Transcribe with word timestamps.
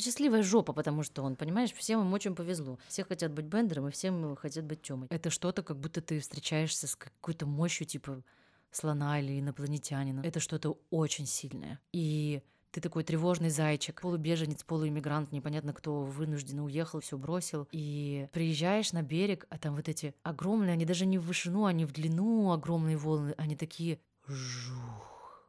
счастливая 0.00 0.42
жопа, 0.42 0.72
потому 0.72 1.02
что 1.02 1.22
он, 1.22 1.36
понимаешь, 1.36 1.72
всем 1.72 2.00
им 2.00 2.12
очень 2.12 2.34
повезло. 2.34 2.78
Все 2.88 3.04
хотят 3.04 3.32
быть 3.32 3.46
Бендером, 3.46 3.88
и 3.88 3.90
всем 3.90 4.36
хотят 4.36 4.64
быть 4.64 4.82
Тёмой. 4.82 5.08
Это 5.10 5.30
что-то, 5.30 5.62
как 5.62 5.78
будто 5.78 6.00
ты 6.00 6.20
встречаешься 6.20 6.86
с 6.86 6.96
какой-то 6.96 7.46
мощью, 7.46 7.86
типа 7.86 8.22
слона 8.70 9.20
или 9.20 9.40
инопланетянина. 9.40 10.20
Это 10.20 10.40
что-то 10.40 10.78
очень 10.90 11.26
сильное. 11.26 11.80
И 11.92 12.42
ты 12.70 12.80
такой 12.80 13.04
тревожный 13.04 13.48
зайчик, 13.48 14.02
полубеженец, 14.02 14.62
полуиммигрант, 14.62 15.32
непонятно 15.32 15.72
кто 15.72 16.02
вынужденно 16.04 16.64
уехал, 16.64 17.00
все 17.00 17.16
бросил. 17.16 17.66
И 17.72 18.28
приезжаешь 18.32 18.92
на 18.92 19.02
берег, 19.02 19.46
а 19.48 19.58
там 19.58 19.76
вот 19.76 19.88
эти 19.88 20.14
огромные, 20.22 20.72
они 20.74 20.84
даже 20.84 21.06
не 21.06 21.16
в 21.16 21.24
вышину, 21.24 21.64
они 21.64 21.86
в 21.86 21.92
длину 21.92 22.52
огромные 22.52 22.98
волны, 22.98 23.34
они 23.38 23.56
такие 23.56 23.98
жух, 24.26 25.48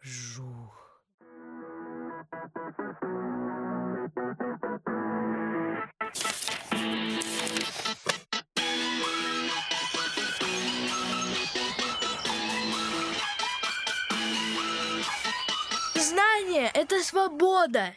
жух. 0.00 0.83
Знание— 15.94 16.70
это 16.74 17.02
свобода. 17.02 17.94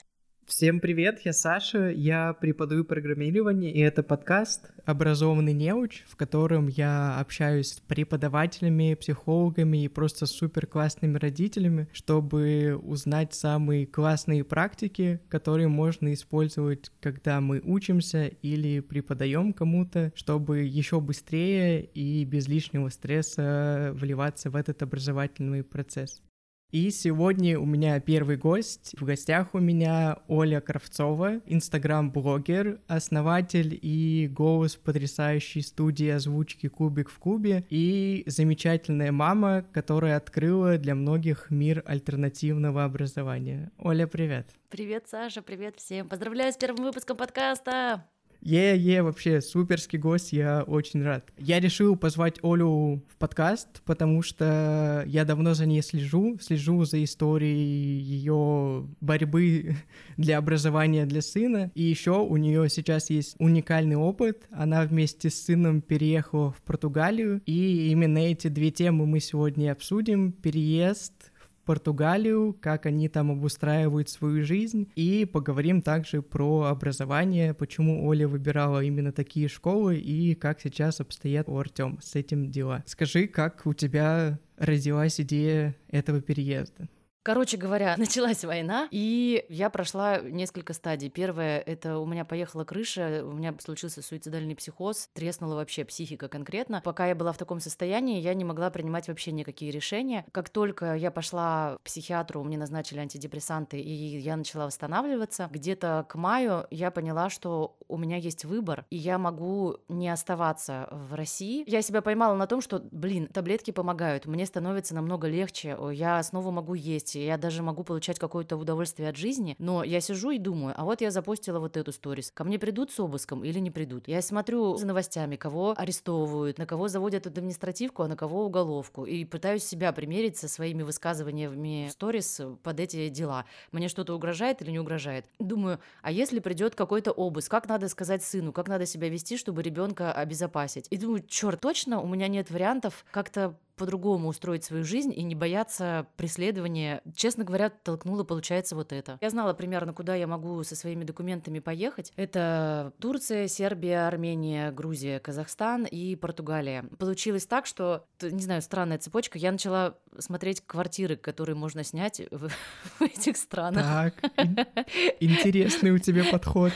Всем 0.48 0.80
привет, 0.80 1.20
я 1.26 1.34
Саша, 1.34 1.90
я 1.90 2.32
преподаю 2.32 2.86
программирование, 2.86 3.74
и 3.74 3.82
это 3.82 4.02
подкаст 4.02 4.72
«Образованный 4.86 5.52
неуч», 5.52 6.06
в 6.08 6.16
котором 6.16 6.70
я 6.70 7.20
общаюсь 7.20 7.74
с 7.74 7.80
преподавателями, 7.82 8.94
психологами 8.94 9.84
и 9.84 9.90
просто 9.90 10.26
супер 10.26 10.66
классными 10.66 11.18
родителями, 11.18 11.90
чтобы 11.92 12.80
узнать 12.82 13.34
самые 13.34 13.86
классные 13.86 14.46
практики, 14.46 15.20
которые 15.28 15.68
можно 15.68 16.14
использовать, 16.14 16.94
когда 17.02 17.42
мы 17.42 17.60
учимся 17.62 18.28
или 18.28 18.80
преподаем 18.80 19.52
кому-то, 19.52 20.14
чтобы 20.16 20.62
еще 20.62 21.02
быстрее 21.02 21.84
и 21.84 22.24
без 22.24 22.48
лишнего 22.48 22.88
стресса 22.88 23.92
вливаться 23.94 24.50
в 24.50 24.56
этот 24.56 24.82
образовательный 24.82 25.66
процесс. 25.66 26.22
И 26.72 26.90
сегодня 26.92 27.58
у 27.58 27.66
меня 27.66 27.98
первый 28.02 28.36
гость. 28.36 28.94
В 29.00 29.06
гостях 29.06 29.54
у 29.54 29.60
меня 29.60 30.20
Оля 30.28 30.60
Кравцова, 30.60 31.40
инстаграм-блогер, 31.46 32.82
основатель 32.88 33.80
и 33.82 34.28
голос 34.28 34.76
потрясающей 34.76 35.62
студии 35.62 36.10
озвучки 36.10 36.68
«Кубик 36.68 37.10
в 37.10 37.20
кубе» 37.20 37.66
и 37.70 38.24
замечательная 38.28 39.14
мама, 39.14 39.66
которая 39.72 40.18
открыла 40.18 40.78
для 40.78 40.94
многих 40.94 41.50
мир 41.50 41.84
альтернативного 41.86 42.84
образования. 42.84 43.72
Оля, 43.78 44.06
привет! 44.06 44.50
Привет, 44.70 45.06
Саша, 45.08 45.42
привет 45.42 45.78
всем! 45.78 46.10
Поздравляю 46.10 46.52
с 46.52 46.58
первым 46.58 46.84
выпуском 46.84 47.16
подкаста! 47.16 48.04
Е-е, 48.48 49.04
вообще 49.04 49.42
суперский 49.42 50.00
гость, 50.00 50.32
я 50.32 50.64
очень 50.64 51.04
рад. 51.04 51.34
Я 51.38 51.60
решил 51.60 51.98
позвать 51.98 52.40
Олю 52.42 53.04
в 53.10 53.18
подкаст, 53.18 53.82
потому 53.84 54.22
что 54.22 55.04
я 55.06 55.26
давно 55.26 55.54
за 55.54 55.66
ней 55.66 55.82
слежу, 55.82 56.38
слежу 56.40 56.86
за 56.86 57.04
историей 57.04 58.00
ее 58.00 58.88
борьбы 59.02 59.76
для 60.16 60.38
образования 60.38 61.06
для 61.06 61.22
сына. 61.22 61.72
И 61.76 61.84
еще 61.84 62.22
у 62.22 62.38
нее 62.38 62.70
сейчас 62.70 63.10
есть 63.10 63.36
уникальный 63.38 63.98
опыт. 63.98 64.48
Она 64.52 64.84
вместе 64.84 65.30
с 65.30 65.44
сыном 65.44 65.82
переехала 65.82 66.54
в 66.54 66.62
Португалию, 66.62 67.42
и 67.46 67.90
именно 67.92 68.20
эти 68.20 68.48
две 68.48 68.72
темы 68.72 69.06
мы 69.08 69.20
сегодня 69.20 69.74
обсудим. 69.74 70.32
Переезд 70.32 71.34
Португалию, 71.68 72.58
как 72.62 72.86
они 72.86 73.10
там 73.10 73.30
обустраивают 73.30 74.10
свою 74.10 74.46
жизнь, 74.46 74.90
и 74.96 75.26
поговорим 75.26 75.82
также 75.82 76.22
про 76.22 76.64
образование, 76.64 77.54
почему 77.54 78.08
Оля 78.08 78.26
выбирала 78.26 78.82
именно 78.82 79.12
такие 79.12 79.50
школы 79.50 79.98
и 79.98 80.34
как 80.34 80.62
сейчас 80.62 81.02
обстоят 81.02 81.50
у 81.50 81.58
Артем 81.58 82.00
с 82.02 82.16
этим 82.16 82.50
дела. 82.50 82.84
Скажи, 82.88 83.28
как 83.28 83.66
у 83.66 83.74
тебя 83.74 84.40
родилась 84.58 85.20
идея 85.20 85.76
этого 85.90 86.22
переезда? 86.22 86.88
Короче 87.28 87.58
говоря, 87.58 87.96
началась 87.98 88.46
война, 88.46 88.88
и 88.90 89.46
я 89.50 89.70
прошла 89.70 90.20
несколько 90.20 90.72
стадий. 90.72 91.10
Первое— 91.10 91.60
это 91.66 92.00
у 92.00 92.06
меня 92.06 92.24
поехала 92.24 92.64
крыша, 92.64 93.22
у 93.26 93.34
меня 93.34 93.54
случился 93.60 94.02
суицидальный 94.02 94.56
психоз, 94.56 95.10
треснула 95.12 95.56
вообще 95.56 95.84
психика 95.84 96.30
конкретно. 96.30 96.82
Пока 96.86 97.06
я 97.06 97.16
была 97.16 97.34
в 97.34 97.38
таком 97.38 97.60
состоянии, 97.60 98.22
я 98.22 98.34
не 98.34 98.46
могла 98.46 98.70
принимать 98.70 99.10
вообще 99.10 99.34
никакие 99.34 99.72
решения. 99.72 100.26
Как 100.32 100.48
только 100.48 100.96
я 100.96 101.12
пошла 101.12 101.76
к 101.76 101.82
психиатру, 101.82 102.46
мне 102.46 102.58
назначили 102.58 103.00
антидепрессанты, 103.00 103.78
и 103.78 103.92
я 103.92 104.38
начала 104.38 104.68
восстанавливаться, 104.68 105.50
где-то 105.52 106.06
к 106.08 106.16
маю 106.16 106.66
я 106.72 106.92
поняла, 106.92 107.30
что 107.30 107.76
у 107.90 107.98
меня 107.98 108.16
есть 108.16 108.46
выбор, 108.46 108.86
и 108.90 108.96
я 108.96 109.18
могу 109.18 109.76
не 109.90 110.08
оставаться 110.08 110.88
в 110.92 111.14
России. 111.14 111.66
Я 111.68 111.82
себя 111.82 112.02
поймала 112.02 112.36
на 112.36 112.48
том, 112.48 112.62
что, 112.62 112.80
блин, 112.90 113.28
таблетки 113.28 113.72
помогают, 113.72 114.28
мне 114.28 114.46
становится 114.46 114.96
намного 114.96 115.28
легче, 115.28 115.78
я 115.92 116.24
снова 116.24 116.52
могу 116.52 116.74
есть, 116.74 117.17
я 117.26 117.38
даже 117.38 117.64
могу 117.64 117.84
получать 117.84 118.20
какое-то 118.20 118.58
удовольствие 118.58 119.10
от 119.10 119.16
жизни, 119.16 119.56
но 119.60 119.84
я 119.84 120.02
сижу 120.02 120.32
и 120.32 120.38
думаю, 120.38 120.74
а 120.78 120.84
вот 120.84 121.02
я 121.02 121.12
запустила 121.12 121.60
вот 121.60 121.78
эту 121.78 121.92
сторис, 121.92 122.32
ко 122.32 122.44
мне 122.44 122.60
придут 122.60 122.92
с 122.92 123.00
обыском 123.00 123.44
или 123.44 123.60
не 123.60 123.72
придут? 123.72 124.08
Я 124.08 124.22
смотрю 124.22 124.76
за 124.78 124.86
новостями, 124.86 125.36
кого 125.36 125.74
арестовывают, 125.78 126.58
на 126.58 126.66
кого 126.66 126.88
заводят 126.88 127.28
административку, 127.28 128.04
а 128.04 128.08
на 128.08 128.16
кого 128.16 128.46
уголовку, 128.46 129.06
и 129.06 129.26
пытаюсь 129.26 129.64
себя 129.64 129.92
примерить 129.92 130.38
со 130.38 130.48
своими 130.48 130.84
высказываниями 130.84 131.90
сторис 131.92 132.42
под 132.64 132.80
эти 132.80 133.10
дела. 133.10 133.46
Мне 133.72 133.88
что-то 133.88 134.16
угрожает 134.16 134.62
или 134.62 134.72
не 134.72 134.80
угрожает? 134.80 135.26
Думаю, 135.40 135.80
а 136.02 136.12
если 136.12 136.40
придет 136.40 136.76
какой-то 136.76 137.12
обыск, 137.12 137.50
как 137.52 137.68
надо 137.68 137.88
сказать 137.90 138.24
сыну, 138.24 138.52
как 138.52 138.68
надо 138.68 138.86
себя 138.86 139.10
вести, 139.10 139.38
чтобы 139.38 139.62
ребенка 139.64 140.12
обезопасить? 140.12 140.88
И 140.90 140.98
думаю, 140.98 141.24
черт, 141.28 141.60
точно 141.60 142.02
у 142.02 142.08
меня 142.08 142.28
нет 142.28 142.52
вариантов 142.52 143.06
как-то 143.12 143.56
по-другому 143.78 144.28
устроить 144.28 144.64
свою 144.64 144.84
жизнь 144.84 145.14
и 145.16 145.24
не 145.24 145.36
бояться 145.36 146.08
преследования. 146.18 147.02
Честно 147.16 147.44
говоря, 147.44 147.70
толкнуло, 147.70 148.24
получается, 148.24 148.76
вот 148.76 148.92
это. 148.92 149.18
Я 149.22 149.30
знала 149.30 149.54
примерно, 149.54 149.94
куда 149.94 150.16
я 150.16 150.28
могу 150.28 150.64
со 150.64 150.76
своими 150.76 151.04
документами 151.04 151.60
поехать. 151.60 152.12
Это 152.16 152.94
Турция, 153.00 153.48
Сербия, 153.48 154.08
Армения, 154.08 154.72
Грузия, 154.72 155.20
Казахстан 155.20 155.86
и 155.86 156.16
Португалия. 156.16 156.84
Получилось 156.98 157.46
так, 157.46 157.66
что, 157.66 158.06
не 158.22 158.42
знаю, 158.42 158.62
странная 158.62 158.98
цепочка. 158.98 159.38
Я 159.38 159.52
начала 159.52 159.98
смотреть 160.20 160.62
квартиры, 160.66 161.16
которые 161.16 161.56
можно 161.56 161.84
снять 161.84 162.22
в, 162.32 162.50
в 163.00 163.02
этих 163.02 163.38
странах. 163.38 164.14
Так, 164.16 164.32
интересный 165.20 165.92
у 165.92 165.98
тебя 165.98 166.24
подход. 166.32 166.72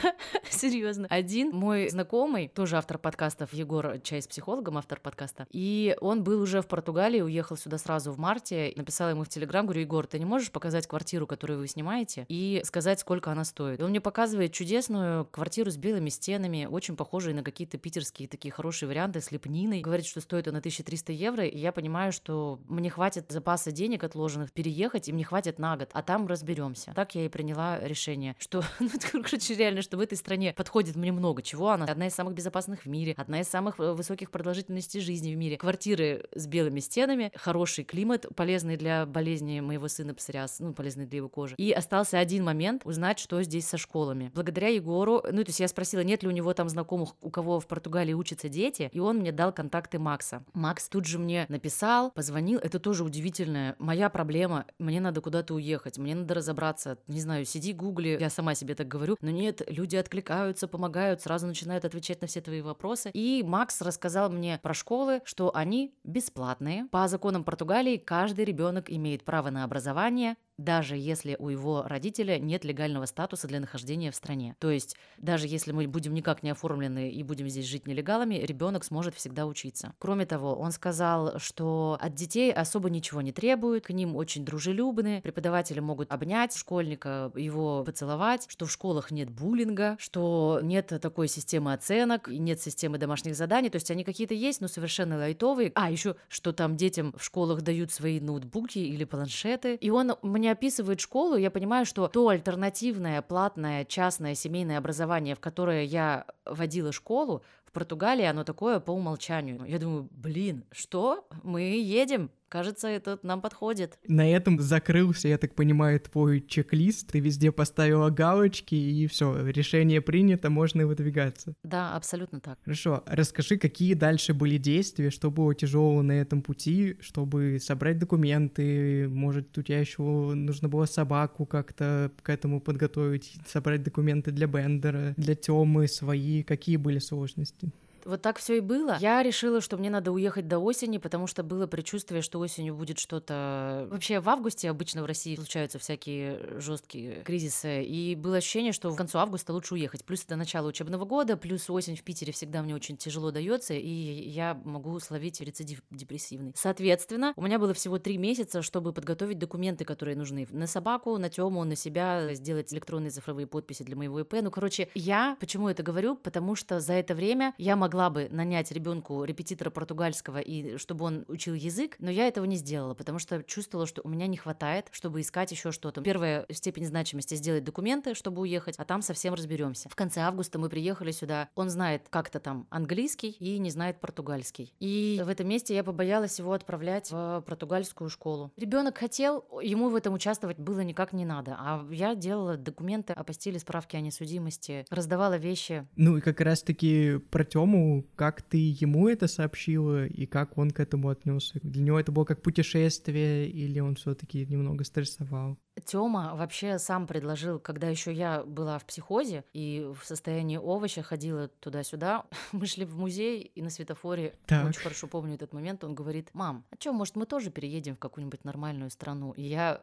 Серьезно. 0.50 1.08
Один 1.10 1.52
мой 1.52 1.90
знакомый, 1.90 2.48
тоже 2.48 2.78
автор 2.78 2.98
подкастов, 2.98 3.54
Егор 3.54 4.00
Чай 4.00 4.22
с 4.22 4.28
психологом, 4.28 4.78
автор 4.78 5.00
подкаста, 5.00 5.48
и 5.52 5.96
он 6.02 6.24
был 6.24 6.42
уже 6.42 6.62
в 6.62 6.68
Португалии 6.68 7.22
уехал 7.22 7.58
сюда 7.58 7.78
сразу 7.78 8.12
в 8.12 8.20
марте, 8.20 8.74
написала 8.76 9.10
ему 9.10 9.24
в 9.24 9.30
Телеграм, 9.30 9.66
говорю, 9.66 9.82
Егор, 9.82 10.08
ты 10.08 10.20
не 10.20 10.26
можешь 10.26 10.52
показать 10.52 10.88
квартиру, 10.88 11.28
которую 11.28 11.60
вы 11.60 11.68
снимаете, 11.68 12.26
и 12.28 12.62
сказать, 12.66 13.00
сколько 13.00 13.32
она 13.32 13.46
стоит? 13.46 13.80
И 13.80 13.84
он 13.84 13.90
мне 13.90 14.02
показывает 14.02 14.54
чудесную 14.54 15.26
квартиру 15.26 15.72
с 15.72 15.78
белыми 15.78 16.10
стенами, 16.10 16.68
очень 16.70 16.96
похожие 16.96 17.36
на 17.36 17.44
какие-то 17.44 17.78
питерские 17.78 18.28
такие 18.28 18.52
хорошие 18.52 18.88
варианты 18.88 19.22
с 19.22 19.32
лепниной. 19.32 19.82
Говорит, 19.82 20.06
что 20.06 20.22
стоит 20.22 20.48
она 20.48 20.60
1300 20.60 21.12
евро, 21.12 21.46
и 21.46 21.58
я 21.58 21.72
понимаю, 21.72 22.12
что 22.12 22.60
мне 22.68 22.90
хватит 22.90 23.31
запаса 23.32 23.72
денег 23.72 24.04
отложенных 24.04 24.52
переехать, 24.52 25.10
и 25.10 25.14
мне 25.14 25.24
хватит 25.24 25.60
на 25.60 25.78
год, 25.78 25.90
а 25.94 26.02
там 26.02 26.28
разберемся. 26.28 26.94
Так 26.96 27.16
я 27.16 27.26
и 27.26 27.30
приняла 27.30 27.80
решение, 27.80 28.36
что, 28.40 28.64
ну, 28.80 28.90
короче, 29.12 29.56
реально, 29.56 29.82
что 29.82 29.98
в 29.98 30.02
этой 30.02 30.18
стране 30.18 30.54
подходит 30.54 30.96
мне 30.96 31.12
много 31.12 31.42
чего. 31.42 31.70
Она 31.70 31.86
одна 31.86 32.08
из 32.08 32.14
самых 32.14 32.34
безопасных 32.34 32.86
в 32.86 32.90
мире, 32.90 33.14
одна 33.18 33.42
из 33.42 33.48
самых 33.48 33.80
э, 33.80 33.94
высоких 33.94 34.32
продолжительностей 34.32 35.02
жизни 35.02 35.34
в 35.34 35.38
мире. 35.38 35.58
Квартиры 35.58 36.26
с 36.36 36.48
белыми 36.48 36.80
стенами, 36.80 37.32
хороший 37.36 37.84
климат, 37.84 38.26
полезный 38.36 38.78
для 38.78 39.06
болезни 39.06 39.60
моего 39.60 39.88
сына 39.88 40.14
псориаз, 40.14 40.60
ну, 40.60 40.74
полезный 40.74 41.06
для 41.06 41.18
его 41.18 41.30
кожи. 41.30 41.56
И 41.58 41.72
остался 41.72 42.20
один 42.20 42.44
момент 42.44 42.82
узнать, 42.86 43.20
что 43.20 43.42
здесь 43.44 43.68
со 43.68 43.78
школами. 43.78 44.32
Благодаря 44.34 44.68
Егору, 44.68 45.24
ну, 45.32 45.44
то 45.44 45.50
есть 45.50 45.60
я 45.60 45.68
спросила, 45.68 46.02
нет 46.02 46.24
ли 46.24 46.30
у 46.30 46.32
него 46.32 46.54
там 46.54 46.70
знакомых, 46.70 47.16
у 47.22 47.30
кого 47.30 47.60
в 47.60 47.68
Португалии 47.68 48.14
учатся 48.14 48.50
дети, 48.50 48.90
и 48.92 49.00
он 49.00 49.20
мне 49.20 49.32
дал 49.32 49.54
контакты 49.54 50.00
Макса. 50.00 50.44
Макс 50.54 50.90
тут 50.90 51.06
же 51.06 51.20
мне 51.20 51.46
написал, 51.50 52.12
позвонил, 52.12 52.60
это 52.60 52.80
тоже 52.80 53.04
удивительная. 53.22 53.76
Моя 53.78 54.10
проблема, 54.10 54.66
мне 54.80 55.00
надо 55.00 55.22
куда-то 55.22 55.54
уехать, 55.54 56.00
мне 56.00 56.16
надо 56.16 56.34
разобраться, 56.34 56.98
не 57.08 57.22
знаю, 57.22 57.46
сиди, 57.46 57.72
гугли, 57.72 58.18
я 58.20 58.32
сама 58.32 58.56
себе 58.56 58.74
так 58.74 58.88
говорю, 58.88 59.16
но 59.22 59.30
нет, 59.30 59.62
люди 59.68 59.96
откликаются, 59.96 60.68
помогают, 60.68 61.22
сразу 61.22 61.46
начинают 61.46 61.86
отвечать 61.86 62.22
на 62.22 62.28
все 62.28 62.42
твои 62.42 62.62
вопросы. 62.62 63.12
И 63.14 63.44
Макс 63.46 63.80
рассказал 63.82 64.32
мне 64.32 64.60
про 64.64 64.74
школы, 64.74 65.22
что 65.24 65.56
они 65.56 65.94
бесплатные, 66.04 66.86
по 66.86 67.08
законам 67.08 67.44
Португалии 67.44 67.98
каждый 67.98 68.44
ребенок 68.46 68.90
имеет 68.90 69.24
право 69.24 69.52
на 69.52 69.64
образование 69.64 70.36
даже 70.64 70.98
если 70.98 71.36
у 71.40 71.50
его 71.50 71.84
родителя 71.84 72.40
нет 72.40 72.64
легального 72.64 73.06
статуса 73.06 73.48
для 73.48 73.60
нахождения 73.60 74.12
в 74.12 74.16
стране. 74.16 74.56
То 74.60 74.70
есть 74.70 74.96
даже 75.18 75.48
если 75.48 75.72
мы 75.72 75.88
будем 75.88 76.14
никак 76.14 76.44
не 76.44 76.52
оформлены 76.52 77.10
и 77.12 77.24
будем 77.24 77.48
здесь 77.50 77.66
жить 77.66 77.88
нелегалами, 77.88 78.36
ребенок 78.36 78.84
сможет 78.84 79.16
всегда 79.16 79.46
учиться. 79.46 79.94
Кроме 80.00 80.26
того, 80.26 80.56
он 80.56 80.72
сказал, 80.72 81.40
что 81.40 81.98
от 82.00 82.14
детей 82.14 82.52
особо 82.52 82.90
ничего 82.90 83.22
не 83.22 83.32
требуют, 83.32 83.86
к 83.86 83.90
ним 83.92 84.16
очень 84.16 84.46
дружелюбны, 84.46 85.22
преподаватели 85.22 85.80
могут 85.80 86.12
обнять 86.12 86.56
школьника, 86.56 87.32
его 87.36 87.84
поцеловать, 87.84 88.46
что 88.48 88.66
в 88.66 88.72
школах 88.72 89.12
нет 89.12 89.30
буллинга, 89.30 89.96
что 90.00 90.60
нет 90.62 90.88
такой 91.02 91.28
системы 91.28 91.74
оценок, 91.74 92.28
нет 92.28 92.62
системы 92.62 92.98
домашних 92.98 93.36
заданий, 93.36 93.70
то 93.70 93.78
есть 93.78 93.92
они 93.92 94.04
какие-то 94.04 94.34
есть, 94.34 94.62
но 94.62 94.68
совершенно 94.68 95.18
лайтовые. 95.18 95.72
А, 95.76 95.90
еще, 95.92 96.16
что 96.28 96.54
там 96.54 96.76
детям 96.78 97.14
в 97.18 97.24
школах 97.24 97.62
дают 97.62 97.92
свои 97.92 98.20
ноутбуки 98.20 98.80
или 98.80 99.04
планшеты. 99.04 99.76
И 99.76 99.90
он 99.90 100.14
мне 100.22 100.51
описывает 100.52 101.00
школу, 101.00 101.36
я 101.36 101.52
понимаю, 101.52 101.86
что 101.86 102.08
то 102.08 102.28
альтернативное, 102.28 103.22
платное, 103.22 103.86
частное 103.86 104.36
семейное 104.36 104.78
образование, 104.78 105.36
в 105.36 105.40
которое 105.40 105.84
я 105.84 106.26
водила 106.46 106.92
школу, 106.92 107.44
в 107.66 107.72
Португалии 107.72 108.26
оно 108.26 108.44
такое 108.44 108.80
по 108.80 108.92
умолчанию. 108.92 109.64
Я 109.66 109.80
думаю, 109.80 110.08
блин, 110.12 110.66
что? 110.72 111.28
Мы 111.44 111.62
едем. 111.62 112.30
Кажется, 112.52 112.90
это 112.90 113.18
нам 113.24 113.40
подходит. 113.40 113.98
На 114.10 114.30
этом 114.30 114.60
закрылся, 114.60 115.30
я 115.30 115.38
так 115.38 115.56
понимаю, 115.56 116.02
твой 116.02 116.42
чек-лист. 116.42 117.10
Ты 117.10 117.22
везде 117.22 117.50
поставила 117.54 118.10
галочки, 118.10 118.76
и 118.76 119.08
все, 119.08 119.48
решение 119.48 120.02
принято, 120.02 120.50
можно 120.50 120.86
выдвигаться. 120.86 121.54
Да, 121.64 121.96
абсолютно 121.96 122.42
так. 122.42 122.60
Хорошо, 122.66 123.04
расскажи, 123.06 123.58
какие 123.58 123.94
дальше 123.94 124.34
были 124.34 124.58
действия, 124.58 125.12
что 125.12 125.32
было 125.32 125.56
тяжелого 125.56 126.02
на 126.02 126.12
этом 126.12 126.42
пути, 126.42 126.98
чтобы 127.00 127.58
собрать 127.62 128.00
документы, 128.00 129.08
может, 129.08 129.58
у 129.58 129.62
тебя 129.62 129.80
еще 129.80 130.02
нужно 130.02 130.68
было 130.68 130.84
собаку 130.84 131.46
как-то 131.46 132.12
к 132.22 132.30
этому 132.30 132.60
подготовить, 132.60 133.34
собрать 133.48 133.82
документы 133.82 134.32
для 134.32 134.48
Бендера, 134.48 135.14
для 135.16 135.36
Темы 135.36 135.88
свои, 135.88 136.44
какие 136.44 136.76
были 136.76 137.00
сложности? 137.00 137.72
Вот 138.06 138.22
так 138.22 138.40
все 138.40 138.58
и 138.58 138.60
было. 138.60 138.98
Я 139.00 139.22
решила, 139.24 139.62
что 139.62 139.78
мне 139.78 139.90
надо 139.90 140.12
уехать 140.12 140.48
до 140.48 140.60
осени, 140.60 140.98
потому 140.98 141.28
что 141.28 141.44
было 141.44 141.68
предчувствие, 141.68 142.22
что 142.22 142.40
осенью 142.40 142.76
будет 142.76 143.00
что-то. 143.00 143.88
Вообще 143.90 144.20
в 144.20 144.30
августе 144.30 144.70
обычно 144.70 145.04
в 145.04 145.06
России 145.06 145.36
случаются 145.36 145.80
всякие 145.80 146.60
жесткие 146.60 147.24
кризисы, 147.24 147.84
и 147.84 148.16
было 148.16 148.38
ощущение, 148.38 148.72
что 148.72 148.90
в 148.90 148.96
концу 148.96 149.18
августа 149.18 149.54
лучше 149.54 149.74
уехать. 149.76 150.04
Плюс 150.06 150.24
это 150.24 150.36
начало 150.36 150.68
учебного 150.68 151.06
года, 151.06 151.38
плюс 151.38 151.70
осень 151.70 151.96
в 151.96 152.04
Питере 152.04 152.34
всегда 152.34 152.62
мне 152.62 152.76
очень 152.76 152.98
тяжело 152.98 153.32
дается, 153.32 153.74
и 153.74 153.90
я 153.90 154.60
могу 154.64 155.00
словить 155.00 155.42
рецидив 155.42 155.82
депрессивный. 155.90 156.54
Соответственно, 156.56 157.34
у 157.36 157.42
меня 157.42 157.60
было 157.60 157.74
всего 157.74 158.00
три 158.00 158.18
месяца, 158.18 158.62
чтобы 158.62 158.94
подготовить 158.94 159.38
документы, 159.38 159.86
которые 159.86 160.16
нужны 160.16 160.48
на 160.52 160.68
собаку, 160.68 161.18
на 161.18 161.30
Тему, 161.30 161.64
на 161.64 161.76
себя, 161.76 162.34
сделать 162.34 162.74
электронные 162.74 163.12
цифровые 163.12 163.48
подписи 163.48 163.84
для 163.84 163.96
моего 163.96 164.20
ИП. 164.22 164.34
Ну, 164.42 164.52
короче, 164.52 164.90
я 164.96 165.38
почему 165.40 165.70
это 165.70 165.84
говорю? 165.84 166.16
Потому 166.16 166.56
что 166.56 166.80
за 166.80 166.94
это 166.94 167.16
время 167.16 167.54
я 167.58 167.76
могла 167.76 167.91
могла 167.92 168.10
бы 168.10 168.30
нанять 168.32 168.72
ребенку 168.72 169.26
репетитора 169.26 169.70
португальского 169.70 170.38
и 170.38 170.78
чтобы 170.78 171.04
он 171.04 171.26
учил 171.28 171.54
язык, 171.54 171.98
но 172.00 172.10
я 172.10 172.26
этого 172.26 172.46
не 172.46 172.56
сделала, 172.56 172.94
потому 172.94 173.20
что 173.20 173.44
чувствовала, 173.44 173.86
что 173.86 174.02
у 174.06 174.08
меня 174.08 174.28
не 174.28 174.38
хватает, 174.38 174.88
чтобы 174.92 175.20
искать 175.20 175.52
еще 175.52 175.74
что-то. 175.74 176.00
Первая 176.00 176.46
степень 176.50 176.86
значимости 176.86 177.36
сделать 177.36 177.66
документы, 177.66 178.14
чтобы 178.14 178.44
уехать, 178.44 178.76
а 178.78 178.86
там 178.86 179.02
совсем 179.02 179.34
разберемся. 179.34 179.90
В 179.90 179.96
конце 179.96 180.22
августа 180.22 180.58
мы 180.58 180.70
приехали 180.70 181.12
сюда. 181.12 181.50
Он 181.54 181.70
знает 181.70 182.04
как-то 182.10 182.40
там 182.40 182.66
английский 182.70 183.32
и 183.32 183.60
не 183.60 183.70
знает 183.70 184.00
португальский. 184.00 184.74
И 184.80 185.22
в 185.22 185.28
этом 185.28 185.50
месте 185.50 185.76
я 185.76 185.84
побоялась 185.84 186.40
его 186.40 186.54
отправлять 186.54 187.12
в 187.12 187.44
португальскую 187.46 188.10
школу. 188.10 188.54
Ребенок 188.56 188.98
хотел, 188.98 189.44
ему 189.62 189.90
в 189.90 189.96
этом 189.96 190.14
участвовать 190.14 190.60
было 190.60 190.80
никак 190.80 191.12
не 191.12 191.26
надо, 191.26 191.58
а 191.60 191.86
я 191.92 192.16
делала 192.16 192.56
документы, 192.56 193.12
опостили 193.12 193.58
справки 193.58 193.98
о 193.98 194.00
несудимости, 194.00 194.86
раздавала 194.90 195.36
вещи. 195.36 195.86
Ну 195.98 196.16
и 196.16 196.22
как 196.22 196.40
раз-таки 196.40 197.18
про 197.32 197.44
Тему 197.44 197.81
как 198.16 198.42
ты 198.42 198.58
ему 198.58 199.08
это 199.08 199.28
сообщила 199.28 200.06
и 200.06 200.26
как 200.26 200.58
он 200.58 200.72
к 200.72 200.80
этому 200.80 201.10
отнесся? 201.10 201.60
Для 201.64 201.84
него 201.84 202.00
это 202.00 202.12
было 202.12 202.26
как 202.26 202.42
путешествие 202.42 203.50
или 203.50 203.80
он 203.80 203.96
все-таки 203.96 204.46
немного 204.46 204.84
стрессовал? 204.84 205.58
Тёма 205.86 206.36
вообще 206.36 206.80
сам 206.80 207.08
предложил, 207.08 207.60
когда 207.60 207.88
еще 207.88 208.12
я 208.12 208.44
была 208.44 208.78
в 208.78 208.86
психозе 208.86 209.46
и 209.54 209.90
в 210.00 210.06
состоянии 210.06 210.58
овоща 210.58 211.02
ходила 211.02 211.48
туда-сюда, 211.48 212.26
мы 212.52 212.66
шли 212.66 212.86
в 212.86 212.98
музей 212.98 213.42
и 213.56 213.62
на 213.62 213.70
светофоре, 213.70 214.36
так. 214.46 214.68
очень 214.68 214.82
хорошо 214.82 215.08
помню 215.08 215.36
этот 215.36 215.54
момент, 215.54 215.84
он 215.84 215.96
говорит, 215.96 216.30
мам, 216.34 216.66
а 216.72 216.76
что, 216.80 216.94
может 216.94 217.16
мы 217.16 217.26
тоже 217.26 217.52
переедем 217.52 217.96
в 217.96 218.00
какую-нибудь 218.00 218.44
нормальную 218.44 218.90
страну? 218.92 219.32
И 219.32 219.44
я 219.44 219.82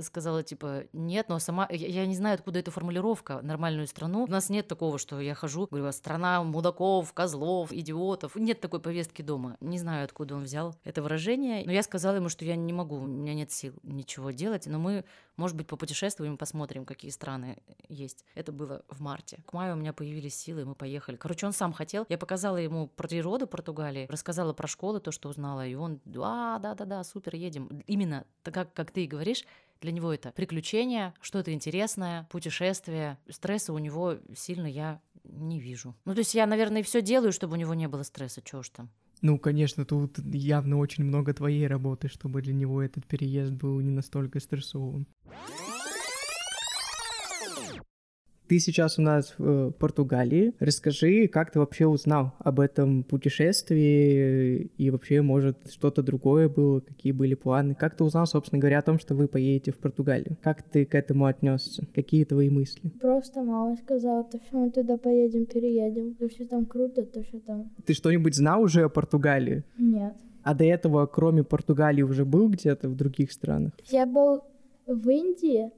сказала, 0.00 0.42
типа, 0.42 0.84
нет, 0.92 1.28
но 1.28 1.38
сама, 1.38 1.66
я, 1.70 1.86
я 1.86 2.06
не 2.06 2.16
знаю, 2.16 2.34
откуда 2.34 2.58
эта 2.58 2.70
формулировка, 2.70 3.40
нормальную 3.42 3.86
страну. 3.86 4.24
У 4.24 4.30
нас 4.30 4.48
нет 4.48 4.66
такого, 4.66 4.98
что 4.98 5.20
я 5.20 5.34
хожу, 5.34 5.68
говорю, 5.70 5.90
страна 5.92 6.42
мудаков, 6.42 7.12
козлов, 7.12 7.72
идиотов. 7.72 8.36
Нет 8.36 8.60
такой 8.60 8.80
повестки 8.80 9.22
дома. 9.22 9.56
Не 9.60 9.78
знаю, 9.78 10.04
откуда 10.04 10.34
он 10.34 10.44
взял 10.44 10.74
это 10.84 11.02
выражение, 11.02 11.64
но 11.64 11.72
я 11.72 11.82
сказала 11.82 12.16
ему, 12.16 12.28
что 12.28 12.44
я 12.44 12.56
не 12.56 12.72
могу, 12.72 12.96
у 12.96 13.06
меня 13.06 13.34
нет 13.34 13.52
сил 13.52 13.74
ничего 13.82 14.30
делать, 14.30 14.66
но 14.66 14.78
мы, 14.78 15.04
может 15.36 15.56
быть, 15.56 15.66
попутешествуем 15.66 16.34
и 16.34 16.38
посмотрим, 16.38 16.84
какие 16.84 17.10
страны 17.10 17.58
есть. 17.88 18.24
Это 18.34 18.52
было 18.52 18.82
в 18.88 19.00
марте. 19.00 19.38
К 19.46 19.52
маю 19.52 19.74
у 19.74 19.78
меня 19.78 19.92
появились 19.92 20.34
силы, 20.34 20.64
мы 20.64 20.74
поехали. 20.74 21.16
Короче, 21.16 21.46
он 21.46 21.52
сам 21.52 21.72
хотел. 21.72 22.06
Я 22.08 22.18
показала 22.18 22.56
ему 22.56 22.88
природу 22.88 23.46
Португалии, 23.46 24.06
рассказала 24.08 24.52
про 24.52 24.66
школы, 24.66 25.00
то, 25.00 25.10
что 25.10 25.28
узнала, 25.28 25.66
и 25.66 25.74
он, 25.74 26.00
а, 26.16 26.58
да-да-да, 26.58 27.04
супер, 27.04 27.34
едем. 27.34 27.82
Именно 27.86 28.26
так, 28.42 28.72
как 28.72 28.90
ты 28.90 29.04
и 29.04 29.06
говоришь, 29.06 29.44
для 29.80 29.92
него 29.92 30.12
это 30.12 30.32
приключение, 30.32 31.14
что-то 31.20 31.52
интересное, 31.52 32.26
путешествие. 32.30 33.18
Стресса 33.28 33.72
у 33.72 33.78
него 33.78 34.16
сильно 34.34 34.66
я 34.66 35.00
не 35.24 35.60
вижу. 35.60 35.94
Ну, 36.04 36.14
то 36.14 36.20
есть 36.20 36.34
я, 36.34 36.46
наверное, 36.46 36.82
все 36.82 37.02
делаю, 37.02 37.32
чтобы 37.32 37.54
у 37.54 37.56
него 37.56 37.74
не 37.74 37.88
было 37.88 38.02
стресса, 38.02 38.42
чего 38.42 38.62
ж 38.62 38.70
там. 38.70 38.90
Ну, 39.22 39.38
конечно, 39.38 39.84
тут 39.84 40.18
явно 40.18 40.78
очень 40.78 41.04
много 41.04 41.32
твоей 41.32 41.66
работы, 41.66 42.08
чтобы 42.08 42.42
для 42.42 42.52
него 42.52 42.82
этот 42.82 43.06
переезд 43.06 43.52
был 43.52 43.80
не 43.80 43.90
настолько 43.90 44.40
стрессовым. 44.40 45.06
Ты 48.48 48.60
сейчас 48.60 48.98
у 48.98 49.02
нас 49.02 49.34
в 49.38 49.44
э, 49.44 49.70
Португалии. 49.72 50.54
Расскажи, 50.60 51.26
как 51.26 51.50
ты 51.50 51.58
вообще 51.58 51.86
узнал 51.86 52.32
об 52.38 52.60
этом 52.60 53.02
путешествии 53.02 54.70
и 54.78 54.90
вообще, 54.90 55.20
может, 55.20 55.56
что-то 55.70 56.02
другое 56.02 56.48
было, 56.48 56.78
какие 56.80 57.10
были 57.12 57.34
планы? 57.34 57.74
Как 57.74 57.96
ты 57.96 58.04
узнал, 58.04 58.26
собственно 58.26 58.60
говоря, 58.60 58.78
о 58.78 58.82
том, 58.82 59.00
что 59.00 59.14
вы 59.16 59.26
поедете 59.26 59.72
в 59.72 59.78
Португалию? 59.78 60.36
Как 60.42 60.62
ты 60.62 60.84
к 60.84 60.94
этому 60.94 61.26
отнесся? 61.26 61.84
Какие 61.92 62.24
твои 62.24 62.48
мысли? 62.48 62.90
Просто 63.00 63.42
мама 63.42 63.76
сказала, 63.76 64.22
то 64.22 64.38
все, 64.38 64.56
мы 64.56 64.70
туда 64.70 64.96
поедем, 64.96 65.46
переедем. 65.46 66.14
То 66.14 66.28
все 66.28 66.44
там 66.44 66.66
круто, 66.66 67.02
то 67.02 67.22
все 67.24 67.40
там. 67.40 67.70
Ты 67.84 67.94
что-нибудь 67.94 68.36
знал 68.36 68.62
уже 68.62 68.84
о 68.84 68.88
Португалии? 68.88 69.64
Нет. 69.76 70.14
А 70.44 70.54
до 70.54 70.62
этого, 70.62 71.06
кроме 71.06 71.42
Португалии, 71.42 72.02
уже 72.02 72.24
был 72.24 72.48
где-то 72.48 72.88
в 72.88 72.94
других 72.94 73.32
странах? 73.32 73.72
Я 73.90 74.06
был 74.06 74.44
в 74.86 75.08
Индии, 75.08 75.72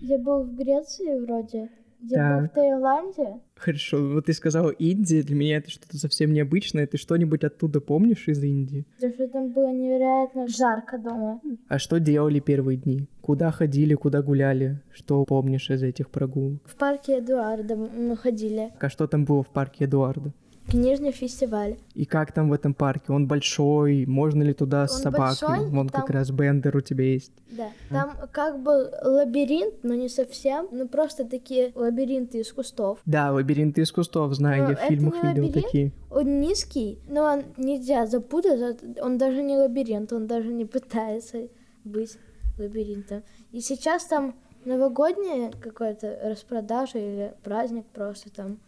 я 0.00 0.18
был 0.18 0.44
в 0.44 0.54
Греции 0.54 1.18
вроде. 1.18 1.68
Так. 2.10 2.40
был 2.40 2.48
в 2.48 2.52
Таиланде? 2.52 3.40
Хорошо, 3.56 4.08
вот 4.14 4.26
ты 4.26 4.32
сказала 4.32 4.70
Индия, 4.70 5.22
для 5.22 5.36
меня 5.36 5.58
это 5.58 5.70
что-то 5.70 5.96
совсем 5.96 6.32
необычное. 6.32 6.86
Ты 6.86 6.96
что-нибудь 6.96 7.44
оттуда 7.44 7.80
помнишь 7.80 8.26
из 8.26 8.42
Индии? 8.42 8.86
Да 9.00 9.08
что 9.10 9.28
там 9.28 9.52
было 9.52 9.72
невероятно 9.72 10.48
жарко 10.48 10.98
дома. 10.98 11.40
А 11.68 11.78
что 11.78 12.00
делали 12.00 12.40
первые 12.40 12.78
дни? 12.78 13.08
Куда 13.20 13.50
ходили, 13.52 13.94
куда 13.94 14.20
гуляли? 14.22 14.80
Что 14.92 15.24
помнишь 15.24 15.70
из 15.70 15.82
этих 15.82 16.10
прогулок? 16.10 16.60
В 16.64 16.74
парке 16.76 17.18
Эдуарда 17.18 17.76
мы 17.76 18.16
ходили. 18.16 18.72
А 18.80 18.88
что 18.88 19.06
там 19.06 19.24
было 19.24 19.42
в 19.44 19.48
парке 19.48 19.84
Эдуарда? 19.84 20.32
Книжный 20.68 21.12
фестиваль. 21.12 21.76
И 21.94 22.04
как 22.04 22.32
там 22.32 22.48
в 22.48 22.52
этом 22.52 22.72
парке? 22.72 23.12
Он 23.12 23.26
большой? 23.26 24.06
Можно 24.06 24.42
ли 24.42 24.54
туда 24.54 24.86
с 24.86 24.96
Он 24.96 25.02
собакой? 25.02 25.48
Большой, 25.48 25.70
Вон 25.70 25.88
там... 25.88 26.00
как 26.00 26.10
раз 26.10 26.30
Бендер 26.30 26.76
у 26.76 26.80
тебя 26.80 27.04
есть. 27.04 27.32
Да. 27.50 27.68
А? 27.90 27.92
Там 27.92 28.16
как 28.30 28.62
бы 28.62 28.90
лабиринт, 29.02 29.82
но 29.82 29.94
не 29.94 30.08
совсем. 30.08 30.68
Ну 30.70 30.88
просто 30.88 31.24
такие 31.24 31.72
лабиринты 31.74 32.38
из 32.38 32.52
кустов. 32.52 33.00
Да, 33.04 33.32
лабиринты 33.32 33.82
из 33.82 33.92
кустов, 33.92 34.32
знаю, 34.34 34.64
но 34.64 34.70
я 34.70 34.76
в 34.76 34.80
фильмах 34.80 35.14
видел 35.22 35.44
лабиринт, 35.44 35.54
такие. 35.54 35.92
Он 36.10 36.40
низкий, 36.40 36.98
но 37.08 37.24
он 37.24 37.44
нельзя 37.56 38.06
запутать. 38.06 38.78
Он 39.00 39.18
даже 39.18 39.42
не 39.42 39.56
лабиринт, 39.56 40.12
он 40.12 40.26
даже 40.26 40.48
не 40.52 40.64
пытается 40.64 41.48
быть 41.84 42.16
лабиринтом. 42.58 43.22
И 43.50 43.60
сейчас 43.60 44.06
там 44.06 44.34
новогодняя 44.64 45.50
какая-то 45.50 46.18
распродажа 46.22 46.98
или 46.98 47.34
праздник 47.42 47.86
просто 47.92 48.30
там. 48.30 48.58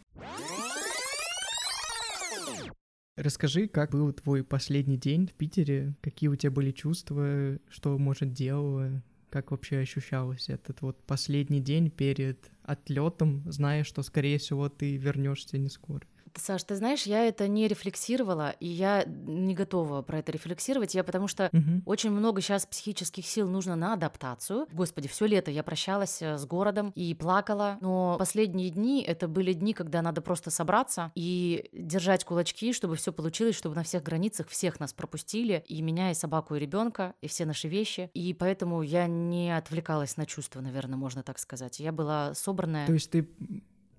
Расскажи, 3.17 3.69
как 3.69 3.93
был 3.93 4.13
твой 4.13 4.43
последний 4.43 4.97
день 4.97 5.29
в 5.29 5.35
Питере, 5.35 5.95
какие 6.01 6.29
у 6.29 6.35
тебя 6.35 6.51
были 6.51 6.73
чувства, 6.73 7.61
что, 7.69 7.97
может, 7.97 8.33
делала, 8.33 9.03
как 9.31 9.53
вообще 9.53 9.79
ощущалось 9.79 10.49
этот 10.49 10.83
вот 10.83 11.01
последний 11.05 11.61
день 11.61 11.91
перед 11.91 12.51
отлетом, 12.65 13.45
зная, 13.47 13.85
что, 13.85 14.03
скорее 14.03 14.39
всего, 14.39 14.69
ты 14.69 14.97
вернешься 14.97 15.59
не 15.59 15.69
скоро? 15.69 16.03
Саш, 16.37 16.65
ты 16.65 16.77
знаешь, 16.77 17.03
я 17.05 17.25
это 17.27 17.47
не 17.49 17.69
рефлексировала, 17.69 18.51
и 18.61 18.67
я 18.67 19.05
не 19.07 19.55
готова 19.55 20.03
про 20.03 20.19
это 20.19 20.33
рефлексировать. 20.33 20.95
Я 20.95 21.05
потому 21.05 21.29
что 21.29 21.49
Мгм. 21.53 21.83
очень 21.87 22.11
много 22.11 22.41
сейчас 22.41 22.67
психических 22.67 23.27
сил 23.27 23.49
нужно 23.49 23.77
на 23.77 23.93
адаптацию. 23.93 24.67
Господи, 24.73 25.09
все 25.09 25.27
лето 25.27 25.51
я 25.51 25.63
прощалась 25.63 26.21
э, 26.23 26.37
с 26.37 26.45
городом 26.47 26.91
и 26.95 27.15
плакала, 27.15 27.79
но 27.81 28.17
последние 28.19 28.71
дни 28.71 29.03
это 29.03 29.29
были 29.29 29.53
дни, 29.53 29.73
когда 29.75 30.03
надо 30.03 30.21
просто 30.23 30.51
собраться 30.51 31.13
и 31.15 31.69
держать 31.73 32.25
кулачки, 32.25 32.73
чтобы 32.73 32.97
все 32.97 33.13
получилось, 33.13 33.57
чтобы 33.57 33.75
на 33.77 33.83
всех 33.85 34.03
границах 34.03 34.49
всех 34.49 34.81
нас 34.81 34.93
пропустили, 34.93 35.65
и 35.69 35.83
меня, 35.83 36.11
и 36.11 36.15
собаку, 36.15 36.55
и 36.57 36.59
ребенка, 36.59 37.15
и 37.21 37.29
все 37.29 37.45
наши 37.47 37.69
вещи. 37.69 38.11
И 38.15 38.35
поэтому 38.35 38.83
я 38.83 39.07
не 39.07 39.57
отвлекалась 39.57 40.17
на 40.17 40.27
чувства, 40.27 40.61
наверное, 40.61 40.97
можно 40.97 41.23
так 41.23 41.39
сказать. 41.39 41.81
Я 41.81 41.93
была 41.93 42.35
собранная. 42.35 42.87
То 42.87 42.93
есть 42.93 43.11
ты 43.11 43.29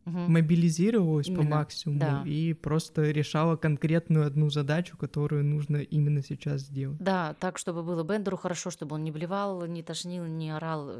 Мгм. 0.05 0.31
мобилизировалась 0.33 1.27
по 1.27 1.31
Именно, 1.31 1.55
максимуму 1.57 1.99
да. 1.99 2.23
и 2.25 2.53
просто 2.53 3.09
решала 3.11 3.55
конкретную 3.55 4.25
одну 4.25 4.49
задачу, 4.49 4.97
которую 4.97 5.43
нужно 5.43 5.77
именно 5.77 6.21
сейчас 6.21 6.61
сделать. 6.61 6.97
Да, 6.99 7.33
так, 7.39 7.57
чтобы 7.57 7.83
было 7.83 8.03
Бендеру 8.03 8.37
хорошо, 8.37 8.69
чтобы 8.69 8.95
он 8.95 9.03
не 9.03 9.11
блевал, 9.11 9.65
не 9.65 9.81
тошнил, 9.83 10.25
не 10.25 10.51
орал, 10.51 10.91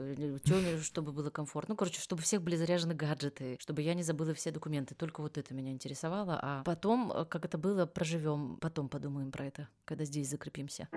Тёме, 0.44 0.80
чтобы 0.84 1.12
было 1.12 1.30
комфортно. 1.30 1.74
Ну, 1.74 1.78
короче, 1.78 2.02
чтобы 2.02 2.22
у 2.22 2.24
всех 2.24 2.42
были 2.42 2.56
заряжены 2.56 2.94
гаджеты, 2.96 3.58
чтобы 3.60 3.82
я 3.82 3.94
не 3.94 4.04
забыла 4.04 4.34
все 4.34 4.52
документы. 4.52 4.96
Только 4.96 5.22
вот 5.22 5.38
это 5.38 5.54
меня 5.54 5.72
интересовало. 5.72 6.40
А 6.42 6.64
потом, 6.64 7.12
э, 7.12 7.26
как 7.26 7.46
это 7.46 7.58
было, 7.58 7.86
проживем, 7.86 8.58
потом 8.60 8.90
подумаем 8.90 9.32
про 9.32 9.46
это, 9.46 9.68
когда 9.86 10.06
здесь 10.06 10.30
закрепимся. 10.30 10.88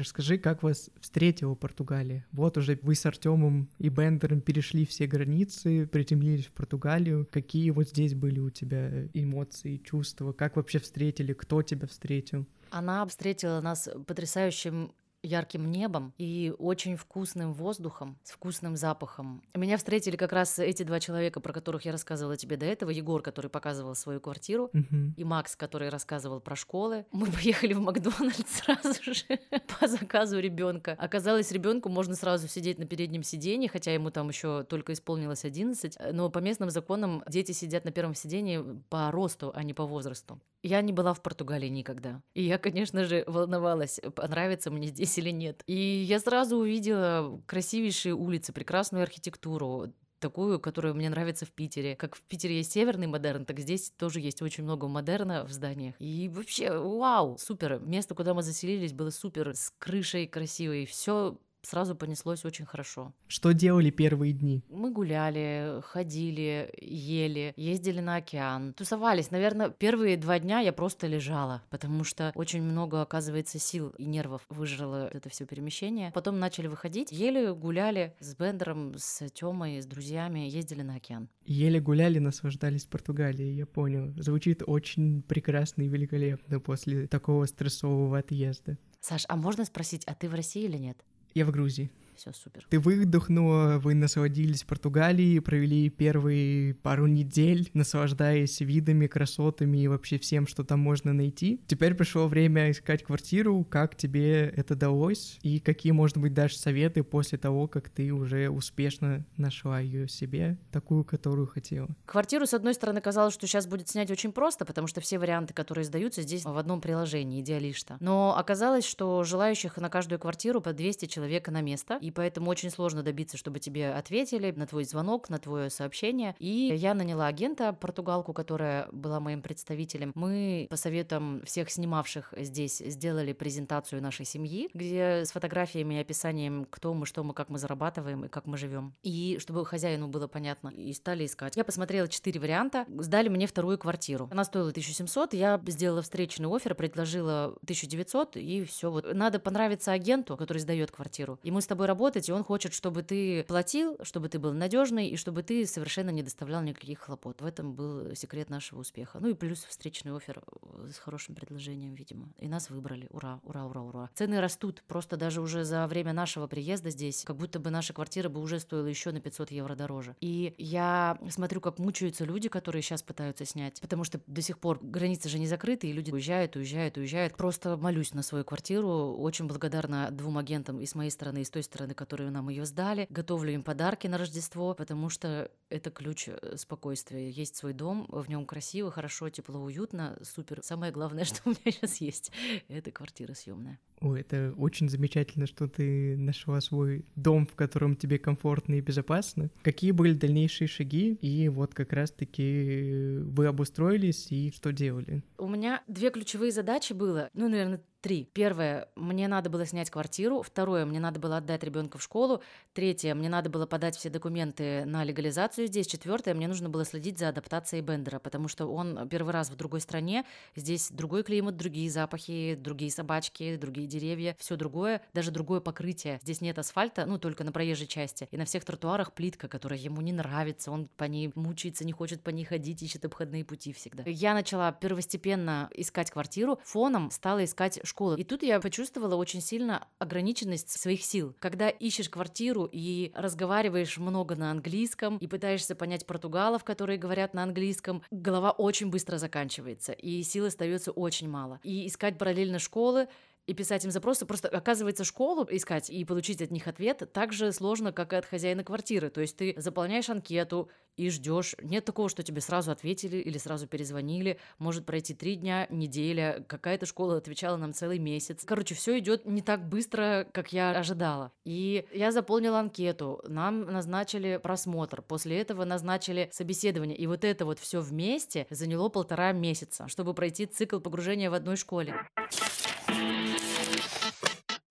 Расскажи, 0.00 0.38
как 0.38 0.62
вас 0.62 0.88
встретила 0.98 1.54
Португалия? 1.54 2.26
Вот 2.32 2.56
уже 2.56 2.78
вы 2.80 2.94
с 2.94 3.04
Артемом 3.04 3.68
и 3.78 3.90
Бендером 3.90 4.40
перешли 4.40 4.86
все 4.86 5.06
границы, 5.06 5.86
приземлились 5.86 6.46
в 6.46 6.52
Португалию. 6.52 7.28
Какие 7.30 7.68
вот 7.68 7.90
здесь 7.90 8.14
были 8.14 8.40
у 8.40 8.48
тебя 8.48 9.08
эмоции, 9.12 9.76
чувства? 9.76 10.32
Как 10.32 10.56
вообще 10.56 10.78
встретили? 10.78 11.34
Кто 11.34 11.60
тебя 11.60 11.86
встретил? 11.86 12.46
Она 12.70 13.04
встретила 13.04 13.60
нас 13.60 13.90
потрясающим 14.06 14.94
ярким 15.22 15.70
небом 15.70 16.12
и 16.18 16.52
очень 16.58 16.96
вкусным 16.96 17.52
воздухом, 17.52 18.18
с 18.24 18.30
вкусным 18.30 18.76
запахом. 18.76 19.42
Меня 19.54 19.76
встретили 19.76 20.16
как 20.16 20.32
раз 20.32 20.58
эти 20.58 20.82
два 20.82 21.00
человека, 21.00 21.40
про 21.40 21.52
которых 21.52 21.84
я 21.84 21.92
рассказывала 21.92 22.36
тебе 22.36 22.56
до 22.56 22.66
этого. 22.66 22.90
Егор, 22.90 23.22
который 23.22 23.50
показывал 23.50 23.94
свою 23.94 24.20
квартиру, 24.20 24.70
Мгм. 24.72 25.14
и 25.16 25.24
Макс, 25.24 25.56
который 25.56 25.88
рассказывал 25.90 26.40
про 26.40 26.56
школы. 26.56 27.04
Мы 27.12 27.26
поехали 27.30 27.74
в 27.74 27.80
Макдональдс 27.80 28.60
сразу 28.64 29.02
же 29.02 29.38
по 29.80 29.86
заказу 29.88 30.38
ребенка. 30.38 30.96
Оказалось, 30.98 31.52
ребенку 31.52 31.88
можно 31.88 32.14
сразу 32.14 32.48
сидеть 32.48 32.78
на 32.78 32.86
переднем 32.86 33.22
сиденье, 33.22 33.68
хотя 33.68 33.92
ему 33.92 34.10
там 34.10 34.28
еще 34.28 34.64
только 34.64 34.92
исполнилось 34.92 35.44
11, 35.44 35.98
но 36.12 36.30
по 36.30 36.38
местным 36.38 36.70
законам 36.70 37.22
дети 37.28 37.52
сидят 37.52 37.84
на 37.84 37.92
первом 37.92 38.14
сиденье 38.14 38.64
по 38.88 39.10
росту, 39.10 39.52
а 39.54 39.62
не 39.62 39.74
по 39.74 39.84
возрасту. 39.84 40.40
Я 40.62 40.82
не 40.82 40.92
была 40.92 41.14
в 41.14 41.22
Португалии 41.22 41.68
никогда. 41.68 42.22
И 42.34 42.42
я, 42.42 42.58
конечно 42.58 43.04
же, 43.04 43.24
волновалась, 43.26 44.00
понравится 44.14 44.70
мне 44.70 44.88
здесь 44.88 45.16
или 45.18 45.30
нет. 45.30 45.62
И 45.66 45.74
я 45.74 46.20
сразу 46.20 46.58
увидела 46.58 47.40
красивейшие 47.46 48.14
улицы, 48.14 48.52
прекрасную 48.52 49.02
архитектуру, 49.02 49.92
такую, 50.20 50.60
которая 50.60 50.92
мне 50.92 51.10
нравится 51.10 51.46
в 51.46 51.50
Питере. 51.50 51.96
Как 51.96 52.14
в 52.14 52.22
Питере 52.22 52.58
есть 52.58 52.72
северный 52.72 53.06
модерн, 53.06 53.44
так 53.44 53.58
здесь 53.58 53.90
тоже 53.90 54.20
есть 54.20 54.42
очень 54.42 54.64
много 54.64 54.86
модерна 54.86 55.44
в 55.44 55.50
зданиях. 55.50 55.94
И 55.98 56.28
вообще, 56.28 56.78
вау, 56.78 57.38
супер. 57.38 57.80
Место, 57.80 58.14
куда 58.14 58.34
мы 58.34 58.42
заселились, 58.42 58.92
было 58.92 59.10
супер, 59.10 59.54
с 59.54 59.72
крышей 59.78 60.26
красивой. 60.26 60.84
Все 60.86 61.38
сразу 61.62 61.94
понеслось 61.94 62.44
очень 62.44 62.66
хорошо. 62.66 63.12
Что 63.26 63.52
делали 63.52 63.90
первые 63.90 64.32
дни? 64.32 64.62
Мы 64.68 64.90
гуляли, 64.90 65.80
ходили, 65.82 66.72
ели, 66.80 67.52
ездили 67.56 68.00
на 68.00 68.16
океан, 68.16 68.72
тусовались. 68.74 69.30
Наверное, 69.30 69.70
первые 69.70 70.16
два 70.16 70.38
дня 70.38 70.60
я 70.60 70.72
просто 70.72 71.06
лежала, 71.06 71.62
потому 71.70 72.04
что 72.04 72.32
очень 72.34 72.62
много, 72.62 73.02
оказывается, 73.02 73.58
сил 73.58 73.94
и 73.98 74.06
нервов 74.06 74.42
выжрало 74.48 75.08
это 75.08 75.28
все 75.28 75.46
перемещение. 75.46 76.12
Потом 76.12 76.38
начали 76.38 76.66
выходить, 76.66 77.12
ели, 77.12 77.52
гуляли 77.52 78.14
с 78.20 78.34
Бендером, 78.34 78.94
с 78.96 79.28
Тёмой, 79.30 79.80
с 79.80 79.86
друзьями, 79.86 80.40
ездили 80.40 80.82
на 80.82 80.96
океан. 80.96 81.28
Еле 81.44 81.80
гуляли, 81.80 82.18
наслаждались 82.18 82.84
Португалией, 82.84 83.56
я 83.56 83.66
понял. 83.66 84.12
Звучит 84.16 84.62
очень 84.66 85.22
прекрасно 85.22 85.82
и 85.82 85.88
великолепно 85.88 86.60
после 86.60 87.06
такого 87.06 87.46
стрессового 87.46 88.18
отъезда. 88.18 88.78
Саш, 89.00 89.24
а 89.28 89.36
можно 89.36 89.64
спросить, 89.64 90.04
а 90.04 90.14
ты 90.14 90.28
в 90.28 90.34
России 90.34 90.64
или 90.64 90.76
нет? 90.76 90.98
Я 91.34 91.44
в 91.44 91.50
Грузии. 91.50 91.88
Все 92.20 92.34
супер. 92.34 92.66
Ты 92.68 92.78
выдохнула, 92.78 93.80
вы 93.82 93.94
насладились 93.94 94.62
Португалией, 94.64 95.40
провели 95.40 95.88
первые 95.88 96.74
пару 96.74 97.06
недель, 97.06 97.70
наслаждаясь 97.72 98.60
видами, 98.60 99.06
красотами 99.06 99.78
и 99.78 99.88
вообще 99.88 100.18
всем, 100.18 100.46
что 100.46 100.62
там 100.62 100.80
можно 100.80 101.14
найти. 101.14 101.62
Теперь 101.66 101.94
пришло 101.94 102.28
время 102.28 102.72
искать 102.72 103.04
квартиру. 103.04 103.64
Как 103.64 103.96
тебе 103.96 104.52
это 104.54 104.74
далось? 104.74 105.38
И 105.40 105.60
какие, 105.60 105.92
может 105.92 106.18
быть, 106.18 106.34
дашь 106.34 106.56
советы 106.56 107.02
после 107.04 107.38
того, 107.38 107.68
как 107.68 107.88
ты 107.88 108.12
уже 108.12 108.50
успешно 108.50 109.24
нашла 109.38 109.80
ее 109.80 110.06
себе, 110.06 110.58
такую, 110.72 111.04
которую 111.04 111.46
хотела? 111.46 111.88
Квартиру, 112.04 112.44
с 112.44 112.52
одной 112.52 112.74
стороны, 112.74 113.00
казалось, 113.00 113.32
что 113.32 113.46
сейчас 113.46 113.66
будет 113.66 113.88
снять 113.88 114.10
очень 114.10 114.32
просто, 114.32 114.66
потому 114.66 114.88
что 114.88 115.00
все 115.00 115.18
варианты, 115.18 115.54
которые 115.54 115.86
сдаются 115.86 116.20
здесь 116.20 116.44
в 116.44 116.58
одном 116.58 116.82
приложении, 116.82 117.40
идеалиста. 117.40 117.96
Но 117.98 118.36
оказалось, 118.36 118.84
что 118.84 119.24
желающих 119.24 119.78
на 119.78 119.88
каждую 119.88 120.18
квартиру 120.18 120.60
по 120.60 120.74
200 120.74 121.06
человек 121.06 121.48
на 121.48 121.62
место, 121.62 121.96
и 122.02 122.09
поэтому 122.12 122.50
очень 122.50 122.70
сложно 122.70 123.02
добиться, 123.02 123.36
чтобы 123.36 123.58
тебе 123.58 123.92
ответили 123.92 124.50
на 124.52 124.66
твой 124.66 124.84
звонок, 124.84 125.28
на 125.28 125.38
твое 125.38 125.70
сообщение. 125.70 126.34
И 126.38 126.72
я 126.74 126.94
наняла 126.94 127.26
агента, 127.26 127.72
португалку, 127.72 128.32
которая 128.32 128.88
была 128.92 129.20
моим 129.20 129.42
представителем. 129.42 130.12
Мы 130.14 130.66
по 130.70 130.76
советам 130.76 131.42
всех 131.44 131.70
снимавших 131.70 132.34
здесь 132.36 132.78
сделали 132.78 133.32
презентацию 133.32 134.02
нашей 134.02 134.24
семьи, 134.24 134.68
где 134.74 135.24
с 135.24 135.32
фотографиями 135.32 135.94
и 135.94 135.98
описанием, 135.98 136.66
кто 136.68 136.94
мы, 136.94 137.06
что 137.06 137.22
мы, 137.22 137.34
как 137.34 137.48
мы 137.48 137.58
зарабатываем 137.58 138.24
и 138.24 138.28
как 138.28 138.46
мы 138.46 138.56
живем. 138.56 138.94
И 139.02 139.38
чтобы 139.40 139.64
хозяину 139.64 140.08
было 140.08 140.26
понятно, 140.26 140.68
и 140.68 140.92
стали 140.92 141.26
искать. 141.26 141.56
Я 141.56 141.64
посмотрела 141.64 142.08
четыре 142.08 142.40
варианта, 142.40 142.86
сдали 142.98 143.28
мне 143.28 143.46
вторую 143.46 143.78
квартиру. 143.78 144.28
Она 144.30 144.44
стоила 144.44 144.70
1700, 144.70 145.34
я 145.34 145.60
сделала 145.66 146.02
встречный 146.02 146.54
офер, 146.54 146.74
предложила 146.74 147.56
1900, 147.62 148.36
и 148.36 148.64
все. 148.64 148.90
Вот 148.90 149.12
надо 149.12 149.38
понравиться 149.38 149.92
агенту, 149.92 150.36
который 150.36 150.58
сдает 150.58 150.90
квартиру. 150.90 151.38
Ему 151.42 151.60
с 151.60 151.66
тобой 151.66 151.86
работать, 152.00 152.30
и 152.30 152.32
он 152.32 152.44
хочет, 152.44 152.72
чтобы 152.72 153.02
ты 153.02 153.44
платил, 153.44 153.98
чтобы 154.02 154.30
ты 154.30 154.38
был 154.38 154.54
надежный, 154.54 155.08
и 155.08 155.16
чтобы 155.16 155.42
ты 155.42 155.66
совершенно 155.66 156.08
не 156.08 156.22
доставлял 156.22 156.62
никаких 156.62 157.00
хлопот. 157.00 157.42
В 157.42 157.44
этом 157.44 157.74
был 157.74 158.14
секрет 158.14 158.48
нашего 158.48 158.80
успеха. 158.80 159.18
Ну 159.20 159.28
и 159.28 159.34
плюс 159.34 159.64
встречный 159.64 160.16
офер 160.16 160.42
э, 160.42 160.88
с 160.90 160.96
хорошим 160.96 161.34
предложением, 161.34 161.94
видимо. 161.94 162.30
И 162.38 162.48
нас 162.48 162.70
выбрали. 162.70 163.06
Ура, 163.10 163.38
ура, 163.42 163.66
ура, 163.66 163.82
ура. 163.82 164.10
Цены 164.14 164.40
растут. 164.40 164.82
Просто 164.88 165.18
даже 165.18 165.42
уже 165.42 165.64
за 165.64 165.86
время 165.86 166.14
нашего 166.14 166.46
приезда 166.46 166.88
здесь, 166.88 167.22
как 167.24 167.36
будто 167.36 167.60
бы 167.60 167.68
наша 167.68 167.92
квартира 167.92 168.30
бы 168.30 168.40
уже 168.40 168.60
стоила 168.60 168.86
еще 168.86 169.12
на 169.12 169.20
500 169.20 169.50
евро 169.50 169.74
дороже. 169.74 170.16
И 170.22 170.54
я 170.56 171.18
смотрю, 171.28 171.60
как 171.60 171.78
мучаются 171.78 172.24
люди, 172.24 172.48
которые 172.48 172.80
сейчас 172.80 173.02
пытаются 173.02 173.44
снять. 173.44 173.78
Потому 173.78 174.04
что 174.04 174.20
до 174.26 174.40
сих 174.40 174.58
пор 174.58 174.78
границы 174.80 175.28
же 175.28 175.38
не 175.38 175.46
закрыты, 175.46 175.88
и 175.88 175.92
люди 175.92 176.10
уезжают, 176.10 176.56
уезжают, 176.56 176.96
уезжают. 176.96 177.36
Просто 177.36 177.76
молюсь 177.76 178.14
на 178.14 178.22
свою 178.22 178.44
квартиру. 178.44 179.14
Очень 179.18 179.46
благодарна 179.48 180.10
двум 180.10 180.38
агентам 180.38 180.80
и 180.80 180.86
с 180.86 180.94
моей 180.94 181.10
стороны, 181.10 181.42
и 181.42 181.44
с 181.44 181.50
той 181.50 181.62
стороны, 181.62 181.79
которые 181.88 182.30
нам 182.30 182.48
ее 182.48 182.64
сдали. 182.64 183.06
Готовлю 183.10 183.52
им 183.52 183.62
подарки 183.62 184.06
на 184.06 184.18
Рождество, 184.18 184.74
потому 184.74 185.08
что 185.08 185.50
это 185.68 185.90
ключ 185.90 186.28
э, 186.28 186.56
спокойствия. 186.56 187.30
Есть 187.30 187.56
свой 187.56 187.72
дом, 187.72 188.06
в 188.08 188.28
нем 188.28 188.44
красиво, 188.44 188.90
хорошо, 188.90 189.30
тепло, 189.30 189.60
уютно, 189.60 190.18
супер. 190.22 190.60
Самое 190.62 190.92
главное, 190.92 191.24
что 191.26 191.40
у 191.46 191.50
меня 191.50 191.72
сейчас 191.72 191.96
есть, 192.00 192.32
это 192.68 192.90
квартира 192.90 193.34
съемная. 193.34 193.78
Ой, 194.00 194.20
это 194.20 194.54
очень 194.56 194.88
замечательно, 194.88 195.46
что 195.46 195.68
ты 195.68 196.16
нашла 196.16 196.60
свой 196.60 197.04
дом, 197.16 197.46
в 197.46 197.54
котором 197.54 197.96
тебе 197.96 198.18
комфортно 198.18 198.74
и 198.74 198.80
безопасно. 198.80 199.50
Какие 199.62 199.90
были 199.90 200.14
дальнейшие 200.14 200.68
шаги? 200.68 201.18
И 201.20 201.48
вот 201.48 201.74
как 201.74 201.92
раз-таки 201.92 203.18
вы 203.22 203.46
обустроились 203.46 204.32
и 204.32 204.52
что 204.52 204.72
делали? 204.72 205.22
У 205.36 205.48
меня 205.48 205.82
две 205.86 206.10
ключевые 206.10 206.50
задачи 206.50 206.94
было, 206.94 207.28
ну, 207.34 207.48
наверное, 207.48 207.82
три. 208.00 208.24
Первое, 208.24 208.88
мне 208.96 209.28
надо 209.28 209.50
было 209.50 209.66
снять 209.66 209.90
квартиру. 209.90 210.42
Второе, 210.42 210.84
мне 210.84 211.00
надо 211.00 211.20
было 211.20 211.36
отдать 211.36 211.62
ребенка 211.62 211.98
в 211.98 212.02
школу. 212.02 212.42
Третье, 212.72 213.14
мне 213.14 213.28
надо 213.28 213.50
было 213.50 213.66
подать 213.66 213.96
все 213.96 214.10
документы 214.10 214.84
на 214.84 215.04
легализацию 215.04 215.66
здесь. 215.66 215.86
Четвертое, 215.86 216.34
мне 216.34 216.48
нужно 216.48 216.68
было 216.68 216.84
следить 216.84 217.18
за 217.18 217.28
адаптацией 217.28 217.82
Бендера, 217.82 218.18
потому 218.18 218.48
что 218.48 218.66
он 218.66 219.08
первый 219.08 219.32
раз 219.32 219.50
в 219.50 219.56
другой 219.56 219.80
стране. 219.80 220.24
Здесь 220.56 220.90
другой 220.90 221.22
климат, 221.22 221.56
другие 221.56 221.90
запахи, 221.90 222.54
другие 222.54 222.90
собачки, 222.90 223.56
другие 223.56 223.86
деревья, 223.86 224.36
все 224.38 224.56
другое, 224.56 225.02
даже 225.12 225.30
другое 225.30 225.60
покрытие. 225.60 226.18
Здесь 226.22 226.40
нет 226.40 226.58
асфальта, 226.58 227.06
ну, 227.06 227.18
только 227.18 227.44
на 227.44 227.52
проезжей 227.52 227.86
части. 227.86 228.28
И 228.30 228.36
на 228.36 228.44
всех 228.44 228.64
тротуарах 228.64 229.12
плитка, 229.12 229.48
которая 229.48 229.78
ему 229.78 230.00
не 230.00 230.12
нравится, 230.12 230.70
он 230.70 230.88
по 230.96 231.04
ней 231.04 231.32
мучается, 231.34 231.84
не 231.84 231.92
хочет 231.92 232.22
по 232.22 232.30
ней 232.30 232.44
ходить, 232.44 232.82
ищет 232.82 233.04
обходные 233.04 233.44
пути 233.44 233.72
всегда. 233.72 234.04
Я 234.06 234.34
начала 234.34 234.72
первостепенно 234.72 235.68
искать 235.74 236.10
квартиру, 236.10 236.58
фоном 236.64 237.10
стала 237.10 237.44
искать 237.44 237.80
школы. 237.90 238.18
И 238.18 238.24
тут 238.24 238.42
я 238.42 238.60
почувствовала 238.60 239.16
очень 239.16 239.40
сильно 239.40 239.86
ограниченность 239.98 240.70
своих 240.70 241.04
сил. 241.04 241.34
Когда 241.38 241.68
ищешь 241.68 242.08
квартиру 242.08 242.68
и 242.70 243.12
разговариваешь 243.14 243.98
много 243.98 244.34
на 244.36 244.50
английском, 244.50 245.18
и 245.18 245.26
пытаешься 245.26 245.74
понять 245.74 246.06
португалов, 246.06 246.64
которые 246.64 246.98
говорят 246.98 247.34
на 247.34 247.42
английском, 247.42 248.02
голова 248.10 248.50
очень 248.50 248.90
быстро 248.90 249.18
заканчивается, 249.18 249.92
и 249.92 250.22
сил 250.22 250.46
остается 250.46 250.90
очень 250.92 251.28
мало. 251.28 251.60
И 251.62 251.86
искать 251.86 252.16
параллельно 252.16 252.58
школы 252.58 253.08
и 253.46 253.54
писать 253.54 253.84
им 253.84 253.90
запросы. 253.90 254.26
Просто, 254.26 254.48
оказывается, 254.48 255.04
школу 255.04 255.46
искать 255.50 255.90
и 255.90 256.04
получить 256.04 256.42
от 256.42 256.50
них 256.50 256.66
ответ 256.66 257.10
так 257.12 257.32
же 257.32 257.52
сложно, 257.52 257.92
как 257.92 258.12
и 258.12 258.16
от 258.16 258.24
хозяина 258.24 258.64
квартиры. 258.64 259.10
То 259.10 259.20
есть 259.20 259.36
ты 259.36 259.54
заполняешь 259.56 260.08
анкету 260.08 260.68
и 260.96 261.10
ждешь. 261.10 261.56
Нет 261.62 261.84
такого, 261.84 262.08
что 262.08 262.22
тебе 262.22 262.40
сразу 262.40 262.70
ответили 262.70 263.16
или 263.16 263.38
сразу 263.38 263.66
перезвонили. 263.66 264.38
Может 264.58 264.86
пройти 264.86 265.14
три 265.14 265.36
дня, 265.36 265.66
неделя. 265.70 266.44
Какая-то 266.46 266.86
школа 266.86 267.16
отвечала 267.16 267.56
нам 267.56 267.72
целый 267.72 267.98
месяц. 267.98 268.44
Короче, 268.44 268.74
все 268.74 268.98
идет 268.98 269.24
не 269.26 269.42
так 269.42 269.68
быстро, 269.68 270.26
как 270.32 270.52
я 270.52 270.70
ожидала. 270.70 271.32
И 271.44 271.86
я 271.92 272.12
заполнила 272.12 272.60
анкету. 272.60 273.22
Нам 273.26 273.62
назначили 273.62 274.38
просмотр. 274.42 275.02
После 275.02 275.38
этого 275.38 275.64
назначили 275.64 276.28
собеседование. 276.32 276.96
И 276.96 277.06
вот 277.06 277.24
это 277.24 277.44
вот 277.44 277.58
все 277.58 277.80
вместе 277.80 278.46
заняло 278.50 278.88
полтора 278.88 279.32
месяца, 279.32 279.88
чтобы 279.88 280.14
пройти 280.14 280.46
цикл 280.46 280.80
погружения 280.80 281.30
в 281.30 281.34
одной 281.34 281.56
школе. 281.56 281.94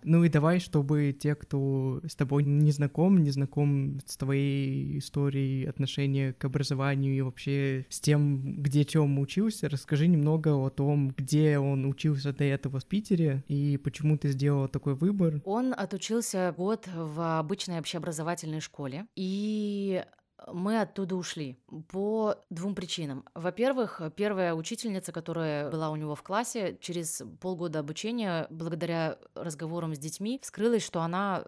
Ну 0.03 0.23
и 0.23 0.29
давай, 0.29 0.59
чтобы 0.59 1.15
те, 1.17 1.35
кто 1.35 2.01
с 2.07 2.15
тобой 2.15 2.43
не 2.43 2.71
знаком, 2.71 3.17
не 3.21 3.31
знаком 3.31 3.99
с 4.05 4.17
твоей 4.17 4.97
историей 4.99 5.65
отношения 5.65 6.33
к 6.33 6.45
образованию 6.45 7.15
и 7.15 7.21
вообще 7.21 7.85
с 7.89 7.99
тем, 7.99 8.61
где 8.61 8.83
Тём 8.83 9.19
учился, 9.19 9.69
расскажи 9.69 10.07
немного 10.07 10.49
о 10.49 10.69
том, 10.69 11.13
где 11.17 11.59
он 11.59 11.85
учился 11.85 12.33
до 12.33 12.43
этого 12.43 12.79
в 12.79 12.85
Питере 12.85 13.43
и 13.47 13.77
почему 13.77 14.17
ты 14.17 14.29
сделал 14.29 14.67
такой 14.67 14.95
выбор. 14.95 15.41
Он 15.45 15.73
отучился 15.75 16.53
год 16.57 16.87
в 16.93 17.39
обычной 17.39 17.79
общеобразовательной 17.79 18.61
школе, 18.61 19.05
и 19.15 20.03
мы 20.47 20.81
оттуда 20.81 21.15
ушли 21.15 21.57
по 21.89 22.35
двум 22.49 22.75
причинам. 22.75 23.25
Во-первых, 23.33 24.01
первая 24.15 24.53
учительница, 24.53 25.11
которая 25.11 25.69
была 25.69 25.89
у 25.89 25.95
него 25.95 26.15
в 26.15 26.23
классе, 26.23 26.77
через 26.81 27.21
полгода 27.39 27.79
обучения, 27.79 28.47
благодаря 28.49 29.17
разговорам 29.35 29.93
с 29.95 29.99
детьми, 29.99 30.39
вскрылась, 30.41 30.83
что 30.83 31.01
она 31.01 31.45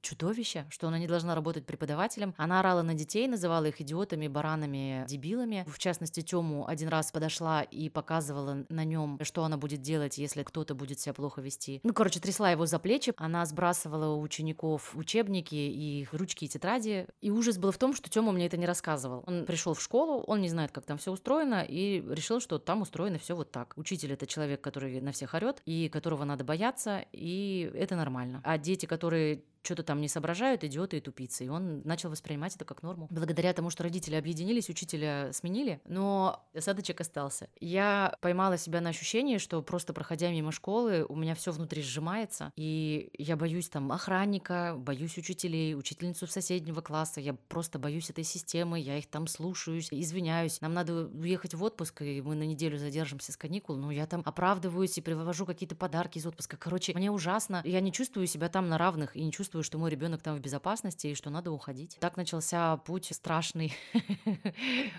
чудовище, 0.00 0.66
что 0.70 0.88
она 0.88 0.98
не 0.98 1.06
должна 1.06 1.34
работать 1.34 1.66
преподавателем. 1.66 2.34
Она 2.36 2.60
орала 2.60 2.82
на 2.82 2.94
детей, 2.94 3.28
называла 3.28 3.66
их 3.66 3.80
идиотами, 3.80 4.28
баранами, 4.28 5.04
дебилами. 5.08 5.64
В 5.68 5.78
частности, 5.78 6.22
Тему 6.22 6.66
один 6.66 6.88
раз 6.88 7.12
подошла 7.12 7.62
и 7.62 7.88
показывала 7.88 8.64
на 8.68 8.84
нем, 8.84 9.18
что 9.22 9.44
она 9.44 9.56
будет 9.56 9.80
делать, 9.80 10.18
если 10.18 10.42
кто-то 10.42 10.74
будет 10.74 11.00
себя 11.00 11.14
плохо 11.14 11.40
вести. 11.40 11.80
Ну, 11.82 11.92
короче, 11.92 12.20
трясла 12.20 12.50
его 12.50 12.66
за 12.66 12.78
плечи. 12.78 13.12
Она 13.16 13.44
сбрасывала 13.46 14.14
у 14.14 14.20
учеников 14.20 14.94
учебники 14.94 15.54
и 15.54 16.00
их 16.02 16.12
ручки 16.12 16.44
и 16.44 16.48
тетради. 16.48 17.06
И 17.20 17.30
ужас 17.30 17.58
был 17.58 17.72
в 17.72 17.78
том, 17.78 17.94
что 17.94 18.10
Тёма 18.10 18.32
мне 18.32 18.46
это 18.46 18.56
не 18.56 18.66
рассказывал. 18.66 19.24
Он 19.26 19.44
пришел 19.44 19.74
в 19.74 19.82
школу, 19.82 20.22
он 20.26 20.40
не 20.40 20.48
знает, 20.48 20.72
как 20.72 20.84
там 20.86 20.98
все 20.98 21.12
устроено, 21.12 21.64
и 21.66 22.04
решил, 22.08 22.40
что 22.40 22.58
там 22.58 22.82
устроено 22.82 23.18
все 23.18 23.34
вот 23.34 23.50
так. 23.50 23.74
Учитель 23.76 24.12
это 24.12 24.26
человек, 24.26 24.60
который 24.60 25.00
на 25.00 25.12
всех 25.12 25.34
орет, 25.34 25.62
и 25.66 25.88
которого 25.88 26.24
надо 26.24 26.44
бояться, 26.44 27.04
и 27.12 27.70
это 27.74 27.96
нормально. 27.96 28.40
А 28.44 28.58
дети, 28.58 28.86
которые 28.86 29.42
что-то 29.62 29.82
там 29.82 30.00
не 30.00 30.08
соображают, 30.08 30.64
идиоты 30.64 30.98
и 30.98 31.00
тупицы. 31.00 31.44
И 31.44 31.48
он 31.48 31.82
начал 31.84 32.10
воспринимать 32.10 32.56
это 32.56 32.64
как 32.64 32.82
норму. 32.82 33.08
Благодаря 33.10 33.52
тому, 33.52 33.70
что 33.70 33.82
родители 33.82 34.14
объединились, 34.14 34.68
учителя 34.68 35.32
сменили, 35.32 35.80
но 35.84 36.46
осадочек 36.54 37.00
остался. 37.00 37.48
Я 37.60 38.16
поймала 38.20 38.58
себя 38.58 38.80
на 38.80 38.90
ощущении, 38.90 39.38
что 39.38 39.62
просто 39.62 39.92
проходя 39.92 40.30
мимо 40.30 40.52
школы, 40.52 41.04
у 41.08 41.16
меня 41.16 41.34
все 41.34 41.52
внутри 41.52 41.82
сжимается, 41.82 42.52
и 42.56 43.10
я 43.18 43.36
боюсь 43.36 43.68
там 43.68 43.92
охранника, 43.92 44.74
боюсь 44.76 45.16
учителей, 45.18 45.74
учительницу 45.74 46.26
соседнего 46.26 46.80
класса, 46.80 47.20
я 47.20 47.34
просто 47.34 47.78
боюсь 47.78 48.10
этой 48.10 48.24
системы, 48.24 48.80
я 48.80 48.98
их 48.98 49.06
там 49.08 49.26
слушаюсь, 49.26 49.88
извиняюсь. 49.90 50.60
Нам 50.60 50.74
надо 50.74 51.06
уехать 51.08 51.54
в 51.54 51.62
отпуск, 51.62 52.02
и 52.02 52.20
мы 52.22 52.34
на 52.34 52.44
неделю 52.44 52.78
задержимся 52.78 53.32
с 53.32 53.36
каникул, 53.36 53.76
но 53.76 53.90
я 53.90 54.06
там 54.06 54.22
оправдываюсь 54.24 54.96
и 54.98 55.00
привожу 55.00 55.46
какие-то 55.46 55.76
подарки 55.76 56.18
из 56.18 56.26
отпуска. 56.26 56.56
Короче, 56.56 56.94
мне 56.94 57.10
ужасно. 57.10 57.62
Я 57.64 57.80
не 57.80 57.92
чувствую 57.92 58.26
себя 58.26 58.48
там 58.48 58.68
на 58.68 58.78
равных 58.78 59.16
и 59.16 59.22
не 59.22 59.32
чувствую 59.32 59.49
чувствую, 59.50 59.64
что 59.64 59.78
мой 59.78 59.90
ребенок 59.90 60.22
там 60.22 60.36
в 60.36 60.40
безопасности 60.40 61.08
и 61.08 61.14
что 61.14 61.28
надо 61.28 61.50
уходить. 61.50 61.96
Так 61.98 62.16
начался 62.16 62.76
путь 62.76 63.08
страшный 63.12 63.72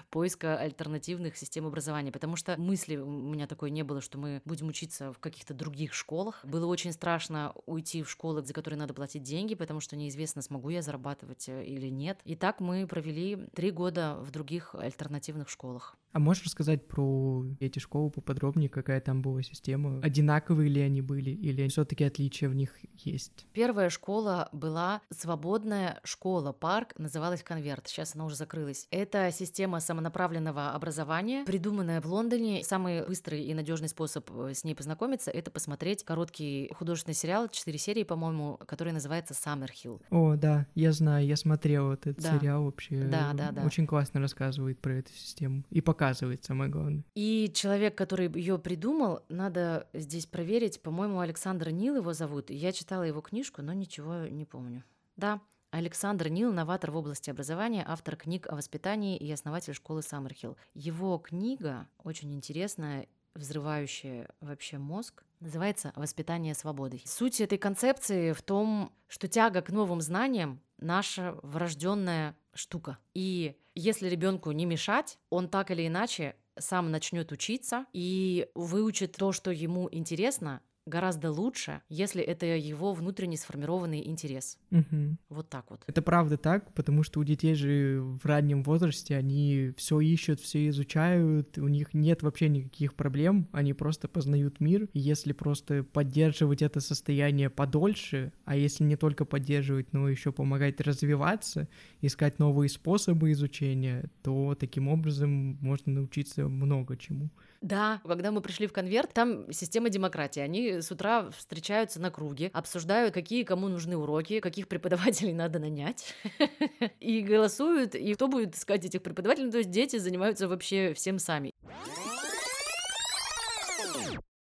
поиска 0.10 0.58
альтернативных 0.58 1.38
систем 1.38 1.66
образования, 1.66 2.12
потому 2.12 2.36
что 2.36 2.60
мысли 2.60 2.98
у 2.98 3.10
меня 3.10 3.48
такой 3.48 3.72
не 3.72 3.84
было, 3.84 4.02
что 4.02 4.18
мы 4.18 4.42
будем 4.44 4.68
учиться 4.68 5.14
в 5.14 5.20
каких-то 5.20 5.54
других 5.54 5.94
школах. 5.94 6.44
Было 6.44 6.66
очень 6.66 6.92
страшно 6.92 7.54
уйти 7.66 8.04
в 8.04 8.10
школы, 8.10 8.44
за 8.44 8.54
которые 8.54 8.78
надо 8.78 8.94
платить 8.94 9.24
деньги, 9.24 9.56
потому 9.56 9.80
что 9.80 9.96
неизвестно, 9.96 10.42
смогу 10.42 10.70
я 10.70 10.82
зарабатывать 10.82 11.48
э, 11.48 11.64
или 11.64 11.88
нет. 11.88 12.20
И 12.26 12.36
так 12.36 12.60
мы 12.60 12.86
провели 12.88 13.48
три 13.56 13.72
года 13.72 14.18
в 14.20 14.32
других 14.32 14.76
альтернативных 14.76 15.48
школах. 15.48 15.96
А 16.14 16.20
можешь 16.20 16.44
рассказать 16.44 16.88
про 16.88 17.46
эти 17.60 17.80
школы 17.80 18.12
поподробнее, 18.12 18.68
какая 18.70 19.00
там 19.00 19.22
была 19.22 19.42
система? 19.44 20.02
Одинаковые 20.02 20.70
ли 20.70 20.82
они 20.82 21.02
были 21.02 21.30
или 21.30 21.68
все-таки 21.70 22.04
отличия 22.04 22.50
в 22.50 22.56
них 22.56 22.76
есть? 22.96 23.48
Первая 23.54 23.90
школа 23.90 24.41
была 24.52 25.02
свободная 25.10 26.00
школа, 26.04 26.52
парк, 26.52 26.94
называлась 26.98 27.44
«Конверт», 27.44 27.88
сейчас 27.88 28.16
она 28.16 28.26
уже 28.26 28.36
закрылась. 28.36 28.88
Это 28.92 29.32
система 29.32 29.80
самонаправленного 29.80 30.72
образования, 30.72 31.46
придуманная 31.46 32.02
в 32.02 32.06
Лондоне. 32.06 32.64
Самый 32.64 33.06
быстрый 33.06 33.44
и 33.44 33.54
надежный 33.54 33.90
способ 33.90 34.30
э, 34.32 34.54
с 34.54 34.64
ней 34.64 34.76
познакомиться— 34.76 35.32
это 35.34 35.50
посмотреть 35.52 36.04
короткий 36.04 36.72
художественный 36.76 37.16
сериал, 37.16 37.48
4 37.48 37.78
серии, 37.78 38.04
по-моему, 38.04 38.60
который 38.68 38.94
называется 38.94 39.34
«Саммерхилл». 39.34 40.02
О, 40.10 40.36
да, 40.36 40.68
я 40.76 40.92
знаю, 40.92 41.26
я 41.26 41.38
смотрел 41.38 41.94
этот 41.94 42.18
да. 42.18 42.38
сериал 42.38 42.66
вообще. 42.66 43.04
Да, 43.06 43.32
да, 43.34 43.52
да. 43.52 43.64
Очень 43.64 43.88
классно 43.88 44.20
рассказывает 44.20 44.80
про 44.80 44.96
эту 44.96 45.12
систему. 45.14 45.64
И 45.70 45.80
пока 45.82 46.02
показывает, 46.02 46.44
самое 46.44 46.72
главное. 46.72 47.04
И 47.14 47.52
человек, 47.54 47.96
который 47.96 48.32
ее 48.34 48.58
придумал, 48.58 49.20
надо 49.30 49.88
здесь 49.94 50.26
проверить, 50.26 50.82
по-моему, 50.82 51.20
Александр 51.20 51.70
Нил 51.70 51.98
его 51.98 52.14
зовут. 52.14 52.50
Я 52.50 52.72
читала 52.72 53.04
его 53.04 53.22
книжку, 53.22 53.62
но 53.62 53.72
ничего 53.74 54.26
не 54.32 54.46
помню. 54.46 54.84
Да, 55.16 55.42
Александр 55.72 56.28
Нил, 56.28 56.52
новатор 56.52 56.92
в 56.92 56.98
области 56.98 57.30
образования, 57.30 57.86
автор 57.88 58.18
книг 58.18 58.48
о 58.50 58.56
воспитании 58.56 59.18
и 59.18 59.32
основатель 59.32 59.74
школы 59.74 60.02
Саммерхилл. 60.02 60.58
Его 60.74 61.18
книга 61.18 61.88
очень 62.04 62.34
интересная, 62.34 63.08
взрывающая 63.36 64.28
вообще 64.42 64.78
мозг, 64.78 65.24
называется 65.40 65.94
«Воспитание 65.96 66.56
свободой». 66.56 67.02
Суть 67.06 67.40
этой 67.40 67.58
концепции 67.58 68.34
в 68.34 68.42
том, 68.42 68.92
что 69.08 69.30
тяга 69.30 69.62
к 69.62 69.70
новым 69.70 70.02
знаниям— 70.02 70.60
наша 70.78 71.38
врожденная 71.42 72.36
штука. 72.54 72.98
И 73.14 73.56
если 73.74 74.10
ребенку 74.10 74.52
не 74.52 74.66
мешать, 74.66 75.20
он 75.30 75.48
так 75.48 75.72
или 75.72 75.88
иначе 75.88 76.36
сам 76.60 76.92
начнет 76.92 77.32
учиться 77.32 77.86
и 77.94 78.50
выучит 78.56 79.14
то, 79.14 79.32
что 79.32 79.52
ему 79.52 79.88
интересно, 79.92 80.62
гораздо 80.86 81.32
лучше, 81.32 81.82
если 81.90 82.22
это 82.24 82.46
его 82.46 82.94
внутренне 82.94 83.38
сформированный 83.38 84.06
интерес. 84.08 84.58
Угу. 84.72 85.18
Вот 85.30 85.50
так 85.50 85.70
вот. 85.70 85.84
Это 85.88 86.02
правда 86.02 86.38
так, 86.38 86.74
потому 86.74 87.04
что 87.04 87.20
у 87.20 87.24
детей 87.24 87.54
же 87.56 88.02
в 88.02 88.26
раннем 88.26 88.64
возрасте 88.64 89.16
они 89.16 89.74
все 89.78 90.00
ищут, 90.00 90.40
все 90.40 90.68
изучают, 90.70 91.58
у 91.58 91.68
них 91.68 91.94
нет 91.94 92.24
вообще 92.24 92.50
никаких 92.50 92.96
проблем, 92.96 93.48
они 93.52 93.74
просто 93.74 94.08
познают 94.08 94.60
мир. 94.60 94.90
И 94.94 95.00
если 95.00 95.34
просто 95.34 95.84
поддерживать 95.84 96.62
это 96.62 96.80
состояние 96.80 97.50
подольше, 97.50 98.34
а 98.46 98.56
если 98.56 98.84
не 98.84 98.96
только 98.96 99.26
поддерживать, 99.26 99.94
но 99.94 100.10
еще 100.10 100.32
помогать 100.32 100.82
развиваться, 100.82 101.68
искать 102.02 102.40
новые 102.40 102.70
способы 102.70 103.32
изучения, 103.32 104.10
то 104.24 104.56
таким 104.60 104.88
образом 104.88 105.58
можно 105.62 105.94
научиться 105.94 106.48
много 106.48 106.98
чему. 106.98 107.30
Да, 107.62 108.02
когда 108.04 108.32
мы 108.32 108.42
пришли 108.42 108.66
в 108.66 108.74
конверт, 108.74 109.14
там 109.14 109.52
система 109.54 109.90
демократии. 109.90 110.40
Они 110.40 110.82
с 110.82 110.92
утра 110.92 111.30
встречаются 111.30 112.02
на 112.02 112.10
круге, 112.10 112.50
обсуждают, 112.54 113.14
какие 113.14 113.44
кому 113.44 113.68
нужны 113.68 113.96
уроки, 113.96 114.40
каких 114.40 114.68
преподавателей 114.68 115.34
надо 115.34 115.60
нанять, 115.60 116.16
и 117.00 117.22
голосуют, 117.22 117.94
и 117.94 118.14
кто 118.16 118.28
будет 118.28 118.56
искать 118.56 118.84
этих 118.84 119.04
преподавателей. 119.04 119.46
Ну, 119.46 119.52
то 119.52 119.60
есть 119.60 119.70
дети 119.70 119.98
занимаются 119.98 120.48
вообще 120.48 120.94
всем 120.96 121.20
сами. 121.20 121.52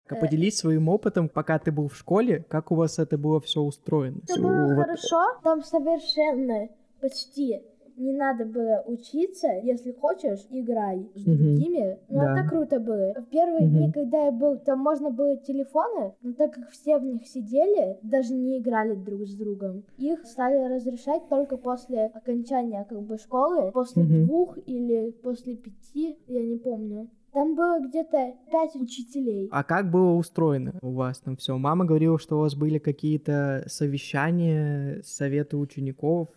А 0.08 0.16
поделись 0.16 0.58
своим 0.58 0.90
опытом, 0.90 1.30
пока 1.30 1.58
ты 1.58 1.72
был 1.72 1.88
в 1.88 1.96
школе, 1.96 2.46
как 2.50 2.72
у 2.72 2.76
вас 2.76 3.00
это 3.00 3.18
было 3.18 3.40
все 3.40 3.62
устроено? 3.62 4.20
Это 4.28 4.40
было 4.40 4.76
вот... 4.76 4.84
хорошо, 4.84 5.40
там 5.42 5.64
совершенно 5.64 6.68
почти 7.00 7.64
не 7.98 8.14
надо 8.14 8.46
было 8.46 8.84
учиться, 8.86 9.48
если 9.64 9.92
хочешь, 9.92 10.46
играй 10.50 11.10
с 11.16 11.26
mm-hmm. 11.26 11.38
другими. 11.38 12.00
Ну, 12.10 12.20
да. 12.20 12.34
это 12.34 12.50
круто 12.50 12.80
было. 12.80 13.14
В 13.14 13.26
первые 13.30 13.68
mm-hmm. 13.68 13.70
дни, 13.70 13.92
когда 13.92 14.26
я 14.26 14.32
был, 14.32 14.58
там 14.58 14.80
можно 14.80 15.10
было 15.10 15.38
телефоны, 15.38 16.14
но 16.22 16.34
так 16.34 16.54
как 16.54 16.70
все 16.70 16.98
в 16.98 17.04
них 17.04 17.28
сидели, 17.28 17.98
даже 18.02 18.34
не 18.34 18.60
играли 18.60 18.96
друг 18.96 19.22
с 19.22 19.36
другом. 19.36 19.84
Их 19.98 20.26
стали 20.26 20.74
разрешать 20.74 21.28
только 21.30 21.58
после 21.58 22.08
окончания 22.08 22.86
как 22.88 23.02
бы 23.02 23.18
школы, 23.18 23.72
после 23.72 24.04
mm-hmm. 24.04 24.26
двух 24.26 24.58
или 24.66 25.12
после 25.24 25.56
пяти, 25.56 26.18
я 26.28 26.42
не 26.42 26.58
помню 26.58 27.10
Там 27.34 27.56
было 27.56 27.80
где-то 27.80 28.34
пять 28.52 28.76
учителей. 28.76 29.48
А 29.52 29.64
как 29.64 29.90
было 29.90 30.14
устроено 30.14 30.74
у 30.82 30.92
вас 30.92 31.20
там 31.20 31.38
все? 31.38 31.58
Мама 31.58 31.86
говорила, 31.86 32.20
что 32.20 32.38
у 32.38 32.42
вас 32.42 32.56
были 32.56 32.78
какие-то 32.78 33.64
совещания, 33.68 35.02
советы 35.04 35.58
учеников, 35.58 36.30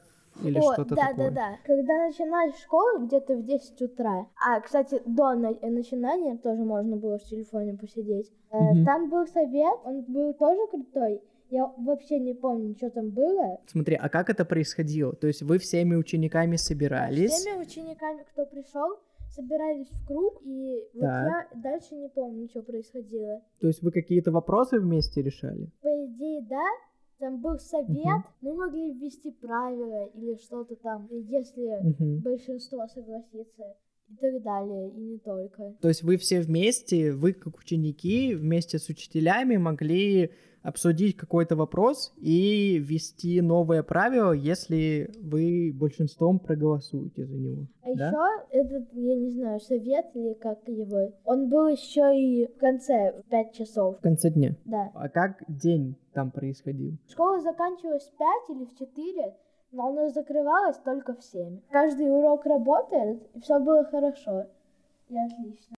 или 0.42 0.58
О, 0.58 0.72
что-то 0.74 0.94
да, 0.94 1.08
такое? 1.08 1.30
да, 1.30 1.34
да. 1.34 1.58
Когда 1.64 2.06
начинаешь 2.06 2.54
школу 2.56 3.06
где-то 3.06 3.34
в 3.36 3.44
10 3.44 3.82
утра, 3.82 4.26
а, 4.46 4.60
кстати, 4.60 5.00
до 5.06 5.34
на- 5.34 5.56
начинания 5.62 6.36
тоже 6.36 6.62
можно 6.62 6.96
было 6.96 7.18
в 7.18 7.24
телефоне 7.24 7.74
посидеть, 7.74 8.30
Мгм. 8.52 8.84
там 8.84 9.10
был 9.10 9.26
совет, 9.26 9.78
он 9.84 10.02
был 10.02 10.32
тоже 10.34 10.60
крутой. 10.70 11.20
Я 11.50 11.72
вообще 11.78 12.18
не 12.18 12.34
помню, 12.34 12.74
что 12.76 12.90
там 12.90 13.08
было. 13.10 13.58
Смотри, 13.66 13.94
а 13.96 14.08
как 14.10 14.28
это 14.28 14.44
происходило? 14.44 15.14
То 15.14 15.26
есть 15.26 15.42
вы 15.42 15.58
всеми 15.58 15.94
учениками 15.96 16.56
собирались? 16.56 17.30
Всеми 17.32 17.62
учениками, 17.62 18.22
кто 18.32 18.44
пришел, 18.44 18.98
собирались 19.30 19.88
в 19.88 20.06
круг, 20.06 20.40
и 20.44 20.84
вот 20.94 21.02
Так. 21.02 21.26
я 21.54 21.60
дальше 21.62 21.94
не 21.94 22.08
помню, 22.08 22.48
что 22.48 22.62
происходило. 22.62 23.40
То 23.60 23.66
есть 23.68 23.82
вы 23.82 23.90
какие-то 23.92 24.30
вопросы 24.30 24.78
вместе 24.78 25.22
решали? 25.22 25.70
По 25.80 25.88
идее, 25.88 26.42
да, 26.50 26.64
там 27.18 27.40
был 27.40 27.58
совет, 27.58 27.88
Мгм. 28.04 28.24
мы 28.40 28.54
могли 28.54 28.92
ввести 28.92 29.30
правила 29.32 30.06
или 30.14 30.36
что-то 30.36 30.76
там, 30.76 31.08
если 31.10 31.82
Мгм. 31.82 32.20
большинство 32.20 32.86
согласится 32.88 33.76
и 34.10 34.16
так 34.16 34.42
далее, 34.42 34.90
и 34.90 35.00
не 35.00 35.18
только. 35.18 35.74
То 35.80 35.88
есть 35.88 36.02
вы 36.02 36.16
все 36.16 36.40
вместе, 36.40 37.12
вы 37.12 37.32
как 37.32 37.58
ученики 37.58 38.34
вместе 38.34 38.78
с 38.78 38.88
учителями 38.88 39.56
могли 39.56 40.30
обсудить 40.62 41.16
какой-то 41.16 41.56
вопрос 41.56 42.12
и 42.18 42.78
ввести 42.78 43.40
новое 43.40 43.82
правило, 43.82 44.32
если 44.32 45.10
вы 45.20 45.72
большинством 45.72 46.40
проголосуете 46.40 47.26
за 47.26 47.36
него. 47.36 47.66
А 47.82 47.94
да? 47.94 48.08
еще 48.08 48.60
этот, 48.60 48.88
я 48.92 49.14
не 49.16 49.30
знаю, 49.30 49.60
совет 49.60 50.06
или 50.14 50.34
как 50.34 50.58
его, 50.66 51.12
он 51.24 51.48
был 51.48 51.68
еще 51.68 52.12
и 52.14 52.48
в 52.52 52.58
конце, 52.58 53.14
в 53.24 53.30
5 53.30 53.52
часов, 53.54 53.98
В 53.98 54.00
конце 54.00 54.30
дня. 54.30 54.56
да. 54.64 54.90
А 54.94 55.08
как 55.08 55.42
день 55.48 55.94
там 56.12 56.30
происходил? 56.32 56.98
Школа 57.08 57.40
заканчивалась 57.40 58.10
в 58.12 58.16
5 58.48 58.56
или 58.58 58.64
в 58.64 58.74
4, 58.78 59.34
но 59.72 59.88
она 59.88 60.08
закрывалась 60.08 60.78
только 60.78 61.14
в 61.14 61.22
7. 61.22 61.60
Каждый 61.70 62.10
урок 62.10 62.46
работает, 62.46 63.28
и 63.34 63.40
все 63.40 63.58
было 63.58 63.84
хорошо. 63.84 64.46
И 65.08 65.16
отлично. 65.18 65.76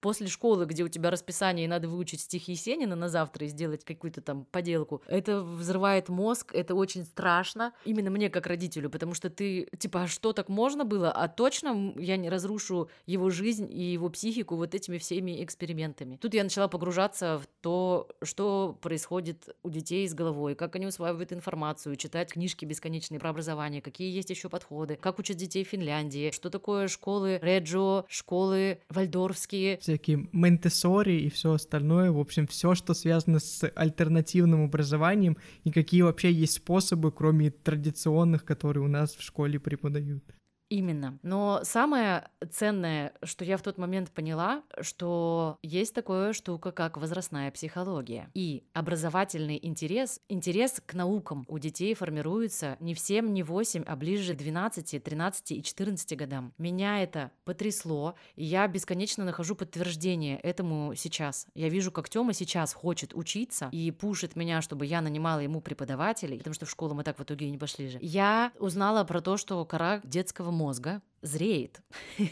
После 0.00 0.28
школы, 0.28 0.64
где 0.64 0.82
у 0.82 0.88
тебя 0.88 1.10
расписание 1.10 1.66
и 1.66 1.68
надо 1.68 1.88
выучить 1.88 2.22
стихи 2.22 2.52
Есенина 2.52 2.96
на 2.96 3.08
завтра 3.08 3.46
и 3.46 3.48
сделать 3.48 3.84
какую-то 3.84 4.20
там 4.20 4.46
поделку, 4.50 5.02
это 5.06 5.42
взрывает 5.42 6.08
мозг, 6.08 6.54
это 6.54 6.74
очень 6.74 7.04
страшно. 7.04 7.72
Именно 7.84 8.10
мне 8.10 8.30
как 8.30 8.46
родителю, 8.46 8.88
потому 8.90 9.14
что 9.14 9.28
ты, 9.28 9.68
типа, 9.78 10.02
а 10.02 10.06
что 10.08 10.32
так 10.32 10.48
можно 10.48 10.84
было? 10.84 11.12
А 11.12 11.28
точно 11.28 11.92
я 11.96 12.16
не 12.16 12.30
разрушу 12.30 12.88
его 13.06 13.30
жизнь 13.30 13.68
и 13.70 13.92
его 13.92 14.08
психику 14.08 14.56
вот 14.56 14.74
этими 14.74 14.98
всеми 14.98 15.44
экспериментами. 15.44 16.16
Тут 16.16 16.34
я 16.34 16.44
начала 16.44 16.68
погружаться 16.68 17.38
в 17.38 17.46
то, 17.60 18.08
что 18.22 18.78
происходит 18.80 19.48
у 19.62 19.70
детей 19.70 20.08
с 20.08 20.14
головой, 20.14 20.54
как 20.54 20.76
они 20.76 20.86
усваивают 20.86 21.32
информацию, 21.32 21.96
читать 21.96 22.32
книжки 22.32 22.64
бесконечные 22.64 23.20
про 23.20 23.30
образование, 23.30 23.82
какие 23.82 24.10
есть 24.10 24.30
еще 24.30 24.48
подходы, 24.48 24.96
как 24.96 25.18
учат 25.18 25.36
детей 25.36 25.64
в 25.64 25.68
Финляндии, 25.68 26.30
что 26.30 26.48
такое 26.48 26.88
школы 26.88 27.38
Реджо, 27.42 28.04
школы 28.08 28.80
вальдорфские, 28.88 29.78
Всякие 29.90 30.28
Монтессори 30.30 31.20
и 31.22 31.28
все 31.30 31.54
остальное, 31.54 32.12
в 32.12 32.20
общем, 32.20 32.46
все, 32.46 32.76
что 32.76 32.94
связано 32.94 33.40
с 33.40 33.68
альтернативным 33.74 34.62
образованием 34.62 35.36
и 35.64 35.72
какие 35.72 36.02
вообще 36.02 36.30
есть 36.30 36.52
способы, 36.52 37.10
кроме 37.10 37.50
традиционных, 37.50 38.44
которые 38.44 38.84
у 38.84 38.88
нас 38.88 39.16
в 39.16 39.20
школе 39.20 39.58
преподают. 39.58 40.22
Именно. 40.70 41.18
Но 41.22 41.60
самое 41.64 42.30
ценное, 42.48 43.12
что 43.24 43.44
я 43.44 43.56
в 43.56 43.62
тот 43.62 43.76
момент 43.76 44.12
поняла, 44.12 44.62
что 44.80 45.58
есть 45.62 45.92
такая 45.94 46.32
штука, 46.32 46.70
как 46.70 46.96
возрастная 46.96 47.50
психология. 47.50 48.30
И 48.34 48.62
образовательный 48.72 49.58
интерес, 49.60 50.20
интерес 50.28 50.80
к 50.86 50.94
наукам 50.94 51.44
у 51.48 51.58
детей 51.58 51.92
формируется 51.94 52.76
не 52.78 52.94
в 52.94 53.00
7, 53.00 53.32
не 53.32 53.42
в 53.42 53.48
8, 53.48 53.82
а 53.84 53.96
ближе 53.96 54.34
к 54.34 54.38
12, 54.38 55.02
13 55.02 55.50
и 55.50 55.62
14 55.62 56.16
годам. 56.16 56.54
Меня 56.56 57.02
это 57.02 57.32
потрясло, 57.44 58.14
и 58.36 58.44
я 58.44 58.68
бесконечно 58.68 59.24
нахожу 59.24 59.56
подтверждение 59.56 60.38
этому 60.38 60.94
сейчас. 60.94 61.48
Я 61.52 61.68
вижу, 61.68 61.90
как 61.90 62.08
Тёма 62.08 62.32
сейчас 62.32 62.74
хочет 62.74 63.12
учиться 63.12 63.70
и 63.72 63.90
пушит 63.90 64.36
меня, 64.36 64.62
чтобы 64.62 64.86
я 64.86 65.00
нанимала 65.00 65.40
ему 65.40 65.60
преподавателей, 65.60 66.38
потому 66.38 66.54
что 66.54 66.66
в 66.66 66.70
школу 66.70 66.94
мы 66.94 67.02
так 67.02 67.18
в 67.18 67.24
итоге 67.24 67.46
и 67.46 67.50
не 67.50 67.58
пошли 67.58 67.88
же. 67.88 67.98
Я 68.00 68.52
узнала 68.60 69.02
про 69.02 69.20
то, 69.20 69.36
что 69.36 69.64
кора 69.64 70.00
детского 70.04 70.59
мозга 70.60 71.00
зреет. 71.22 71.80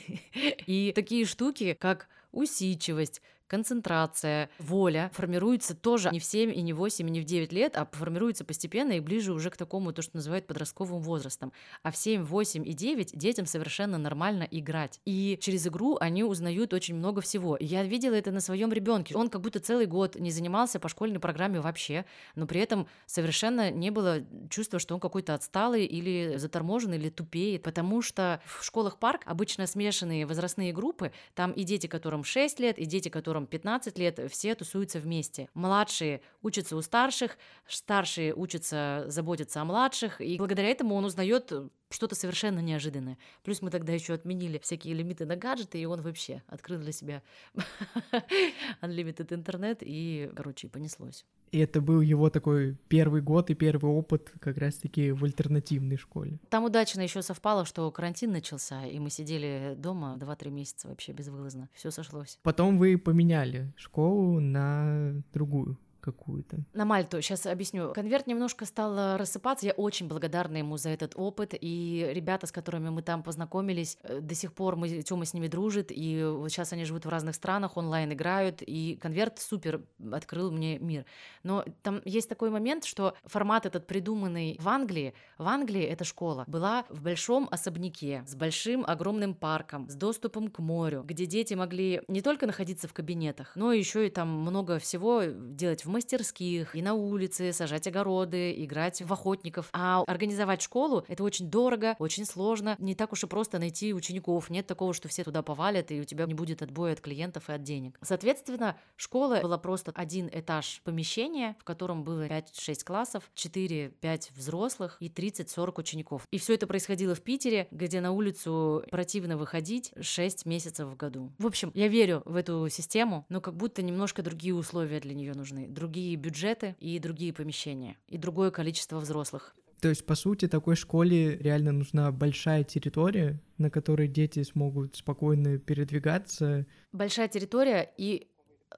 И 0.66 0.92
такие 0.94 1.24
штуки, 1.24 1.74
как 1.80 2.08
усидчивость, 2.30 3.22
концентрация, 3.48 4.50
воля 4.58 5.10
формируются 5.14 5.74
тоже 5.74 6.10
не 6.10 6.20
в 6.20 6.24
7, 6.24 6.52
и 6.52 6.60
не 6.62 6.72
в 6.72 6.76
8, 6.76 7.08
и 7.08 7.10
не 7.10 7.20
в 7.20 7.24
9 7.24 7.52
лет, 7.52 7.76
а 7.76 7.86
формируются 7.90 8.44
постепенно 8.44 8.92
и 8.92 9.00
ближе 9.00 9.32
уже 9.32 9.50
к 9.50 9.56
такому, 9.56 9.92
то, 9.92 10.02
что 10.02 10.16
называют 10.16 10.46
подростковым 10.46 11.00
возрастом. 11.00 11.52
А 11.82 11.90
в 11.90 11.96
7, 11.96 12.22
8 12.22 12.66
и 12.66 12.72
9 12.72 13.18
детям 13.18 13.46
совершенно 13.46 13.98
нормально 13.98 14.46
играть. 14.50 15.00
И 15.04 15.38
через 15.40 15.66
игру 15.66 15.96
они 16.00 16.22
узнают 16.22 16.72
очень 16.72 16.94
много 16.94 17.20
всего. 17.20 17.56
И 17.56 17.64
я 17.64 17.82
видела 17.82 18.14
это 18.14 18.30
на 18.30 18.40
своем 18.40 18.72
ребенке. 18.72 19.16
Он 19.16 19.28
как 19.28 19.40
будто 19.40 19.60
целый 19.60 19.86
год 19.86 20.16
не 20.16 20.30
занимался 20.30 20.78
по 20.78 20.88
школьной 20.88 21.20
программе 21.20 21.60
вообще, 21.60 22.04
но 22.34 22.46
при 22.46 22.60
этом 22.60 22.86
совершенно 23.06 23.70
не 23.70 23.90
было 23.90 24.20
чувства, 24.50 24.78
что 24.78 24.94
он 24.94 25.00
какой-то 25.00 25.34
отсталый 25.34 25.86
или 25.86 26.36
заторможенный, 26.36 26.98
или 26.98 27.08
тупеет, 27.08 27.62
потому 27.62 28.02
что 28.02 28.40
в 28.44 28.64
школах 28.64 28.98
парк 28.98 29.22
обычно 29.24 29.66
смешанные 29.66 30.26
возрастные 30.26 30.72
группы, 30.72 31.12
там 31.34 31.52
и 31.52 31.64
дети, 31.64 31.86
которым 31.86 32.24
6 32.24 32.60
лет, 32.60 32.78
и 32.78 32.84
дети, 32.84 33.08
которым 33.08 33.37
15 33.46 33.98
лет, 33.98 34.20
все 34.30 34.54
тусуются 34.54 35.00
вместе. 35.00 35.48
Младшие 35.54 36.20
учатся 36.42 36.76
у 36.76 36.82
старших, 36.82 37.38
старшие 37.66 38.34
учатся 38.34 39.04
заботиться 39.08 39.60
о 39.60 39.64
младших, 39.64 40.20
и 40.20 40.36
благодаря 40.38 40.68
этому 40.68 40.94
он 40.94 41.04
узнает 41.04 41.52
что-то 41.90 42.14
совершенно 42.14 42.60
неожиданное. 42.60 43.18
Плюс 43.42 43.62
мы 43.62 43.70
тогда 43.70 43.92
еще 43.92 44.14
отменили 44.14 44.58
всякие 44.58 44.94
лимиты 44.94 45.26
на 45.26 45.36
гаджеты, 45.36 45.80
и 45.80 45.86
он 45.86 46.02
вообще 46.02 46.42
открыл 46.46 46.80
для 46.80 46.92
себя 46.92 47.22
unlimited 48.82 49.32
интернет, 49.34 49.78
и, 49.80 50.30
короче, 50.34 50.68
понеслось. 50.68 51.24
И 51.52 51.58
это 51.58 51.80
был 51.80 52.00
его 52.00 52.30
такой 52.30 52.76
первый 52.88 53.22
год 53.22 53.50
и 53.50 53.54
первый 53.54 53.90
опыт 53.90 54.32
как 54.40 54.56
раз-таки 54.58 55.12
в 55.12 55.24
альтернативной 55.24 55.96
школе. 55.96 56.38
Там 56.48 56.64
удачно 56.64 57.00
еще 57.00 57.22
совпало, 57.22 57.64
что 57.64 57.90
карантин 57.90 58.32
начался, 58.32 58.84
и 58.86 58.98
мы 58.98 59.10
сидели 59.10 59.74
дома 59.76 60.16
2-3 60.20 60.50
месяца 60.50 60.88
вообще 60.88 61.12
безвылазно. 61.12 61.68
Все 61.74 61.90
сошлось. 61.90 62.38
Потом 62.42 62.78
вы 62.78 62.98
поменяли 62.98 63.72
школу 63.76 64.40
на 64.40 65.22
другую 65.32 65.78
какую-то. 66.12 66.58
На 66.72 66.84
Мальту, 66.84 67.20
сейчас 67.20 67.46
объясню. 67.46 67.92
Конверт 67.92 68.26
немножко 68.26 68.64
стал 68.64 69.16
рассыпаться. 69.16 69.66
Я 69.66 69.72
очень 69.72 70.08
благодарна 70.08 70.58
ему 70.58 70.76
за 70.76 70.90
этот 70.90 71.12
опыт. 71.16 71.54
И 71.60 72.08
ребята, 72.12 72.46
с 72.46 72.52
которыми 72.52 72.90
мы 72.90 73.02
там 73.02 73.22
познакомились, 73.22 73.98
э, 74.02 74.20
до 74.20 74.34
сих 74.34 74.52
пор 74.52 74.76
мы, 74.76 75.02
Тёма 75.02 75.24
с 75.24 75.34
ними 75.34 75.48
дружит. 75.48 75.88
И 75.90 76.24
вот 76.24 76.50
сейчас 76.50 76.72
они 76.72 76.84
живут 76.84 77.04
в 77.04 77.08
разных 77.08 77.34
странах, 77.34 77.76
онлайн 77.76 78.12
играют. 78.12 78.62
И 78.62 78.98
конверт 79.00 79.38
супер 79.38 79.82
открыл 80.12 80.50
мне 80.50 80.78
мир. 80.78 81.04
Но 81.42 81.64
там 81.82 82.00
есть 82.04 82.28
такой 82.28 82.50
момент, 82.50 82.84
что 82.84 83.14
формат 83.24 83.66
этот 83.66 83.86
придуманный 83.86 84.56
в 84.60 84.68
Англии. 84.68 85.14
В 85.38 85.46
Англии 85.46 85.82
эта 85.82 86.04
школа 86.04 86.44
была 86.46 86.84
в 86.88 87.02
большом 87.02 87.48
особняке 87.50 88.24
с 88.26 88.34
большим 88.34 88.84
огромным 88.86 89.34
парком, 89.34 89.88
с 89.88 89.94
доступом 89.94 90.48
к 90.48 90.58
морю, 90.58 91.02
где 91.04 91.26
дети 91.26 91.54
могли 91.54 92.02
не 92.08 92.22
только 92.22 92.46
находиться 92.46 92.88
в 92.88 92.92
кабинетах, 92.92 93.52
но 93.54 93.72
еще 93.72 94.06
и 94.06 94.10
там 94.10 94.28
много 94.28 94.78
всего 94.78 95.22
делать 95.22 95.84
в 95.84 95.88
мастерских, 95.98 96.76
и 96.76 96.82
на 96.82 96.94
улице, 96.94 97.52
сажать 97.52 97.88
огороды, 97.88 98.54
играть 98.64 99.02
в 99.02 99.12
охотников. 99.12 99.68
А 99.72 100.04
организовать 100.06 100.62
школу— 100.62 101.04
это 101.08 101.24
очень 101.24 101.50
дорого, 101.50 101.96
очень 101.98 102.24
сложно. 102.24 102.76
Не 102.78 102.94
так 102.94 103.12
уж 103.12 103.24
и 103.24 103.26
просто 103.26 103.58
найти 103.58 103.92
учеников. 103.92 104.48
Нет 104.48 104.66
такого, 104.68 104.94
что 104.94 105.08
все 105.08 105.24
туда 105.24 105.42
повалят, 105.42 105.90
и 105.90 106.00
у 106.00 106.04
тебя 106.04 106.26
не 106.26 106.34
будет 106.34 106.62
отбоя 106.62 106.92
от 106.92 107.00
клиентов 107.00 107.50
и 107.50 107.52
от 107.52 107.64
денег. 107.64 107.98
Соответственно, 108.00 108.76
школа 108.94 109.40
была 109.42 109.58
просто 109.58 109.90
один 109.92 110.28
этаж 110.32 110.82
помещения, 110.84 111.56
в 111.58 111.64
котором 111.64 112.04
было 112.04 112.28
5-6 112.28 112.84
классов, 112.84 113.28
4-5 113.34 114.30
взрослых 114.36 114.98
и 115.00 115.08
30-40 115.08 115.80
учеников. 115.80 116.22
И 116.30 116.38
все 116.38 116.54
это 116.54 116.68
происходило 116.68 117.16
в 117.16 117.22
Питере, 117.22 117.66
где 117.72 118.00
на 118.00 118.12
улицу 118.12 118.84
противно 118.88 119.36
выходить 119.36 119.92
6 120.00 120.46
месяцев 120.46 120.88
в 120.88 120.96
году. 120.96 121.32
В 121.38 121.46
общем, 121.46 121.72
я 121.74 121.88
верю 121.88 122.22
в 122.24 122.36
эту 122.36 122.68
систему, 122.70 123.26
но 123.28 123.40
как 123.40 123.56
будто 123.56 123.82
немножко 123.82 124.22
другие 124.22 124.54
условия 124.54 125.00
для 125.00 125.14
нее 125.14 125.34
нужны. 125.34 125.66
Другие 125.88 126.16
бюджеты 126.16 126.76
и 126.80 126.98
другие 126.98 127.32
помещения, 127.32 127.96
и 128.08 128.18
другое 128.18 128.50
количество 128.50 128.98
взрослых. 128.98 129.54
То 129.80 129.88
есть, 129.88 130.04
по 130.04 130.14
сути, 130.14 130.46
такой 130.46 130.76
школе 130.76 131.38
реально 131.38 131.72
нужна 131.72 132.12
большая 132.12 132.62
территория, 132.62 133.40
на 133.56 133.70
которой 133.70 134.06
дети 134.06 134.42
смогут 134.42 134.96
спокойно 134.96 135.56
передвигаться. 135.58 136.66
Большая 136.92 137.28
территория 137.28 137.90
и 137.96 138.28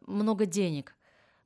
много 0.06 0.46
денег. 0.46 0.94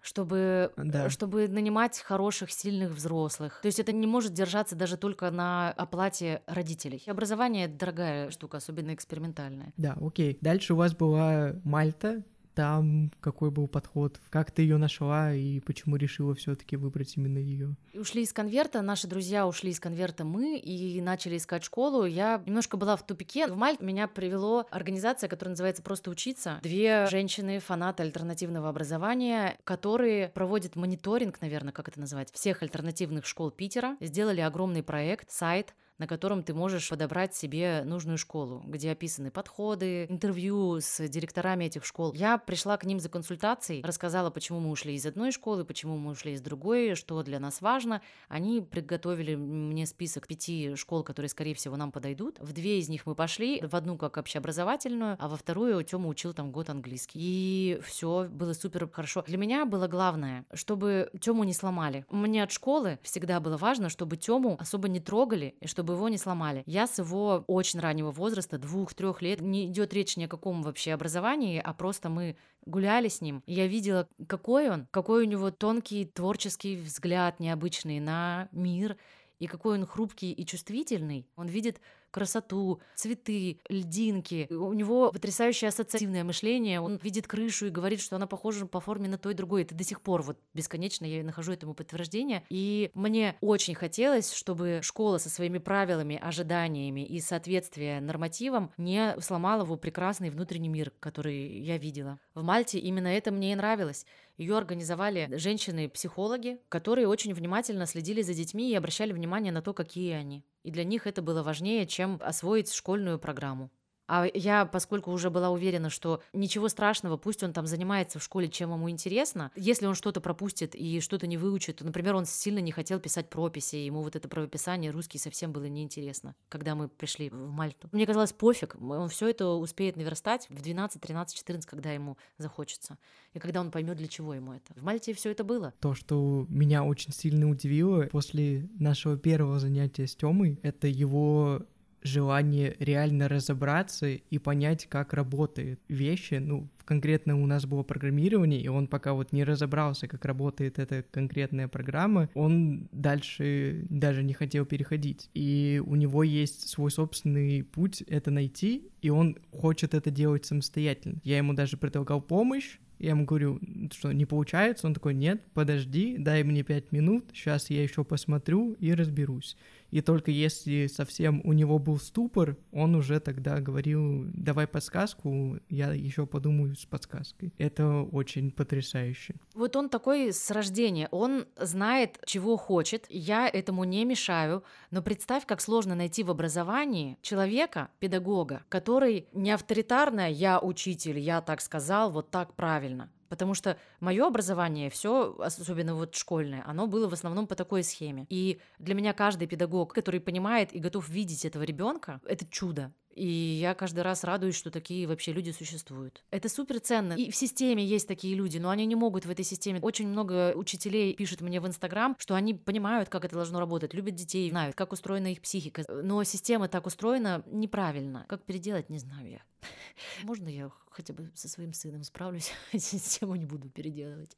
чтобы, 0.07 0.71
Да. 0.77 1.09
чтобы 1.09 1.49
нанимать 1.49 1.99
хороших, 1.99 2.51
сильных 2.51 2.91
взрослых. 2.91 3.61
То 3.63 3.69
есть 3.69 3.79
это 3.79 3.91
не 3.91 4.07
может 4.07 4.35
держаться 4.35 4.77
даже 4.77 4.99
только 4.99 5.31
на 5.31 5.71
оплате 5.71 6.43
родителей. 6.47 7.03
Образование— 7.07 7.65
это 7.69 7.75
дорогая 7.79 8.31
штука, 8.31 8.59
особенно 8.59 8.93
экспериментальная. 8.93 9.73
Да, 9.79 9.97
окей. 9.99 10.37
Дальше 10.43 10.75
у 10.75 10.77
вас 10.77 10.95
была 10.95 11.55
Мальта. 11.65 12.23
Там 12.55 13.11
какой 13.21 13.51
был 13.51 13.67
подход? 13.67 14.21
Как 14.31 14.51
ты 14.51 14.63
ее 14.63 14.77
нашла 14.77 15.35
и 15.35 15.61
почему 15.61 15.97
решила 15.97 16.35
все-таки 16.35 16.77
выбрать 16.77 17.17
именно 17.17 17.39
ее? 17.39 17.75
Ушли 17.95 18.23
из 18.23 18.33
конверта, 18.33 18.81
наши 18.81 19.09
друзья 19.09 19.47
ушли 19.47 19.71
из 19.71 19.81
конверта 19.81 20.25
мы 20.25 20.57
и 20.59 21.01
начали 21.01 21.37
искать 21.37 21.65
школу. 21.65 22.05
Я 22.05 22.43
немножко 22.47 22.77
была 22.77 22.97
в 22.97 23.05
тупике. 23.05 23.49
В 23.49 23.57
Мальт 23.57 23.81
меня 23.81 24.07
привело 24.07 24.67
организация, 24.71 25.29
которая 25.29 25.51
называется 25.51 25.83
«Просто 25.83 26.11
учиться». 26.11 26.61
Две 26.63 27.07
женщины, 27.07 27.59
фанаты 27.59 28.05
альтернативного 28.05 28.69
образования, 28.69 29.59
которые 29.65 30.29
проводят 30.29 30.77
мониторинг, 30.77 31.41
наверное, 31.41 31.73
как 31.73 31.89
это 31.89 31.99
назвать, 31.99 32.33
всех 32.33 32.63
альтернативных 32.63 33.27
школ 33.27 33.51
Питера. 33.51 33.97
Сделали 34.01 34.41
огромный 34.41 34.83
проект, 34.83 35.31
сайт, 35.31 35.75
на 35.99 36.07
котором 36.07 36.43
ты 36.43 36.55
можешь 36.55 36.89
подобрать 36.89 37.35
себе 37.35 37.83
нужную 37.85 38.19
школу, 38.19 38.63
где 38.67 38.91
описаны 38.91 39.31
подходы, 39.31 40.07
интервью 40.07 40.81
с 40.81 41.07
директорами 41.09 41.65
этих 41.65 41.85
школ. 41.85 42.13
Я 42.15 42.39
пришла 42.39 42.77
к 42.77 42.85
ним 42.85 43.01
за 43.01 43.09
консультацией, 43.09 43.83
рассказала, 43.83 44.31
почему 44.31 44.61
мы 44.61 44.71
ушли 44.71 44.95
из 44.95 45.07
одной 45.07 45.33
школы, 45.33 45.65
почему 45.65 45.97
мы 45.97 46.13
ушли 46.13 46.33
из 46.33 46.41
другой, 46.41 46.95
что 46.95 47.23
для 47.23 47.39
нас 47.39 47.61
важно. 47.61 48.03
Они 48.29 48.61
приготовили 48.61 49.35
мне 49.35 49.87
список 49.87 50.27
пяти 50.27 50.75
школ, 50.77 51.05
которые, 51.05 51.29
скорее 51.29 51.55
всего, 51.55 51.77
нам 51.77 51.93
подойдут. 51.93 52.39
В 52.41 52.53
две 52.53 52.79
из 52.79 52.89
них 52.89 53.07
мы 53.07 53.15
пошли, 53.15 53.61
в 53.63 53.75
одну 53.75 53.97
как 53.97 54.17
общеобразовательную, 54.17 55.17
а 55.19 55.29
во 55.29 55.37
вторую 55.37 55.83
Тёма 55.85 56.09
учил 56.09 56.35
там 56.35 56.51
год 56.51 56.71
английский. 56.71 57.19
И 57.23 57.81
все 57.83 58.29
было 58.31 58.53
супер 58.53 58.89
хорошо. 58.91 59.23
Для 59.27 59.39
меня 59.39 59.65
было 59.65 59.89
главное, 59.89 60.45
чтобы 60.53 61.11
Тему 61.21 61.45
не 61.45 61.53
сломали. 61.53 62.05
Мне 62.11 62.43
от 62.43 62.51
школы 62.51 62.99
всегда 63.03 63.41
было 63.41 63.57
важно, 63.57 63.89
чтобы 63.89 64.17
Тему 64.17 64.57
особо 64.59 64.89
не 64.89 65.01
трогали, 65.01 65.55
и 65.61 65.67
чтобы 65.67 65.84
его 65.93 66.09
не 66.09 66.19
сломали. 66.19 66.63
Я 66.67 66.87
с 66.87 66.99
его 66.99 67.45
очень 67.47 67.81
раннего 67.81 68.11
возраста, 68.11 68.59
двух-трех 68.59 69.23
лет, 69.23 69.41
не 69.41 69.67
идет 69.67 69.93
речь 69.93 70.17
ни 70.17 70.25
о 70.25 70.29
каком 70.29 70.63
вообще 70.63 70.93
образовании, 70.93 71.61
а 71.63 71.73
просто 71.75 72.09
мы 72.09 72.37
гуляли 72.65 73.09
с 73.09 73.21
ним. 73.21 73.43
Я 73.47 73.67
видела, 73.67 74.09
какой 74.27 74.71
он, 74.71 74.87
какой 74.91 75.27
у 75.27 75.29
него 75.29 75.51
тонкий 75.51 76.07
творческий 76.07 76.77
взгляд 76.77 77.41
необычный 77.41 78.01
на 78.01 78.49
мир, 78.53 78.97
и 79.39 79.47
какой 79.47 79.79
он 79.79 79.87
хрупкий 79.87 80.33
и 80.33 80.47
чувствительный. 80.47 81.29
Он 81.37 81.49
видит 81.49 81.81
красоту, 82.15 82.81
цветы, 82.95 83.59
льдинки. 83.69 84.47
У 84.49 84.73
него 84.73 85.11
потрясающее 85.11 85.69
ассоциативное 85.69 86.23
мышление. 86.23 86.81
Он 86.81 86.97
видит 87.03 87.27
крышу 87.27 87.67
и 87.67 87.71
говорит, 87.71 88.01
что 88.01 88.15
она 88.15 88.29
похожа 88.29 88.67
по 88.67 88.79
форме 88.79 89.09
на 89.09 89.19
то 89.19 89.31
и 89.31 89.35
другое. 89.35 89.63
Это 89.63 89.75
до 89.75 89.83
сих 89.83 90.01
пор 90.01 90.23
вот 90.23 90.39
бесконечно 90.55 91.05
я 91.05 91.25
нахожу 91.25 91.53
этому 91.53 91.75
подтверждение. 91.75 92.45
И 92.49 92.93
мне 92.95 93.37
очень 93.41 93.75
хотелось, 93.75 94.33
чтобы 94.33 94.79
школа 94.83 95.19
со 95.19 95.29
своими 95.29 95.59
правилами, 95.59 96.17
ожиданиями 96.23 97.05
и 97.05 97.19
соответствие 97.19 98.01
нормативам 98.01 98.71
не 98.77 99.17
сломала 99.21 99.63
его 99.63 99.77
прекрасный 99.77 100.31
внутренний 100.31 100.69
мир, 100.69 100.93
который 101.01 101.59
я 101.59 101.79
видела. 101.79 102.21
В 102.35 102.45
Мальте 102.45 102.79
именно 102.79 103.09
это 103.09 103.33
мне 103.33 103.53
и 103.53 103.57
нравилось. 103.57 104.07
Ее 104.37 104.57
организовали 104.57 105.29
женщины-психологи, 105.33 106.61
которые 106.69 107.09
очень 107.09 107.35
внимательно 107.35 107.87
следили 107.87 108.23
за 108.23 108.35
детьми 108.35 108.71
и 108.71 108.75
обращали 108.75 109.13
внимание 109.13 109.53
на 109.53 109.63
то, 109.63 109.73
какие 109.73 110.13
они. 110.13 110.45
И 110.65 110.71
для 110.71 110.83
них 110.83 111.07
это 111.07 111.23
было 111.23 111.43
важнее, 111.45 111.87
чем 111.87 112.19
освоить 112.21 112.73
школьную 112.73 113.19
программу. 113.21 113.71
А 114.07 114.27
я, 114.33 114.67
поскольку 114.67 115.11
уже 115.11 115.31
была 115.31 115.51
уверена, 115.51 115.91
что 115.91 116.23
ничего 116.33 116.69
страшного, 116.69 117.17
пусть 117.17 117.43
он 117.43 117.53
там 117.53 117.67
занимается 117.67 118.19
в 118.19 118.23
школе, 118.23 118.49
чем 118.49 118.73
ему 118.73 118.91
интересно. 118.91 119.51
Если 119.57 119.87
он 119.87 119.95
что-то 119.95 120.21
пропустит 120.21 120.75
и 120.75 121.01
что-то 121.01 121.27
не 121.27 121.39
выучит, 121.39 121.77
то, 121.77 121.85
например, 121.85 122.15
он 122.15 122.27
сильно 122.27 122.59
не 122.59 122.73
хотел 122.73 123.01
писать 123.01 123.31
прописи, 123.31 123.77
ему 123.77 124.03
вот 124.03 124.17
это 124.17 124.29
правописание 124.29 124.91
русский 124.91 125.19
совсем 125.19 125.53
было 125.53 125.65
неинтересно, 125.65 126.35
когда 126.49 126.75
мы 126.75 126.89
пришли 126.89 127.31
в 127.31 127.51
Мальту. 127.51 127.89
Мне 127.93 128.07
казалось, 128.07 128.33
пофиг, 128.33 128.77
он 128.81 129.09
все 129.09 129.29
это 129.29 129.49
успеет 129.49 129.97
наверстать 129.97 130.47
в 130.51 130.63
12, 130.63 131.01
13, 131.01 131.37
14, 131.37 131.67
когда 131.69 131.93
ему 131.93 132.19
захочется. 132.39 132.99
И 133.33 133.39
когда 133.39 133.61
он 133.61 133.71
поймет, 133.71 133.97
для 133.97 134.09
чего 134.09 134.35
ему 134.35 134.53
это. 134.53 134.75
В 134.75 134.83
Мальте 134.83 135.15
все 135.15 135.31
это 135.31 135.45
было. 135.45 135.73
То, 135.81 135.95
что 135.95 136.47
меня 136.49 136.85
очень 136.85 137.13
сильно 137.13 137.49
удивило 137.49 138.03
после 138.13 138.69
нашего 138.79 139.17
первого 139.17 139.59
занятия 139.59 140.07
с 140.07 140.15
Тёмой, 140.15 140.59
это 140.63 140.87
его 140.89 141.67
желание 142.05 142.77
реально 142.79 143.29
разобраться 143.29 144.07
и 144.07 144.39
понять, 144.39 144.87
как 144.87 145.13
работают 145.15 145.81
вещи. 145.89 146.35
Ну, 146.35 146.69
конкретно 146.85 147.43
у 147.43 147.47
нас 147.47 147.65
было 147.65 147.83
программирование, 147.83 148.61
и 148.61 148.69
он 148.69 148.87
пока 148.87 149.15
вот 149.15 149.33
не 149.33 149.43
разобрался, 149.43 150.07
как 150.07 150.25
работает 150.25 150.79
эта 150.79 151.03
конкретная 151.03 151.67
программа, 151.67 152.29
он 152.35 152.89
дальше 152.93 153.87
даже 153.89 154.23
не 154.23 154.35
хотел 154.35 154.67
переходить. 154.67 155.31
И 155.35 155.83
у 155.85 155.97
него 155.97 156.23
есть 156.23 156.69
свой 156.69 156.91
собственный 156.91 157.65
путь 157.65 158.03
это 158.03 158.31
найти, 158.31 158.91
и 159.01 159.11
он 159.11 159.39
хочет 159.51 159.95
это 159.95 160.11
делать 160.11 160.45
самостоятельно. 160.45 161.21
Я 161.25 161.39
ему 161.39 161.55
даже 161.55 161.77
предлагал 161.79 162.21
помощь, 162.21 162.79
я 162.99 163.11
ему 163.11 163.25
говорю, 163.25 163.61
что 163.93 164.13
не 164.13 164.25
получается, 164.25 164.87
он 164.87 164.95
такой, 164.95 165.15
нет, 165.15 165.43
подожди, 165.53 166.17
дай 166.19 166.43
мне 166.43 166.63
пять 166.63 166.93
минут, 166.93 167.25
сейчас 167.35 167.71
я 167.71 167.83
еще 167.83 168.05
посмотрю 168.05 168.75
и 168.75 168.95
разберусь. 168.95 169.57
И 169.95 170.01
только 170.01 170.33
если 170.33 170.89
совсем 170.89 171.41
у 171.45 171.53
него 171.53 171.79
был 171.79 172.01
ступор, 172.01 172.57
он 172.73 172.97
уже 172.97 173.21
тогда 173.21 173.61
говорил, 173.61 174.25
давай 174.35 174.67
подсказку, 174.67 175.61
я 175.69 175.93
еще 175.93 176.27
подумаю 176.27 176.75
с 176.75 176.85
подсказкой. 176.85 177.55
Это 177.59 178.03
очень 178.03 178.51
потрясающе. 178.51 179.37
Вот 179.55 179.77
он 179.77 179.89
такой 179.89 180.33
с 180.33 180.51
рождения, 180.51 181.07
он 181.13 181.45
знает, 181.57 182.19
чего 182.27 182.57
хочет, 182.57 183.07
я 183.09 183.49
этому 183.49 183.85
не 183.85 184.05
мешаю, 184.05 184.65
но 184.91 185.01
представь, 185.01 185.47
как 185.47 185.61
сложно 185.61 185.95
найти 185.95 186.25
в 186.25 186.31
образовании 186.33 187.17
человека, 187.23 187.89
педагога, 188.01 188.65
который 188.69 189.29
не 189.33 189.53
авторитарно 189.53 190.29
«я 190.29 190.59
учитель, 190.59 191.21
я 191.21 191.41
так 191.41 191.61
сказал, 191.61 192.11
вот 192.11 192.33
так 192.33 192.55
правильно», 192.55 193.13
Потому 193.35 193.55
что 193.55 193.77
мое 193.99 194.25
образование, 194.25 194.89
все, 194.91 195.35
особенно 195.41 195.97
вот 195.97 196.15
школьное, 196.15 196.63
оно 196.65 196.87
было 196.87 197.09
в 197.09 197.13
основном 197.13 197.49
по 197.49 197.57
такой 197.57 197.83
схеме. 197.83 198.27
И 198.31 198.61
для 198.79 198.95
меня 198.95 199.13
каждый 199.13 199.49
педагог, 199.49 199.93
который 199.93 200.21
понимает 200.21 200.73
и 200.73 200.79
готов 200.79 201.09
видеть 201.09 201.45
этого 201.45 201.65
ребенка, 201.65 202.21
это 202.27 202.47
чудо. 202.47 202.93
И 203.15 203.27
я 203.27 203.75
каждый 203.75 204.01
раз 204.01 204.25
радуюсь, 204.25 204.57
что 204.57 204.71
такие 204.71 205.07
вообще 205.07 205.33
люди 205.33 205.51
существуют. 205.51 206.23
Это 206.31 206.49
супер 206.49 206.81
ценно. 206.81 207.15
И 207.15 207.31
в 207.31 207.37
системе 207.37 207.85
есть 207.85 208.09
такие 208.09 208.35
люди, 208.35 208.59
но 208.59 208.71
они 208.71 208.87
не 208.87 208.95
могут 208.95 209.27
в 209.27 209.31
этой 209.31 209.45
системе. 209.45 209.81
Очень 209.81 210.09
много 210.09 210.53
учителей 210.55 211.15
пишут 211.15 211.41
мне 211.41 211.61
в 211.61 211.67
Инстаграм, 211.67 212.17
что 212.19 212.35
они 212.35 212.55
понимают, 212.55 213.09
как 213.09 213.25
это 213.25 213.37
должно 213.37 213.61
работать, 213.61 213.95
любят 213.95 214.15
детей, 214.15 214.51
знают, 214.51 214.75
как 214.75 214.93
устроена 214.93 215.33
их 215.33 215.41
психика. 215.41 215.85
Но 215.89 216.23
система 216.25 216.69
так 216.69 216.87
устроена 216.87 217.43
неправильно. 217.47 218.25
Как 218.29 218.43
переделать, 218.43 218.91
не 218.91 218.99
знаю 218.99 219.31
я. 219.31 219.43
Можно 220.23 220.49
я 220.49 220.71
хотя 220.91 221.13
бы 221.13 221.31
со 221.35 221.49
своим 221.49 221.73
сыном 221.73 222.03
справлюсь, 222.05 222.53
систему 222.73 223.37
не 223.37 223.47
буду 223.47 223.69
переделывать. 223.69 224.37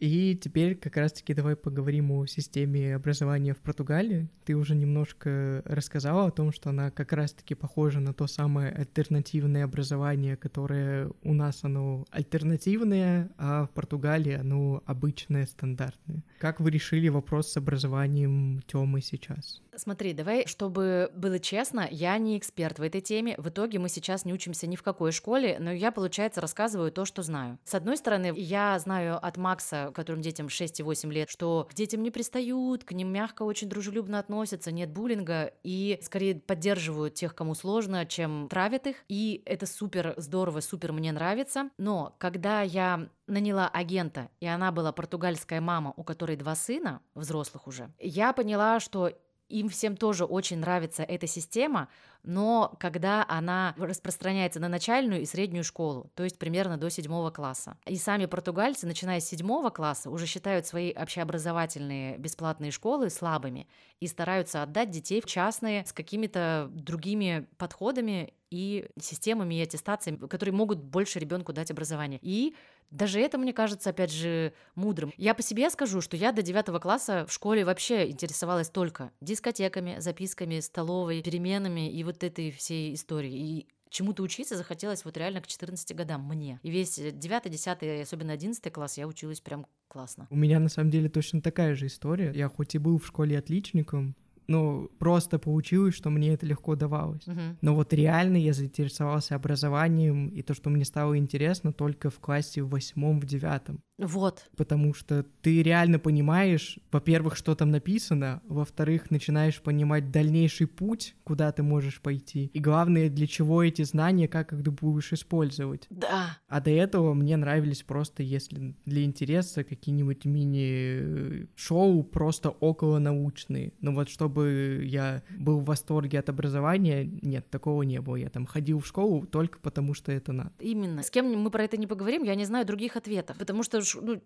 И 0.00 0.34
теперь 0.34 0.76
как 0.76 0.96
раз-таки 0.96 1.34
давай 1.34 1.56
поговорим 1.56 2.10
о 2.12 2.24
системе 2.24 2.94
образования 2.94 3.52
в 3.52 3.58
Португалии. 3.58 4.30
Ты 4.46 4.56
уже 4.56 4.74
немножко 4.74 5.62
рассказала 5.66 6.28
о 6.28 6.30
том, 6.30 6.52
что 6.52 6.70
она 6.70 6.90
как 6.90 7.12
раз-таки 7.12 7.54
похожа 7.54 8.00
на 8.00 8.14
то 8.14 8.26
самое 8.26 8.72
альтернативное 8.72 9.64
образование, 9.64 10.38
которое 10.38 11.10
у 11.22 11.34
нас 11.34 11.64
оно 11.64 12.06
альтернативное, 12.10 13.30
а 13.36 13.66
в 13.66 13.70
Португалии 13.70 14.32
оно 14.32 14.82
обычное, 14.86 15.44
стандартное. 15.44 16.24
Как 16.38 16.60
вы 16.60 16.70
решили 16.70 17.10
вопрос 17.10 17.52
с 17.52 17.58
образованием 17.58 18.62
Тёмы 18.66 19.02
сейчас? 19.02 19.60
Смотри, 19.76 20.14
давай, 20.14 20.46
чтобы 20.46 21.10
было 21.14 21.38
честно, 21.38 21.86
я 21.90 22.18
не 22.18 22.36
эксперт 22.38 22.78
в 22.78 22.82
этой 22.82 23.00
теме. 23.00 23.34
В 23.38 23.48
итоге 23.48 23.78
мы 23.78 23.88
сейчас 23.88 24.24
не 24.24 24.32
учимся 24.32 24.66
ни 24.66 24.76
в 24.76 24.82
какой 24.82 25.12
школе, 25.12 25.58
но 25.60 25.70
я, 25.70 25.92
получается, 25.92 26.40
рассказываю 26.40 26.90
то, 26.90 27.04
что 27.04 27.22
знаю. 27.22 27.58
С 27.64 27.74
одной 27.74 27.96
стороны, 27.96 28.32
я 28.36 28.78
знаю 28.78 29.24
от 29.24 29.36
Макса, 29.36 29.89
которым 29.92 30.20
детям 30.20 30.48
6 30.48 30.80
и 30.80 30.82
8 30.82 31.12
лет, 31.12 31.30
что 31.30 31.66
к 31.70 31.74
детям 31.74 32.02
не 32.02 32.10
пристают, 32.10 32.84
к 32.84 32.92
ним 32.92 33.12
мягко, 33.12 33.42
очень 33.42 33.68
дружелюбно 33.68 34.18
относятся, 34.18 34.72
нет 34.72 34.90
буллинга, 34.90 35.52
и 35.62 35.98
скорее 36.02 36.36
поддерживают 36.36 37.14
тех, 37.14 37.34
кому 37.34 37.54
сложно, 37.54 38.06
чем 38.06 38.48
травят 38.48 38.86
их. 38.86 38.96
И 39.08 39.42
это 39.46 39.66
супер 39.66 40.14
здорово, 40.16 40.60
супер 40.60 40.92
мне 40.92 41.12
нравится. 41.12 41.70
Но 41.78 42.14
когда 42.18 42.62
я 42.62 43.08
наняла 43.26 43.68
агента, 43.68 44.28
и 44.40 44.46
она 44.46 44.72
была 44.72 44.92
португальская 44.92 45.60
мама, 45.60 45.94
у 45.96 46.04
которой 46.04 46.36
два 46.36 46.54
сына, 46.54 47.00
взрослых 47.14 47.66
уже, 47.66 47.92
я 47.98 48.32
поняла, 48.32 48.80
что 48.80 49.10
им 49.50 49.68
всем 49.68 49.96
тоже 49.96 50.24
очень 50.24 50.58
нравится 50.58 51.02
эта 51.02 51.26
система, 51.26 51.88
но 52.22 52.74
когда 52.78 53.24
она 53.28 53.74
распространяется 53.78 54.60
на 54.60 54.68
начальную 54.68 55.22
и 55.22 55.26
среднюю 55.26 55.64
школу, 55.64 56.10
то 56.14 56.22
есть 56.22 56.38
примерно 56.38 56.76
до 56.76 56.90
седьмого 56.90 57.30
класса. 57.30 57.76
И 57.86 57.96
сами 57.96 58.26
португальцы, 58.26 58.86
начиная 58.86 59.20
с 59.20 59.28
седьмого 59.28 59.70
класса, 59.70 60.10
уже 60.10 60.26
считают 60.26 60.66
свои 60.66 60.92
общеобразовательные 60.92 62.18
бесплатные 62.18 62.70
школы 62.70 63.10
слабыми 63.10 63.68
и 64.00 64.06
стараются 64.06 64.62
отдать 64.62 64.90
детей 64.90 65.20
в 65.20 65.26
частные 65.26 65.84
с 65.86 65.92
какими-то 65.92 66.68
другими 66.72 67.46
подходами 67.56 68.34
и 68.50 68.88
системами 69.00 69.54
и 69.54 69.62
аттестациями, 69.62 70.26
которые 70.26 70.54
могут 70.54 70.82
больше 70.82 71.18
ребенку 71.18 71.52
дать 71.52 71.70
образование. 71.70 72.18
И 72.22 72.54
даже 72.90 73.20
это, 73.20 73.38
мне 73.38 73.52
кажется, 73.52 73.90
опять 73.90 74.12
же, 74.12 74.52
мудрым. 74.74 75.12
Я 75.16 75.34
по 75.34 75.42
себе 75.42 75.70
скажу, 75.70 76.00
что 76.00 76.16
я 76.16 76.32
до 76.32 76.42
девятого 76.42 76.78
класса 76.78 77.24
в 77.26 77.32
школе 77.32 77.64
вообще 77.64 78.10
интересовалась 78.10 78.68
только 78.68 79.12
дискотеками, 79.20 79.96
записками, 79.98 80.60
столовой, 80.60 81.22
переменами 81.22 81.90
и 81.90 82.02
вот 82.04 82.22
этой 82.24 82.50
всей 82.50 82.94
историей. 82.94 83.60
И 83.60 83.68
чему-то 83.90 84.22
учиться 84.22 84.56
захотелось 84.56 85.04
вот 85.04 85.16
реально 85.16 85.40
к 85.40 85.46
14 85.46 85.94
годам 85.94 86.26
мне. 86.26 86.58
И 86.62 86.70
весь 86.70 86.96
9, 86.96 87.50
10, 87.50 88.02
особенно 88.02 88.32
11 88.32 88.72
класс 88.72 88.98
я 88.98 89.06
училась 89.06 89.40
прям 89.40 89.66
классно. 89.88 90.26
У 90.30 90.36
меня 90.36 90.58
на 90.58 90.68
самом 90.68 90.90
деле 90.90 91.08
точно 91.08 91.42
такая 91.42 91.74
же 91.74 91.86
история. 91.86 92.32
Я 92.34 92.48
хоть 92.48 92.74
и 92.74 92.78
был 92.78 92.98
в 92.98 93.06
школе 93.06 93.38
отличником, 93.38 94.16
ну, 94.50 94.90
просто 94.98 95.38
получилось, 95.38 95.94
что 95.94 96.10
мне 96.10 96.34
это 96.34 96.44
легко 96.44 96.74
давалось. 96.74 97.24
Мгм. 97.28 97.56
Но 97.60 97.76
вот 97.76 97.92
реально 97.92 98.36
я 98.36 98.52
заинтересовался 98.52 99.36
образованием, 99.36 100.26
и 100.26 100.42
то, 100.42 100.54
что 100.54 100.70
мне 100.70 100.84
стало 100.84 101.16
интересно 101.16 101.72
только 101.72 102.10
в 102.10 102.18
классе 102.18 102.62
в 102.62 102.70
восьмом, 102.70 103.20
в 103.20 103.26
девятом. 103.26 103.80
Вот. 104.00 104.50
Потому 104.56 104.94
что 104.94 105.24
ты 105.42 105.62
реально 105.62 105.98
понимаешь, 105.98 106.78
во-первых, 106.90 107.36
что 107.36 107.54
там 107.54 107.70
написано, 107.70 108.40
во-вторых, 108.48 109.10
начинаешь 109.10 109.60
понимать 109.60 110.10
дальнейший 110.10 110.66
путь, 110.66 111.14
куда 111.22 111.52
ты 111.52 111.62
можешь 111.62 112.00
пойти. 112.00 112.50
И 112.52 112.58
главное, 112.58 113.10
для 113.10 113.26
чего 113.26 113.62
эти 113.62 113.82
знания, 113.82 114.26
как 114.26 114.52
их 114.52 114.64
ты 114.64 114.70
будешь 114.70 115.12
использовать. 115.12 115.86
Да. 115.90 116.38
А 116.48 116.60
до 116.60 116.70
этого 116.70 117.14
мне 117.14 117.36
нравились 117.36 117.82
просто, 117.82 118.22
если 118.22 118.74
для 118.86 119.04
интереса, 119.04 119.62
какие-нибудь 119.64 120.24
мини-шоу, 120.24 122.02
просто 122.04 122.48
около 122.48 122.98
научные. 122.98 123.74
Но 123.80 123.92
вот 123.92 124.08
чтобы 124.08 124.39
я 124.46 125.22
был 125.38 125.60
в 125.60 125.64
восторге 125.64 126.18
от 126.18 126.28
образования, 126.28 127.04
нет, 127.04 127.48
такого 127.50 127.82
не 127.82 128.00
было. 128.00 128.16
Я 128.16 128.30
там 128.30 128.46
ходил 128.46 128.80
в 128.80 128.86
школу 128.86 129.26
только 129.26 129.58
потому, 129.58 129.94
что 129.94 130.12
это 130.12 130.32
надо. 130.32 130.52
Именно. 130.58 131.02
С 131.02 131.10
кем 131.10 131.32
мы 131.32 131.50
про 131.50 131.64
это 131.64 131.76
не 131.76 131.86
поговорим, 131.86 132.22
я 132.22 132.34
не 132.34 132.44
знаю 132.44 132.66
других 132.66 132.96
ответов. 132.96 133.36
Потому 133.38 133.62
что, 133.62 133.80
ну, 134.00 134.22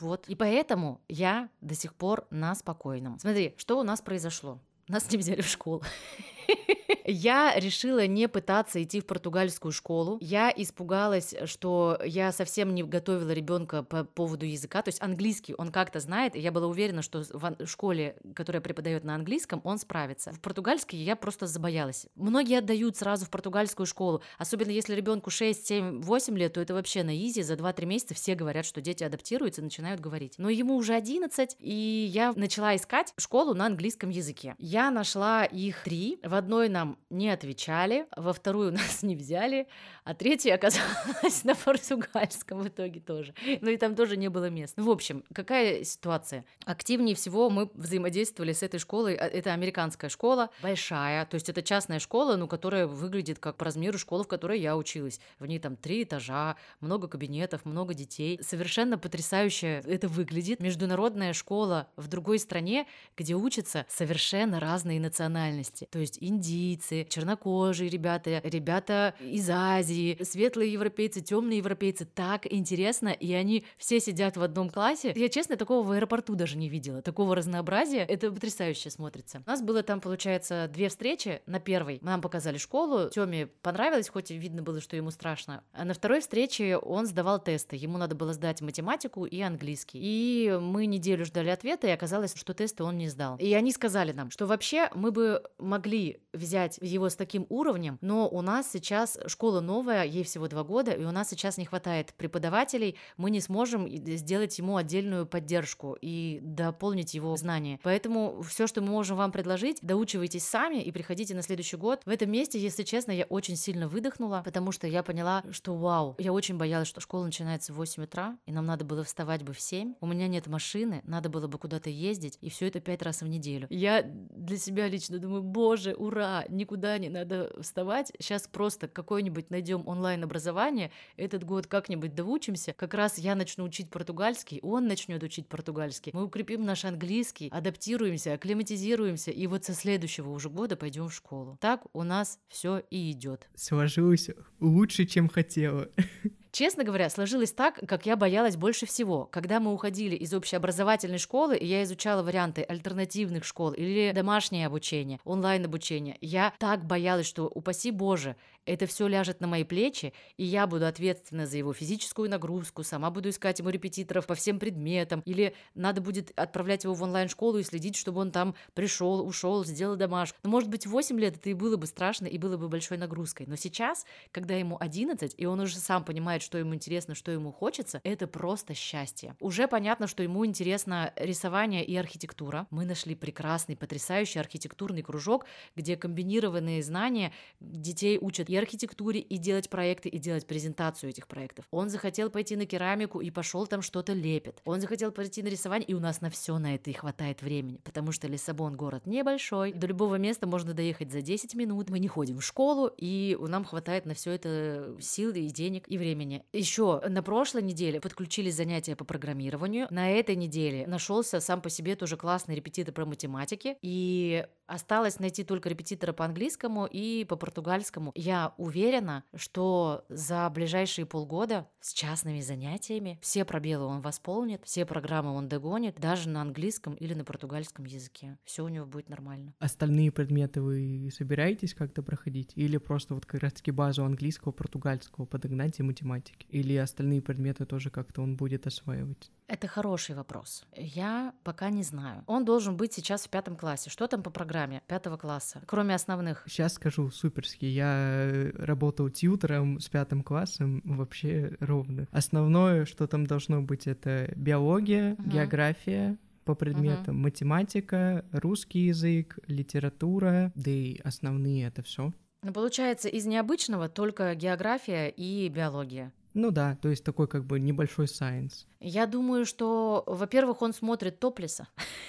вот. 0.00 0.28
И 0.28 0.34
поэтому 0.34 1.00
я 1.08 1.48
до 1.60 1.74
сих 1.74 1.94
пор 1.94 2.26
на 2.30 2.54
спокойном. 2.54 3.18
Смотри, 3.18 3.54
что 3.56 3.78
у 3.78 3.82
нас 3.82 4.00
произошло. 4.00 4.60
Нас 4.88 5.10
не 5.10 5.18
взяли 5.18 5.40
в 5.40 5.46
школу. 5.46 5.82
Я 7.04 7.54
решила 7.56 8.06
не 8.06 8.28
пытаться 8.28 8.82
идти 8.82 9.00
в 9.00 9.06
португальскую 9.06 9.72
школу. 9.72 10.18
Я 10.20 10.52
испугалась, 10.54 11.34
что 11.46 11.98
я 12.04 12.32
совсем 12.32 12.74
не 12.74 12.82
готовила 12.82 13.30
ребенка 13.30 13.82
по 13.82 14.04
поводу 14.04 14.46
языка. 14.46 14.82
То 14.82 14.88
есть 14.88 15.02
английский 15.02 15.54
он 15.56 15.72
как-то 15.72 16.00
знает, 16.00 16.36
и 16.36 16.40
я 16.40 16.52
была 16.52 16.66
уверена, 16.66 17.02
что 17.02 17.22
в 17.32 17.66
школе, 17.66 18.16
которая 18.34 18.60
преподает 18.60 19.04
на 19.04 19.14
английском, 19.14 19.60
он 19.64 19.78
справится. 19.78 20.32
В 20.32 20.40
португальский 20.40 21.02
я 21.02 21.16
просто 21.16 21.46
забоялась. 21.46 22.06
Многие 22.14 22.58
отдают 22.58 22.96
сразу 22.96 23.26
в 23.26 23.30
португальскую 23.30 23.86
школу, 23.86 24.22
особенно 24.38 24.70
если 24.70 24.94
ребенку 24.94 25.30
6, 25.30 25.66
7, 25.66 26.02
8 26.02 26.38
лет, 26.38 26.54
то 26.54 26.60
это 26.60 26.74
вообще 26.74 27.02
на 27.02 27.16
изи. 27.16 27.42
За 27.42 27.54
2-3 27.54 27.86
месяца 27.86 28.14
все 28.14 28.34
говорят, 28.34 28.64
что 28.64 28.80
дети 28.80 29.02
адаптируются 29.02 29.60
и 29.60 29.64
начинают 29.64 30.00
говорить. 30.00 30.34
Но 30.38 30.48
ему 30.48 30.76
уже 30.76 30.94
11, 30.94 31.56
и 31.58 32.10
я 32.12 32.32
начала 32.36 32.76
искать 32.76 33.12
школу 33.16 33.54
на 33.54 33.66
английском 33.66 34.10
языке. 34.10 34.54
Я 34.58 34.90
нашла 34.90 35.44
их 35.44 35.82
три. 35.84 36.18
Одной 36.34 36.68
нам 36.68 36.98
не 37.10 37.28
отвечали, 37.30 38.06
во 38.16 38.32
вторую 38.32 38.72
нас 38.72 39.02
не 39.02 39.16
взяли, 39.16 39.66
а 40.04 40.14
третья 40.14 40.54
оказалась 40.56 41.44
на 41.44 41.54
португальском 41.54 42.60
в 42.60 42.68
итоге 42.68 43.00
тоже. 43.00 43.34
Ну 43.60 43.70
и 43.70 43.76
там 43.76 43.94
тоже 43.94 44.16
не 44.16 44.28
было 44.28 44.50
мест. 44.50 44.74
Ну, 44.76 44.84
в 44.84 44.90
общем, 44.90 45.24
какая 45.32 45.84
ситуация? 45.84 46.44
Активнее 46.64 47.14
всего 47.14 47.50
мы 47.50 47.70
взаимодействовали 47.74 48.52
с 48.52 48.62
этой 48.62 48.78
школой. 48.78 49.14
А, 49.14 49.26
Это 49.26 49.52
американская 49.52 50.10
школа, 50.10 50.50
большая, 50.62 51.26
то 51.26 51.34
есть 51.34 51.48
это 51.48 51.62
частная 51.62 51.98
школа, 51.98 52.36
ну, 52.36 52.48
которая 52.48 52.86
выглядит 52.86 53.38
как 53.38 53.56
по 53.56 53.64
размеру 53.64 53.98
школы, 53.98 54.24
в 54.24 54.28
которой 54.28 54.60
я 54.60 54.76
училась. 54.76 55.20
В 55.38 55.46
ней 55.46 55.58
там 55.58 55.76
три 55.76 56.02
этажа, 56.02 56.56
много 56.80 57.08
кабинетов, 57.08 57.64
много 57.64 57.94
детей. 57.94 58.38
Совершенно 58.42 58.98
потрясающе 58.98 59.82
это 59.84 60.08
выглядит. 60.08 60.60
Международная 60.60 61.32
школа 61.32 61.88
в 61.96 62.08
другой 62.08 62.38
стране, 62.38 62.86
где 63.16 63.34
учатся 63.34 63.86
совершенно 63.88 64.60
разные 64.60 65.00
национальности. 65.00 65.88
То 65.90 65.98
есть 65.98 66.18
индийцы, 66.28 67.06
чернокожие 67.08 67.90
ребята, 67.90 68.40
ребята 68.44 69.14
из 69.20 69.48
Азии, 69.50 70.18
светлые 70.22 70.72
европейцы, 70.72 71.20
темные 71.20 71.58
европейцы. 71.58 72.04
Так 72.04 72.50
интересно, 72.50 73.08
и 73.08 73.32
они 73.32 73.64
все 73.76 74.00
сидят 74.00 74.36
в 74.36 74.42
одном 74.42 74.70
классе. 74.70 75.12
Я, 75.14 75.28
честно, 75.28 75.56
такого 75.56 75.86
в 75.86 75.90
аэропорту 75.90 76.34
даже 76.34 76.56
не 76.56 76.68
видела. 76.68 77.02
Такого 77.02 77.34
разнообразия. 77.34 78.04
Это 78.04 78.30
потрясающе 78.30 78.90
смотрится. 78.90 79.42
У 79.46 79.50
нас 79.50 79.62
было 79.62 79.82
там, 79.82 80.00
получается, 80.00 80.70
две 80.72 80.88
встречи. 80.88 81.42
На 81.46 81.60
первой 81.60 81.98
нам 82.02 82.20
показали 82.20 82.58
школу. 82.58 83.10
Тёме 83.10 83.46
понравилось, 83.46 84.08
хоть 84.08 84.30
и 84.30 84.38
видно 84.38 84.62
было, 84.62 84.80
что 84.80 84.96
ему 84.96 85.10
страшно. 85.10 85.64
А 85.72 85.84
на 85.84 85.94
второй 85.94 86.20
встрече 86.20 86.76
он 86.76 87.06
сдавал 87.06 87.42
тесты. 87.42 87.76
Ему 87.76 87.98
надо 87.98 88.14
было 88.14 88.32
сдать 88.32 88.60
математику 88.60 89.24
и 89.24 89.40
английский. 89.40 89.98
И 90.02 90.58
мы 90.60 90.86
неделю 90.86 91.24
ждали 91.24 91.50
ответа, 91.50 91.86
и 91.86 91.90
оказалось, 91.90 92.34
что 92.36 92.54
тесты 92.54 92.84
он 92.84 92.98
не 92.98 93.08
сдал. 93.08 93.36
И 93.38 93.52
они 93.54 93.72
сказали 93.72 94.12
нам, 94.12 94.30
что 94.30 94.46
вообще 94.46 94.90
мы 94.94 95.10
бы 95.10 95.42
могли 95.58 96.11
взять 96.32 96.78
его 96.80 97.08
с 97.08 97.16
таким 97.16 97.46
уровнем, 97.48 97.98
но 98.00 98.28
у 98.28 98.40
нас 98.42 98.70
сейчас 98.70 99.18
школа 99.26 99.60
новая, 99.60 100.04
ей 100.04 100.24
всего 100.24 100.48
два 100.48 100.64
года, 100.64 100.92
и 100.92 101.04
у 101.04 101.10
нас 101.10 101.30
сейчас 101.30 101.58
не 101.58 101.64
хватает 101.64 102.14
преподавателей, 102.14 102.96
мы 103.16 103.30
не 103.30 103.40
сможем 103.40 103.88
сделать 103.88 104.58
ему 104.58 104.76
отдельную 104.76 105.26
поддержку 105.26 105.96
и 106.00 106.40
дополнить 106.42 107.14
его 107.14 107.36
знания. 107.36 107.78
Поэтому 107.82 108.42
все, 108.42 108.66
что 108.66 108.80
мы 108.80 108.88
можем 108.88 109.16
вам 109.16 109.32
предложить, 109.32 109.78
доучивайтесь 109.82 110.44
сами 110.44 110.82
и 110.82 110.92
приходите 110.92 111.34
на 111.34 111.42
следующий 111.42 111.76
год. 111.76 112.02
В 112.04 112.10
этом 112.10 112.30
месте, 112.30 112.58
если 112.58 112.82
честно, 112.82 113.12
я 113.12 113.24
очень 113.24 113.56
сильно 113.56 113.88
выдохнула, 113.88 114.42
потому 114.44 114.72
что 114.72 114.86
я 114.86 115.02
поняла, 115.02 115.42
что 115.50 115.74
вау, 115.74 116.14
я 116.18 116.32
очень 116.32 116.56
боялась, 116.56 116.88
что 116.88 117.00
школа 117.00 117.24
начинается 117.24 117.72
в 117.72 117.76
8 117.76 118.04
утра, 118.04 118.38
и 118.46 118.52
нам 118.52 118.66
надо 118.66 118.84
было 118.84 119.04
вставать 119.04 119.42
бы 119.42 119.52
в 119.52 119.60
7. 119.60 119.94
У 120.00 120.06
меня 120.06 120.28
нет 120.28 120.46
машины, 120.46 121.02
надо 121.04 121.28
было 121.28 121.46
бы 121.46 121.58
куда-то 121.58 121.90
ездить, 121.90 122.38
и 122.40 122.50
все 122.50 122.66
это 122.68 122.80
пять 122.80 123.02
раз 123.02 123.22
в 123.22 123.26
неделю. 123.26 123.66
Я 123.70 124.02
для 124.02 124.58
себя 124.58 124.88
лично 124.88 125.18
думаю, 125.18 125.42
боже, 125.42 125.94
ура, 126.02 126.44
никуда 126.48 126.98
не 126.98 127.08
надо 127.08 127.52
вставать. 127.60 128.12
Сейчас 128.18 128.48
просто 128.48 128.88
какой-нибудь 128.88 129.50
найдем 129.50 129.86
онлайн-образование, 129.86 130.90
этот 131.16 131.44
год 131.44 131.66
как-нибудь 131.66 132.14
доучимся. 132.14 132.72
Как 132.72 132.94
раз 132.94 133.18
я 133.18 133.34
начну 133.34 133.64
учить 133.64 133.90
португальский, 133.90 134.58
он 134.62 134.88
начнет 134.88 135.22
учить 135.22 135.48
португальский. 135.48 136.10
Мы 136.14 136.24
укрепим 136.24 136.64
наш 136.64 136.84
английский, 136.84 137.48
адаптируемся, 137.52 138.34
акклиматизируемся, 138.34 139.30
и 139.30 139.46
вот 139.46 139.64
со 139.64 139.74
следующего 139.74 140.30
уже 140.30 140.50
года 140.50 140.76
пойдем 140.76 141.08
в 141.08 141.14
школу. 141.14 141.56
Так 141.60 141.82
у 141.92 142.02
нас 142.02 142.38
все 142.48 142.82
и 142.90 143.12
идет. 143.12 143.48
Сложилось 143.54 144.28
лучше, 144.60 145.06
чем 145.06 145.28
хотела. 145.28 145.88
Честно 146.52 146.84
говоря, 146.84 147.08
сложилось 147.08 147.52
так, 147.52 147.80
как 147.88 148.04
я 148.04 148.14
боялась 148.14 148.56
больше 148.56 148.84
всего. 148.84 149.24
Когда 149.24 149.58
мы 149.58 149.72
уходили 149.72 150.14
из 150.14 150.34
общеобразовательной 150.34 151.16
школы, 151.16 151.56
и 151.56 151.64
я 151.64 151.82
изучала 151.82 152.22
варианты 152.22 152.62
альтернативных 152.62 153.44
школ 153.46 153.72
или 153.72 154.12
домашнее 154.12 154.66
обучение, 154.66 155.18
онлайн-обучение, 155.24 156.18
я 156.20 156.52
так 156.58 156.84
боялась, 156.84 157.24
что, 157.26 157.44
упаси 157.48 157.90
Боже, 157.90 158.36
это 158.66 158.86
все 158.86 159.06
ляжет 159.06 159.40
на 159.40 159.46
мои 159.46 159.64
плечи, 159.64 160.12
и 160.36 160.44
я 160.44 160.66
буду 160.66 160.86
ответственна 160.86 161.46
за 161.46 161.58
его 161.58 161.72
физическую 161.72 162.30
нагрузку, 162.30 162.82
сама 162.82 163.10
буду 163.10 163.28
искать 163.30 163.58
ему 163.58 163.70
репетиторов 163.70 164.26
по 164.26 164.34
всем 164.34 164.58
предметам, 164.58 165.22
или 165.24 165.54
надо 165.74 166.00
будет 166.00 166.32
отправлять 166.36 166.84
его 166.84 166.94
в 166.94 167.02
онлайн-школу 167.02 167.58
и 167.58 167.62
следить, 167.62 167.96
чтобы 167.96 168.20
он 168.20 168.30
там 168.30 168.54
пришел, 168.74 169.26
ушел, 169.26 169.64
сделал 169.64 169.96
домашку. 169.96 170.38
Ну, 170.42 170.50
может 170.50 170.68
быть, 170.68 170.86
в 170.86 170.90
8 170.90 171.18
лет 171.18 171.36
это 171.36 171.50
и 171.50 171.54
было 171.54 171.76
бы 171.76 171.86
страшно, 171.86 172.26
и 172.26 172.38
было 172.38 172.56
бы 172.56 172.68
большой 172.68 172.98
нагрузкой. 172.98 173.46
Но 173.46 173.56
сейчас, 173.56 174.04
когда 174.30 174.54
ему 174.54 174.76
11, 174.78 175.34
и 175.36 175.46
он 175.46 175.60
уже 175.60 175.76
сам 175.78 176.04
понимает, 176.04 176.42
что 176.42 176.58
ему 176.58 176.74
интересно, 176.74 177.14
что 177.14 177.32
ему 177.32 177.52
хочется, 177.52 178.00
это 178.04 178.26
просто 178.26 178.74
счастье. 178.74 179.36
Уже 179.40 179.66
понятно, 179.66 180.06
что 180.06 180.22
ему 180.22 180.46
интересно 180.46 181.12
рисование 181.16 181.84
и 181.84 181.96
архитектура. 181.96 182.66
Мы 182.70 182.84
нашли 182.84 183.14
прекрасный, 183.14 183.76
потрясающий 183.76 184.38
архитектурный 184.38 185.02
кружок, 185.02 185.46
где 185.76 185.96
комбинированные 185.96 186.82
знания 186.82 187.32
детей 187.60 188.18
учат 188.20 188.48
и 188.52 188.56
архитектуре, 188.56 189.20
и 189.20 189.38
делать 189.38 189.70
проекты, 189.70 190.10
и 190.10 190.18
делать 190.18 190.46
презентацию 190.46 191.08
этих 191.08 191.26
проектов. 191.26 191.64
Он 191.70 191.88
захотел 191.88 192.28
пойти 192.28 192.54
на 192.54 192.66
керамику 192.66 193.22
и 193.22 193.30
пошел 193.30 193.66
там 193.66 193.80
что-то 193.80 194.12
лепит. 194.12 194.60
Он 194.66 194.78
захотел 194.78 195.10
пойти 195.10 195.42
на 195.42 195.48
рисование, 195.48 195.88
и 195.88 195.94
у 195.94 196.00
нас 196.00 196.20
на 196.20 196.28
все 196.28 196.58
на 196.58 196.74
это 196.74 196.90
и 196.90 196.92
хватает 196.92 197.40
времени, 197.40 197.80
потому 197.82 198.12
что 198.12 198.28
Лиссабон 198.28 198.76
город 198.76 199.06
небольшой, 199.06 199.72
до 199.72 199.86
любого 199.86 200.16
места 200.16 200.46
можно 200.46 200.74
доехать 200.74 201.10
за 201.10 201.22
10 201.22 201.54
минут. 201.54 201.88
Мы 201.88 201.98
не 201.98 202.08
ходим 202.08 202.40
в 202.40 202.44
школу, 202.44 202.90
и 202.98 203.38
нам 203.40 203.64
хватает 203.64 204.04
на 204.04 204.12
все 204.12 204.32
это 204.32 204.96
сил 205.00 205.32
и 205.32 205.46
денег 205.46 205.84
и 205.88 205.96
времени. 205.96 206.44
Еще 206.52 207.00
на 207.08 207.22
прошлой 207.22 207.62
неделе 207.62 208.02
подключились 208.02 208.56
занятия 208.56 208.96
по 208.96 209.06
программированию. 209.06 209.86
На 209.88 210.10
этой 210.10 210.36
неделе 210.36 210.86
нашелся 210.86 211.40
сам 211.40 211.62
по 211.62 211.70
себе 211.70 211.96
тоже 211.96 212.18
классный 212.18 212.54
репетитор 212.54 212.92
по 212.92 213.06
математике. 213.06 213.78
И 213.80 214.46
Осталось 214.72 215.18
найти 215.18 215.44
только 215.44 215.68
репетитора 215.68 216.14
по 216.14 216.24
английскому 216.24 216.86
и 216.86 217.26
по 217.26 217.36
португальскому. 217.36 218.10
Я 218.14 218.54
уверена, 218.56 219.22
что 219.34 220.06
за 220.08 220.48
ближайшие 220.48 221.04
полгода 221.04 221.68
с 221.80 221.92
частными 221.92 222.40
занятиями 222.40 223.18
все 223.20 223.44
пробелы 223.44 223.84
он 223.84 224.00
восполнит, 224.00 224.62
все 224.64 224.86
программы 224.86 225.34
он 225.34 225.46
догонит, 225.46 226.00
даже 226.00 226.30
на 226.30 226.40
английском 226.40 226.94
или 226.94 227.12
на 227.12 227.22
португальском 227.22 227.84
языке. 227.84 228.38
Все 228.44 228.64
у 228.64 228.68
него 228.68 228.86
будет 228.86 229.10
нормально. 229.10 229.52
Остальные 229.58 230.10
предметы 230.10 230.62
вы 230.62 231.10
собираетесь 231.14 231.74
как-то 231.74 232.02
проходить? 232.02 232.52
Или 232.54 232.78
просто 232.78 233.14
вот 233.14 233.26
как 233.26 233.42
раз-таки 233.42 233.72
базу 233.72 234.06
английского, 234.06 234.52
португальского 234.52 235.26
подогнать 235.26 235.80
и 235.80 235.82
математики? 235.82 236.46
Или 236.48 236.76
остальные 236.76 237.20
предметы 237.20 237.66
тоже 237.66 237.90
как-то 237.90 238.22
он 238.22 238.36
будет 238.36 238.66
осваивать? 238.66 239.30
Это 239.48 239.68
хороший 239.68 240.14
вопрос. 240.14 240.64
Я 240.74 241.34
пока 241.44 241.68
не 241.68 241.82
знаю. 241.82 242.24
Он 242.26 242.46
должен 242.46 242.74
быть 242.74 242.94
сейчас 242.94 243.26
в 243.26 243.28
пятом 243.28 243.54
классе. 243.54 243.90
Что 243.90 244.06
там 244.06 244.22
по 244.22 244.30
программе 244.30 244.61
пятого 244.86 245.16
класса, 245.16 245.62
кроме 245.66 245.94
основных? 245.94 246.44
Сейчас 246.46 246.74
скажу 246.74 247.10
суперски. 247.10 247.64
Я 247.64 248.50
работал 248.54 249.08
тьютером 249.10 249.80
с 249.80 249.88
пятым 249.88 250.22
классом 250.22 250.80
вообще 250.84 251.56
ровно. 251.60 252.06
Основное, 252.12 252.84
что 252.86 253.06
там 253.06 253.26
должно 253.26 253.62
быть, 253.62 253.86
это 253.86 254.32
биология, 254.36 255.14
Мгм. 255.18 255.30
география, 255.30 256.18
по 256.44 256.54
предметам 256.54 257.18
математика, 257.20 258.24
русский 258.32 258.86
язык, 258.86 259.38
литература, 259.46 260.50
да 260.56 260.70
и 260.70 260.98
основные 261.04 261.66
это 261.68 261.82
все. 261.82 262.12
Ну, 262.42 262.52
получается, 262.52 263.08
из 263.08 263.26
необычного 263.26 263.88
только 263.88 264.34
география 264.34 265.08
и 265.08 265.48
биология. 265.48 266.12
Ну 266.34 266.50
да, 266.50 266.76
то 266.82 266.88
есть 266.88 267.04
такой 267.04 267.28
как 267.28 267.44
бы 267.44 267.60
небольшой 267.60 268.08
сайенс. 268.08 268.66
Я 268.80 269.06
думаю, 269.06 269.44
что, 269.46 270.02
во-первых, 270.06 270.62
он 270.62 270.72
смотрит 270.74 271.20
топлиса 271.20 271.68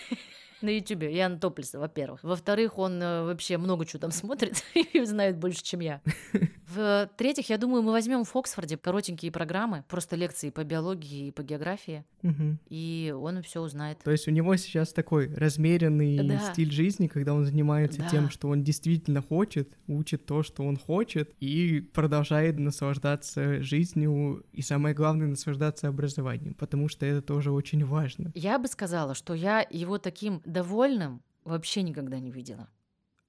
на 0.63 0.69
Ютубе, 0.69 1.15
Ян 1.15 1.39
Топлиса, 1.39 1.79
во-первых. 1.79 2.23
Во-вторых, 2.23 2.77
он 2.77 3.01
э, 3.01 3.23
вообще 3.23 3.57
много 3.57 3.85
чего 3.85 3.99
там 3.99 4.11
смотрит 4.11 4.63
и 4.73 5.03
знает 5.05 5.37
больше, 5.37 5.63
чем 5.63 5.81
я. 5.81 6.01
В-третьих, 6.67 7.49
я 7.49 7.57
думаю, 7.57 7.83
мы 7.83 7.91
возьмем 7.91 8.23
в 8.23 8.35
Оксфорде 8.35 8.77
коротенькие 8.77 9.31
программы, 9.31 9.83
просто 9.87 10.15
лекции 10.15 10.49
по 10.49 10.63
биологии 10.63 11.27
и 11.27 11.31
по 11.31 11.43
географии, 11.43 12.03
Мгм. 12.21 12.57
и 12.69 13.13
он 13.15 13.43
все 13.43 13.61
узнает. 13.61 13.99
То 14.03 14.11
есть 14.11 14.27
у 14.27 14.31
него 14.31 14.55
сейчас 14.55 14.93
такой 14.93 15.33
размеренный 15.35 16.17
Да. 16.27 16.39
стиль 16.53 16.71
жизни, 16.71 17.07
когда 17.07 17.33
он 17.33 17.45
занимается 17.45 17.99
Да. 17.99 18.09
тем, 18.09 18.29
что 18.29 18.47
он 18.47 18.63
действительно 18.63 19.21
хочет, 19.21 19.77
учит 19.87 20.25
то, 20.25 20.41
что 20.41 20.63
он 20.63 20.77
хочет, 20.77 21.31
и 21.39 21.81
продолжает 21.93 22.57
наслаждаться 22.57 23.61
жизнью, 23.61 24.45
и 24.53 24.61
самое 24.61 24.95
главное, 24.95 25.27
наслаждаться 25.27 25.89
образованием, 25.89 26.53
потому 26.53 26.87
что 26.87 27.05
это 27.05 27.21
тоже 27.21 27.51
очень 27.51 27.85
важно. 27.85 28.31
Я 28.35 28.57
бы 28.57 28.67
сказала, 28.67 29.13
что 29.15 29.33
я 29.33 29.65
его 29.69 29.97
таким 29.97 30.41
довольным 30.53 31.21
вообще 31.43 31.81
никогда 31.81 32.19
не 32.19 32.31
видела. 32.31 32.69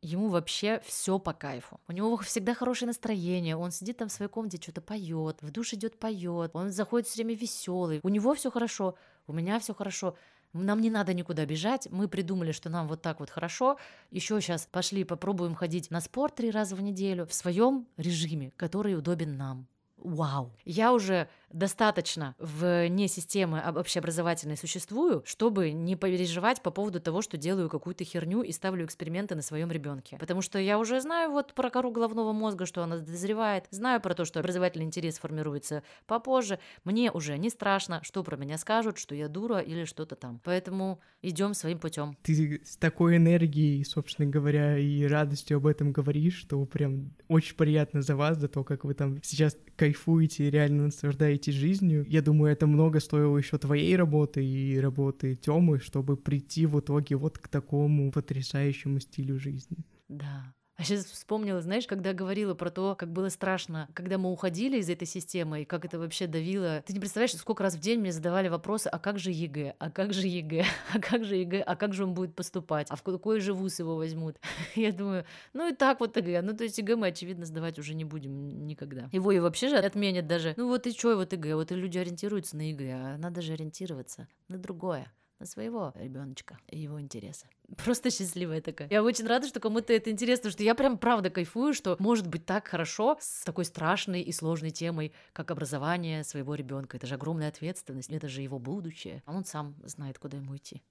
Ему 0.02 0.28
вообще 0.28 0.82
все 0.84 1.18
по 1.18 1.32
кайфу. 1.32 1.80
У 1.88 1.92
него 1.92 2.16
всегда 2.18 2.54
хорошее 2.54 2.88
настроение. 2.88 3.56
Он 3.56 3.70
сидит 3.70 3.96
там 3.96 4.08
в 4.08 4.12
своей 4.12 4.30
комнате, 4.30 4.58
что-то 4.60 4.82
поет, 4.82 5.38
в 5.40 5.50
душ 5.50 5.72
идет, 5.72 5.98
поет. 5.98 6.50
Он 6.52 6.70
заходит 6.70 7.08
все 7.08 7.22
время 7.22 7.34
веселый. 7.34 8.00
У 8.02 8.10
него 8.10 8.34
все 8.34 8.50
хорошо, 8.50 8.96
у 9.26 9.32
меня 9.32 9.58
все 9.58 9.72
хорошо. 9.74 10.14
Нам 10.52 10.80
не 10.80 10.90
надо 10.90 11.14
никуда 11.14 11.46
бежать. 11.46 11.88
Мы 11.90 12.06
придумали, 12.06 12.52
что 12.52 12.68
нам 12.68 12.86
вот 12.86 13.02
так 13.02 13.18
вот 13.20 13.30
хорошо. 13.30 13.78
Еще 14.10 14.40
сейчас 14.40 14.66
пошли 14.70 15.04
попробуем 15.04 15.54
ходить 15.54 15.90
на 15.90 16.00
спорт 16.00 16.36
три 16.36 16.50
раза 16.50 16.76
в 16.76 16.82
неделю 16.82 17.26
в 17.26 17.32
своем 17.34 17.88
режиме, 17.96 18.52
который 18.56 18.96
удобен 18.96 19.36
нам. 19.36 19.66
Вау! 19.96 20.54
Я 20.66 20.92
уже 20.92 21.28
достаточно 21.54 22.34
вне 22.38 23.08
системы 23.08 23.60
об- 23.60 23.78
общеобразовательной 23.78 24.56
существую, 24.56 25.22
чтобы 25.24 25.70
не 25.70 25.94
переживать 25.94 26.60
по 26.60 26.70
поводу 26.70 27.00
того, 27.00 27.22
что 27.22 27.36
делаю 27.36 27.70
какую-то 27.70 28.04
херню 28.04 28.42
и 28.42 28.52
ставлю 28.52 28.84
эксперименты 28.84 29.34
на 29.34 29.42
своем 29.42 29.70
ребенке. 29.70 30.18
Потому 30.18 30.42
что 30.42 30.58
я 30.58 30.78
уже 30.78 31.00
знаю 31.00 31.30
вот 31.30 31.54
про 31.54 31.70
кору 31.70 31.90
головного 31.90 32.32
мозга, 32.32 32.66
что 32.66 32.82
она 32.82 32.98
дозревает, 32.98 33.66
знаю 33.70 34.00
про 34.00 34.14
то, 34.14 34.24
что 34.24 34.40
образовательный 34.40 34.84
интерес 34.84 35.18
формируется 35.18 35.82
попозже. 36.06 36.58
Мне 36.82 37.10
уже 37.10 37.38
не 37.38 37.50
страшно, 37.50 38.00
что 38.02 38.24
про 38.24 38.36
меня 38.36 38.58
скажут, 38.58 38.98
что 38.98 39.14
я 39.14 39.28
дура 39.28 39.60
или 39.60 39.84
что-то 39.84 40.16
там. 40.16 40.40
Поэтому 40.42 41.00
идем 41.22 41.54
своим 41.54 41.78
путем. 41.78 42.16
Ты 42.22 42.62
с 42.64 42.76
такой 42.76 43.16
энергией, 43.16 43.84
собственно 43.84 44.28
говоря, 44.28 44.76
и 44.76 45.04
радостью 45.04 45.58
об 45.58 45.66
этом 45.66 45.92
говоришь, 45.92 46.34
что 46.34 46.64
прям 46.66 47.12
очень 47.28 47.54
приятно 47.54 48.02
за 48.02 48.16
вас, 48.16 48.38
за 48.38 48.48
то, 48.48 48.64
как 48.64 48.84
вы 48.84 48.94
там 48.94 49.22
сейчас 49.22 49.56
кайфуете 49.76 50.48
и 50.48 50.50
реально 50.50 50.84
наслаждаетесь 50.84 51.43
жизнью. 51.52 52.04
Я 52.08 52.22
думаю, 52.22 52.52
это 52.52 52.66
много 52.66 53.00
стоило 53.00 53.36
еще 53.38 53.58
твоей 53.58 53.96
работы 53.96 54.44
и 54.44 54.78
работы 54.78 55.36
Тёмы, 55.36 55.78
чтобы 55.80 56.16
прийти 56.16 56.66
в 56.66 56.80
итоге 56.80 57.16
вот 57.16 57.38
к 57.38 57.48
такому 57.48 58.10
потрясающему 58.12 59.00
стилю 59.00 59.38
жизни. 59.38 59.78
Да. 60.08 60.53
А 60.76 60.82
сейчас 60.82 61.04
вспомнила, 61.04 61.60
знаешь, 61.60 61.86
когда 61.86 62.12
говорила 62.12 62.54
про 62.54 62.68
то, 62.68 62.96
как 62.96 63.12
было 63.12 63.28
страшно, 63.28 63.88
когда 63.94 64.18
мы 64.18 64.30
уходили 64.30 64.78
из 64.78 64.90
этой 64.90 65.06
системы, 65.06 65.62
и 65.62 65.64
как 65.64 65.84
это 65.84 66.00
вообще 66.00 66.26
давило. 66.26 66.82
Ты 66.84 66.92
не 66.92 66.98
представляешь, 66.98 67.34
сколько 67.36 67.62
раз 67.62 67.76
в 67.76 67.80
день 67.80 68.00
мне 68.00 68.10
задавали 68.10 68.48
вопросы, 68.48 68.88
а 68.88 68.98
как 68.98 69.20
же 69.20 69.30
ЕГЭ, 69.30 69.76
а 69.78 69.90
как 69.90 70.12
же 70.12 70.26
ЕГЭ, 70.26 70.64
а 70.94 70.98
как 70.98 71.24
же 71.24 71.36
ЕГЭ, 71.36 71.62
а 71.62 71.76
как 71.76 71.94
же 71.94 72.04
он 72.04 72.14
будет 72.14 72.34
поступать, 72.34 72.88
а 72.90 72.96
в 72.96 73.02
какой 73.02 73.40
же 73.40 73.54
вуз 73.54 73.78
его 73.78 73.94
возьмут. 73.94 74.36
Я 74.74 74.92
думаю, 74.92 75.24
ну 75.52 75.68
и 75.68 75.74
так 75.74 76.00
вот 76.00 76.16
ЕГЭ, 76.16 76.42
ну 76.42 76.56
то 76.56 76.64
есть 76.64 76.76
ЕГЭ 76.78 76.96
мы, 76.96 77.08
очевидно, 77.08 77.46
сдавать 77.46 77.78
уже 77.78 77.94
не 77.94 78.04
будем 78.04 78.66
никогда. 78.66 79.08
Его 79.12 79.30
и 79.30 79.38
вообще 79.38 79.68
же 79.68 79.76
отменят 79.76 80.26
даже. 80.26 80.54
Ну 80.56 80.66
вот 80.66 80.88
и 80.88 80.92
что, 80.92 81.14
вот 81.14 81.32
ЕГЭ, 81.32 81.54
вот 81.54 81.70
и 81.70 81.76
люди 81.76 81.98
ориентируются 81.98 82.56
на 82.56 82.68
ЕГЭ, 82.70 82.92
а 82.92 83.16
надо 83.18 83.42
же 83.42 83.52
ориентироваться 83.52 84.26
на 84.48 84.58
другое 84.58 85.06
на 85.38 85.46
своего 85.46 85.92
ребеночка 85.96 86.58
и 86.68 86.78
его 86.78 87.00
интересы. 87.00 87.46
Просто 87.76 88.10
счастливая 88.10 88.60
такая. 88.60 88.88
Я 88.90 89.02
очень 89.02 89.26
рада, 89.26 89.46
что 89.46 89.60
кому-то 89.60 89.92
это 89.92 90.10
интересно, 90.10 90.50
что 90.50 90.62
я 90.62 90.74
прям 90.74 90.98
правда 90.98 91.30
кайфую, 91.30 91.74
что 91.74 91.96
может 91.98 92.26
быть 92.26 92.46
так 92.46 92.68
хорошо 92.68 93.16
с 93.20 93.44
такой 93.44 93.64
страшной 93.64 94.22
и 94.22 94.32
сложной 94.32 94.70
темой, 94.70 95.12
как 95.32 95.50
образование 95.50 96.24
своего 96.24 96.54
ребенка. 96.54 96.96
Это 96.96 97.06
же 97.06 97.14
огромная 97.14 97.48
ответственность, 97.48 98.10
это 98.10 98.28
же 98.28 98.42
его 98.42 98.58
будущее. 98.58 99.22
А 99.26 99.34
он 99.34 99.44
сам 99.44 99.74
знает, 99.84 100.18
куда 100.18 100.36
ему 100.36 100.56
идти. 100.56 100.82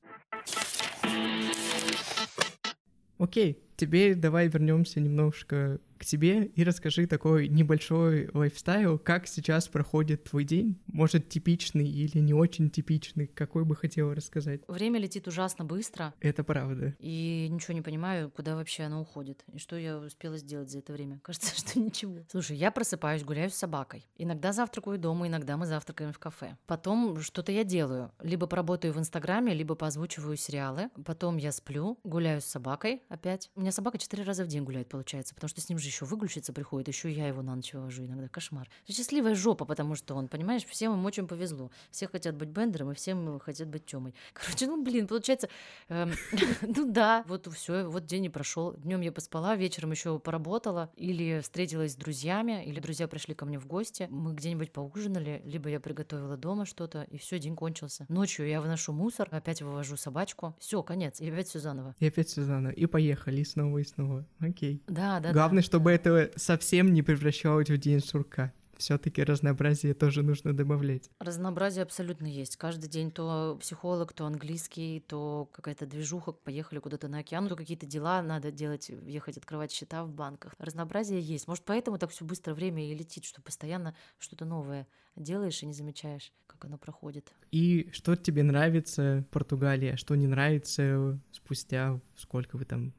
Окей, 3.19 3.63
теперь 3.75 4.15
давай 4.15 4.47
вернемся 4.47 4.99
немножко 4.99 5.79
к 5.97 6.05
тебе 6.05 6.47
и 6.47 6.63
расскажи 6.65 7.07
такой 7.07 7.47
небольшой 7.47 8.29
лайфстайл, 8.33 8.99
как 8.99 9.25
сейчас 9.25 9.69
проходит 9.69 10.25
твой 10.25 10.43
день, 10.43 10.77
может 10.87 11.29
типичный 11.29 11.87
или 11.87 12.19
не 12.19 12.33
очень 12.33 12.69
типичный, 12.69 13.27
какой 13.27 13.63
бы 13.63 13.75
хотела 13.75 14.13
рассказать. 14.13 14.61
Время 14.67 14.99
летит 14.99 15.27
ужасно 15.29 15.63
быстро, 15.63 16.13
Это 16.19 16.43
правда. 16.43 16.93
и 16.99 17.47
ничего 17.49 17.73
не 17.73 17.81
понимаю, 17.81 18.29
куда 18.31 18.55
вообще 18.55 18.83
оно 18.83 19.01
уходит, 19.01 19.45
и 19.53 19.59
что 19.59 19.77
я 19.77 19.97
успела 19.97 20.37
сделать 20.37 20.69
за 20.69 20.79
это 20.79 20.91
время. 20.91 21.19
Кажется, 21.23 21.55
что 21.55 21.79
ничего. 21.79 22.17
Слушай, 22.29 22.57
я 22.57 22.71
просыпаюсь, 22.71 23.23
гуляю 23.23 23.49
с 23.49 23.55
собакой. 23.55 24.05
Иногда 24.17 24.51
завтракаю 24.51 24.97
дома, 24.99 25.27
иногда 25.27 25.55
мы 25.55 25.65
завтракаем 25.67 26.11
в 26.11 26.19
кафе. 26.19 26.57
Потом 26.67 27.21
что-то 27.21 27.53
я 27.53 27.63
делаю. 27.63 28.11
Либо 28.21 28.47
поработаю 28.47 28.93
в 28.93 28.99
Инстаграме, 28.99 29.53
либо 29.53 29.75
поозвучиваю 29.75 30.35
сериалы. 30.35 30.89
Потом 31.05 31.37
я 31.37 31.53
сплю, 31.53 31.97
гуляю 32.03 32.41
с 32.41 32.45
собакой 32.45 33.03
опять. 33.07 33.49
Меня 33.63 33.71
собака 33.71 33.97
четыре 33.97 34.23
раза 34.23 34.43
в 34.43 34.47
день 34.47 34.65
гуляет, 34.65 34.89
получается, 34.89 35.33
потому 35.33 35.47
что 35.47 35.61
с 35.61 35.69
ним 35.69 35.79
же 35.79 35.87
еще 35.87 36.03
выключиться 36.03 36.51
приходит, 36.51 36.89
еще 36.89 37.09
я 37.09 37.29
его 37.29 37.41
на 37.41 37.55
ночь 37.55 37.73
вывожу 37.73 38.03
иногда. 38.03 38.27
Кошмар. 38.27 38.69
Счастливая 38.85 39.35
жопа, 39.35 39.63
потому 39.63 39.95
что 39.95 40.15
он, 40.15 40.27
понимаешь, 40.27 40.65
всем 40.65 40.91
им 40.91 41.05
очень 41.05 41.29
повезло. 41.29 41.71
Все 41.89 42.09
хотят 42.09 42.35
быть 42.35 42.49
Бендером, 42.49 42.91
и 42.91 42.93
всем 42.93 43.39
хотят 43.39 43.69
быть 43.69 43.85
Тёмой. 43.85 44.15
Короче, 44.33 44.67
ну 44.67 44.83
блин, 44.83 45.07
получается, 45.07 45.47
эм, 45.87 46.11
ну 46.61 46.91
да, 46.91 47.23
вот 47.25 47.47
все, 47.53 47.87
вот 47.87 48.05
день 48.05 48.25
и 48.25 48.29
прошел. 48.29 48.73
Днем 48.73 48.99
я 48.99 49.13
поспала, 49.13 49.55
вечером 49.55 49.91
еще 49.91 50.19
поработала, 50.19 50.91
или 50.97 51.39
встретилась 51.39 51.93
с 51.93 51.95
друзьями, 51.95 52.65
или 52.65 52.81
друзья 52.81 53.07
пришли 53.07 53.33
ко 53.33 53.45
мне 53.45 53.59
в 53.59 53.65
гости. 53.65 54.09
Мы 54.11 54.33
где-нибудь 54.33 54.73
поужинали, 54.73 55.41
либо 55.45 55.69
я 55.69 55.79
приготовила 55.79 56.35
дома 56.35 56.65
что-то, 56.65 57.03
и 57.03 57.17
все, 57.17 57.39
день 57.39 57.55
кончился. 57.55 58.07
Ночью 58.09 58.45
я 58.45 58.59
выношу 58.59 58.91
мусор, 58.91 59.29
опять 59.31 59.61
вывожу 59.61 59.95
собачку. 59.95 60.53
Все, 60.59 60.83
конец, 60.83 61.21
и 61.21 61.29
опять 61.29 61.47
все 61.47 61.59
заново. 61.59 61.95
И 61.99 62.07
опять 62.07 62.29
Сюзанна. 62.29 62.67
И 62.67 62.87
поехали, 62.87 63.43
снова, 63.53 63.77
и 63.77 63.83
снова. 63.83 64.25
Окей. 64.39 64.81
Да, 64.87 65.19
да. 65.19 65.31
Главное, 65.31 65.61
чтобы 65.61 65.91
это 65.91 66.31
совсем 66.35 66.93
не 66.93 67.01
превращалось 67.01 67.69
в 67.69 67.77
день 67.77 67.99
сурка. 67.99 68.51
Все-таки 68.77 69.23
разнообразие 69.23 69.93
тоже 69.93 70.23
нужно 70.23 70.53
добавлять. 70.53 71.09
Разнообразие 71.19 71.83
абсолютно 71.83 72.25
есть. 72.25 72.57
Каждый 72.57 72.89
день 72.89 73.11
то 73.11 73.57
психолог, 73.61 74.13
то 74.13 74.25
английский, 74.25 75.03
то 75.07 75.47
какая-то 75.51 75.85
движуха, 75.85 76.31
поехали 76.31 76.79
куда-то 76.79 77.07
на 77.07 77.19
океан, 77.19 77.47
то 77.47 77.55
какие-то 77.55 77.85
дела 77.85 78.21
надо 78.21 78.51
делать, 78.51 78.89
ехать 78.89 79.37
открывать 79.37 79.71
счета 79.71 80.03
в 80.03 80.11
банках. 80.11 80.53
Разнообразие 80.57 81.21
есть. 81.21 81.47
Может, 81.47 81.63
поэтому 81.65 81.97
так 81.97 82.09
все 82.09 82.25
быстро 82.25 82.53
время 82.53 82.85
и 82.89 82.95
летит, 82.95 83.25
что 83.25 83.41
постоянно 83.41 83.95
что-то 84.19 84.45
новое 84.45 84.87
делаешь 85.15 85.61
и 85.61 85.65
не 85.65 85.73
замечаешь, 85.73 86.33
как 86.47 86.65
оно 86.65 86.77
проходит. 86.77 87.31
И 87.51 87.89
что 87.93 88.15
тебе 88.15 88.43
нравится 88.43 89.23
в 89.27 89.31
Португалии, 89.31 89.89
а 89.89 89.97
что 89.97 90.15
не 90.15 90.27
нравится 90.27 91.19
спустя 91.31 91.99
сколько 92.15 92.57
вы 92.57 92.65
там 92.65 92.93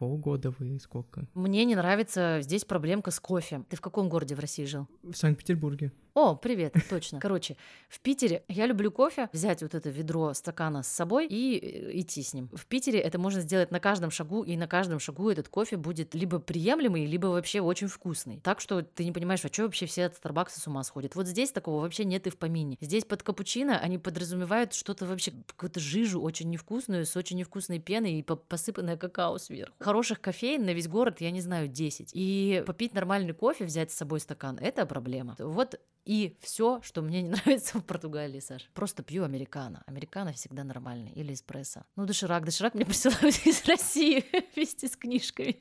полгода 0.00 0.50
вы 0.58 0.80
сколько? 0.80 1.26
Мне 1.34 1.66
не 1.66 1.76
нравится 1.76 2.38
здесь 2.40 2.64
проблемка 2.64 3.10
с 3.10 3.20
кофе. 3.20 3.64
Ты 3.68 3.76
в 3.76 3.82
каком 3.82 4.08
городе 4.08 4.34
в 4.34 4.40
России 4.40 4.64
жил? 4.64 4.88
В 5.02 5.14
Санкт-Петербурге. 5.14 5.92
О, 6.14 6.34
привет, 6.34 6.74
точно. 6.90 7.20
Короче, 7.20 7.56
в 7.88 8.00
Питере 8.00 8.42
я 8.48 8.66
люблю 8.66 8.90
кофе, 8.90 9.28
взять 9.32 9.62
вот 9.62 9.74
это 9.74 9.90
ведро 9.90 10.34
стакана 10.34 10.82
с 10.82 10.88
собой 10.88 11.26
и 11.26 11.58
э, 11.58 12.00
идти 12.00 12.22
с 12.22 12.34
ним. 12.34 12.48
В 12.52 12.66
Питере 12.66 12.98
это 12.98 13.18
можно 13.18 13.40
сделать 13.42 13.70
на 13.70 13.78
каждом 13.78 14.10
шагу, 14.10 14.42
и 14.42 14.56
на 14.56 14.66
каждом 14.66 14.98
шагу 14.98 15.30
этот 15.30 15.48
кофе 15.48 15.76
будет 15.76 16.14
либо 16.14 16.38
приемлемый, 16.38 17.06
либо 17.06 17.26
вообще 17.26 17.60
очень 17.60 17.86
вкусный. 17.86 18.40
Так 18.40 18.60
что 18.60 18.82
ты 18.82 19.04
не 19.04 19.12
понимаешь, 19.12 19.44
а 19.44 19.48
что 19.48 19.62
вообще 19.62 19.86
все 19.86 20.06
от 20.06 20.16
Старбакса 20.16 20.60
с 20.60 20.66
ума 20.66 20.82
сходят. 20.82 21.14
Вот 21.14 21.26
здесь 21.26 21.52
такого 21.52 21.80
вообще 21.82 22.04
нет 22.04 22.26
и 22.26 22.30
в 22.30 22.38
помине. 22.38 22.76
Здесь 22.80 23.04
под 23.04 23.22
капучино 23.22 23.78
они 23.78 23.98
подразумевают 23.98 24.74
что-то 24.74 25.06
вообще, 25.06 25.32
какую-то 25.46 25.78
жижу 25.78 26.20
очень 26.20 26.50
невкусную, 26.50 27.06
с 27.06 27.16
очень 27.16 27.36
невкусной 27.36 27.78
пеной 27.78 28.14
и 28.14 28.22
посыпанное 28.22 28.96
какао 28.96 29.38
сверху. 29.38 29.74
Хороших 29.90 30.20
кофеин 30.20 30.64
на 30.64 30.72
весь 30.72 30.86
город, 30.86 31.20
я 31.20 31.32
не 31.32 31.40
знаю, 31.40 31.66
10. 31.66 32.12
И 32.14 32.62
попить 32.64 32.94
нормальный 32.94 33.32
кофе, 33.32 33.64
взять 33.64 33.90
с 33.90 33.96
собой 33.96 34.20
стакан, 34.20 34.56
это 34.60 34.86
проблема. 34.86 35.34
Вот 35.40 35.80
и 36.04 36.36
все, 36.40 36.80
что 36.82 37.02
мне 37.02 37.22
не 37.22 37.30
нравится 37.30 37.80
в 37.80 37.84
Португалии, 37.84 38.38
Саш. 38.38 38.70
Просто 38.72 39.02
пью 39.02 39.24
американо. 39.24 39.82
Американо 39.88 40.32
всегда 40.32 40.62
нормальный. 40.62 41.10
Или 41.10 41.32
эспрессо. 41.32 41.82
Ну, 41.96 42.06
доширак. 42.06 42.44
Доширак 42.44 42.74
мне 42.74 42.84
присылают 42.86 43.44
из 43.44 43.64
России 43.64 44.24
вместе 44.54 44.86
с 44.86 44.96
книжками. 44.96 45.56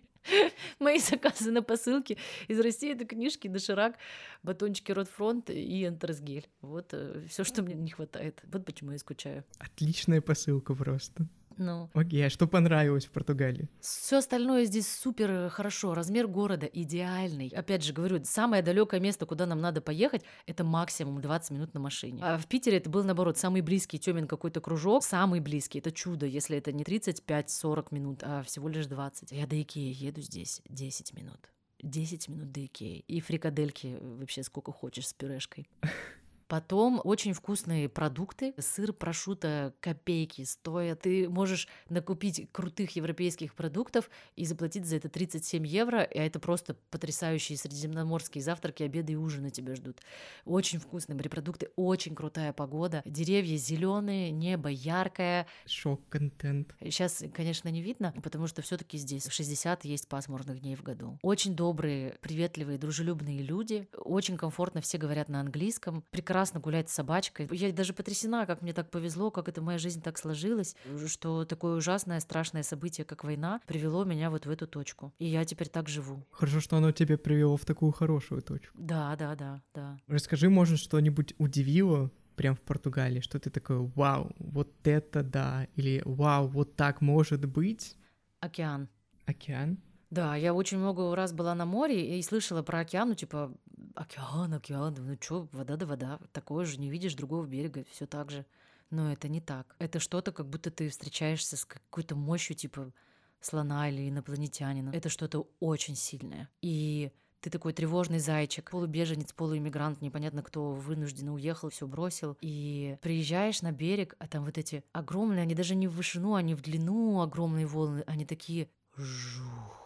Мои 0.77 0.99
заказы 0.99 1.49
на 1.49 1.63
посылке 1.63 2.17
из 2.47 2.59
России 2.59 2.93
это 2.93 3.05
книжки, 3.05 3.47
доширак, 3.47 3.95
батончики 4.43 4.91
Ротфронт 4.91 5.49
и 5.49 5.87
Энтерсгель. 5.87 6.47
Вот 6.61 6.89
э, 6.91 7.25
все, 7.27 7.43
что 7.43 7.63
мне 7.63 7.73
не 7.73 7.89
хватает. 7.89 8.43
Вот 8.43 8.63
почему 8.63 8.91
я 8.91 8.99
скучаю. 8.99 9.43
Отличная 9.57 10.21
посылка 10.21 10.75
просто. 10.75 11.25
Ну. 11.59 11.89
Окей, 11.93 12.25
а 12.25 12.29
что 12.29 12.47
понравилось 12.47 13.05
в 13.05 13.11
Португалии? 13.11 13.67
Все 13.81 14.17
остальное 14.17 14.63
здесь 14.63 14.87
супер 14.87 15.49
хорошо. 15.49 15.93
Размер 15.93 16.27
города 16.27 16.65
идеальный. 16.65 17.49
Опять 17.49 17.83
же, 17.83 17.91
говорю, 17.91 18.23
самое 18.23 18.63
далекое 18.63 19.01
место, 19.01 19.25
куда 19.25 19.45
нам 19.45 19.59
надо 19.59 19.81
поехать, 19.81 20.23
это 20.45 20.63
максимум 20.63 21.21
20 21.21 21.51
минут 21.51 21.73
на 21.73 21.81
машине. 21.81 22.23
А 22.23 22.37
в 22.37 22.47
Питере 22.47 22.77
это 22.77 22.89
был, 22.89 23.03
наоборот, 23.03 23.37
самый 23.37 23.61
близкий 23.61 23.99
Тёмин 23.99 24.25
какой-то 24.25 24.61
кружок. 24.61 25.03
Самый 25.03 25.41
близкий. 25.41 25.79
Это 25.79 25.91
чудо, 25.91 26.25
если 26.25 26.57
это 26.57 26.71
не 26.71 26.83
35-40 26.83 27.87
минут, 27.91 28.23
а 28.23 28.41
всего 28.43 28.69
лишь 28.69 28.85
20. 28.87 29.33
Я 29.33 29.45
до 29.45 29.61
Икеи 29.61 29.93
еду 29.93 30.21
здесь 30.21 30.61
10 30.69 31.13
минут. 31.13 31.51
10 31.81 32.29
минут 32.29 32.51
до 32.51 32.65
Икеи. 32.65 33.03
И 33.07 33.19
фрикадельки 33.19 33.97
вообще 34.01 34.43
сколько 34.43 34.71
хочешь 34.71 35.07
с 35.07 35.13
пюрешкой. 35.13 35.67
Потом 36.49 36.99
очень 37.03 37.33
вкусные 37.33 37.87
продукты. 37.87 38.55
Сыр, 38.57 38.91
прошута, 38.91 39.75
копейки 39.81 40.43
стоят. 40.45 41.01
Ты 41.01 41.29
можешь 41.29 41.67
накупить 41.89 42.51
крутых 42.51 42.95
европейских 42.95 43.53
продуктов 43.53 44.09
и 44.35 44.45
заплатить 44.45 44.87
за 44.87 44.95
это 44.95 45.09
37 45.09 45.67
евро, 45.67 46.01
и 46.01 46.17
это 46.17 46.39
просто 46.39 46.75
потрясающие 46.89 47.55
средиземноморские 47.55 48.43
завтраки, 48.43 48.81
обеды 48.81 49.13
и 49.13 49.15
ужины 49.15 49.51
тебя 49.51 49.75
ждут. 49.75 50.01
Очень 50.43 50.79
вкусные 50.79 51.15
морепродукты, 51.15 51.69
очень 51.75 52.15
крутая 52.15 52.51
погода. 52.51 53.03
Деревья 53.05 53.55
зеленые, 53.55 54.31
небо 54.31 54.69
яркое. 54.69 55.45
Шок-контент. 55.67 56.73
Сейчас, 56.81 57.23
конечно, 57.31 57.69
не 57.69 57.83
видно, 57.83 58.11
потому 58.23 58.47
что 58.47 58.63
все 58.63 58.75
таки 58.75 58.97
здесь 58.97 59.27
60 59.27 59.85
есть 59.85 60.07
пасмурных 60.07 60.61
дней 60.61 60.75
в 60.75 60.81
году. 60.81 61.19
Очень 61.21 61.55
добрые, 61.55 62.17
приветливые, 62.21 62.79
дружелюбные 62.79 63.43
люди. 63.43 63.87
Очень 63.95 64.35
комфортно, 64.35 64.81
все 64.81 64.97
говорят 64.97 65.29
на 65.29 65.41
английском. 65.41 66.03
Прекрасно 66.09 66.38
прекрасно 66.39 66.61
гулять 66.61 66.89
с 66.89 66.93
собачкой. 66.93 67.49
Я 67.51 67.73
даже 67.73 67.91
потрясена, 67.91 68.45
как 68.45 68.61
мне 68.61 68.71
так 68.71 68.89
повезло, 68.89 69.29
как 69.29 69.49
это 69.49 69.61
моя 69.61 69.77
жизнь 69.77 70.01
так 70.01 70.17
сложилась, 70.17 70.73
что 71.07 71.43
такое 71.43 71.75
ужасное, 71.75 72.21
страшное 72.21 72.63
событие, 72.63 73.03
как 73.03 73.25
война, 73.25 73.59
привело 73.67 74.05
меня 74.05 74.29
вот 74.29 74.45
в 74.45 74.49
эту 74.49 74.65
точку. 74.65 75.13
И 75.19 75.25
я 75.25 75.43
теперь 75.43 75.67
так 75.67 75.89
живу. 75.89 76.25
Хорошо, 76.31 76.61
что 76.61 76.77
оно 76.77 76.93
тебя 76.93 77.17
привело 77.17 77.57
в 77.57 77.65
такую 77.65 77.91
хорошую 77.91 78.41
точку. 78.41 78.73
Да, 78.79 79.17
да, 79.17 79.35
да, 79.35 79.61
да. 79.73 79.97
Расскажи, 80.07 80.49
может, 80.49 80.79
что-нибудь 80.79 81.33
удивило 81.39 82.09
прям 82.37 82.55
в 82.55 82.61
Португалии, 82.61 83.19
что 83.19 83.37
ты 83.37 83.49
такой, 83.49 83.79
вау, 83.95 84.31
вот 84.39 84.71
это 84.87 85.23
да, 85.23 85.67
или 85.75 86.01
вау, 86.05 86.47
вот 86.47 86.77
так 86.77 87.01
может 87.01 87.43
быть? 87.45 87.97
Океан. 88.39 88.87
Океан? 89.25 89.77
Да, 90.09 90.35
я 90.35 90.53
очень 90.53 90.79
много 90.79 91.15
раз 91.15 91.33
была 91.33 91.53
на 91.53 91.65
море 91.65 92.17
и 92.17 92.21
слышала 92.23 92.63
про 92.63 92.79
океан, 92.79 93.09
ну, 93.09 93.15
типа, 93.15 93.53
океан, 93.95 94.53
океан, 94.53 94.95
ну 94.97 95.15
чё, 95.17 95.47
вода 95.51 95.75
да 95.75 95.85
вода, 95.85 96.19
такое 96.31 96.65
же, 96.65 96.79
не 96.79 96.89
видишь 96.89 97.13
другого 97.13 97.45
берега, 97.45 97.85
все 97.91 98.07
так 98.07 98.31
же. 98.31 98.45
Но 98.89 99.11
это 99.11 99.27
не 99.27 99.39
так. 99.39 99.75
Это 99.77 99.99
что-то, 99.99 100.31
как 100.31 100.49
будто 100.49 100.71
ты 100.71 100.89
встречаешься 100.89 101.57
с 101.57 101.65
какой-то 101.65 102.15
мощью, 102.15 102.55
типа, 102.55 102.91
слона 103.39 103.87
или 103.89 104.09
инопланетянина. 104.09 104.89
Это 104.93 105.09
что-то 105.09 105.47
очень 105.59 105.95
сильное. 105.95 106.49
И 106.63 107.11
ты 107.39 107.51
такой 107.51 107.73
тревожный 107.73 108.17
зайчик, 108.17 108.71
полубеженец, 108.71 109.31
полуиммигрант, 109.31 110.01
непонятно 110.01 110.41
кто 110.41 110.71
вынужденно 110.71 111.35
уехал, 111.35 111.69
все 111.69 111.85
бросил. 111.85 112.35
И 112.41 112.97
приезжаешь 113.01 113.61
на 113.61 113.71
берег, 113.71 114.15
а 114.17 114.27
там 114.27 114.43
вот 114.43 114.57
эти 114.57 114.83
огромные, 114.91 115.43
они 115.43 115.53
даже 115.53 115.75
не 115.75 115.87
в 115.87 115.93
вышину, 115.93 116.33
они 116.33 116.55
в 116.55 116.61
длину 116.61 117.21
огромные 117.21 117.67
волны, 117.67 118.03
они 118.07 118.25
такие 118.25 118.69
жух 118.97 119.78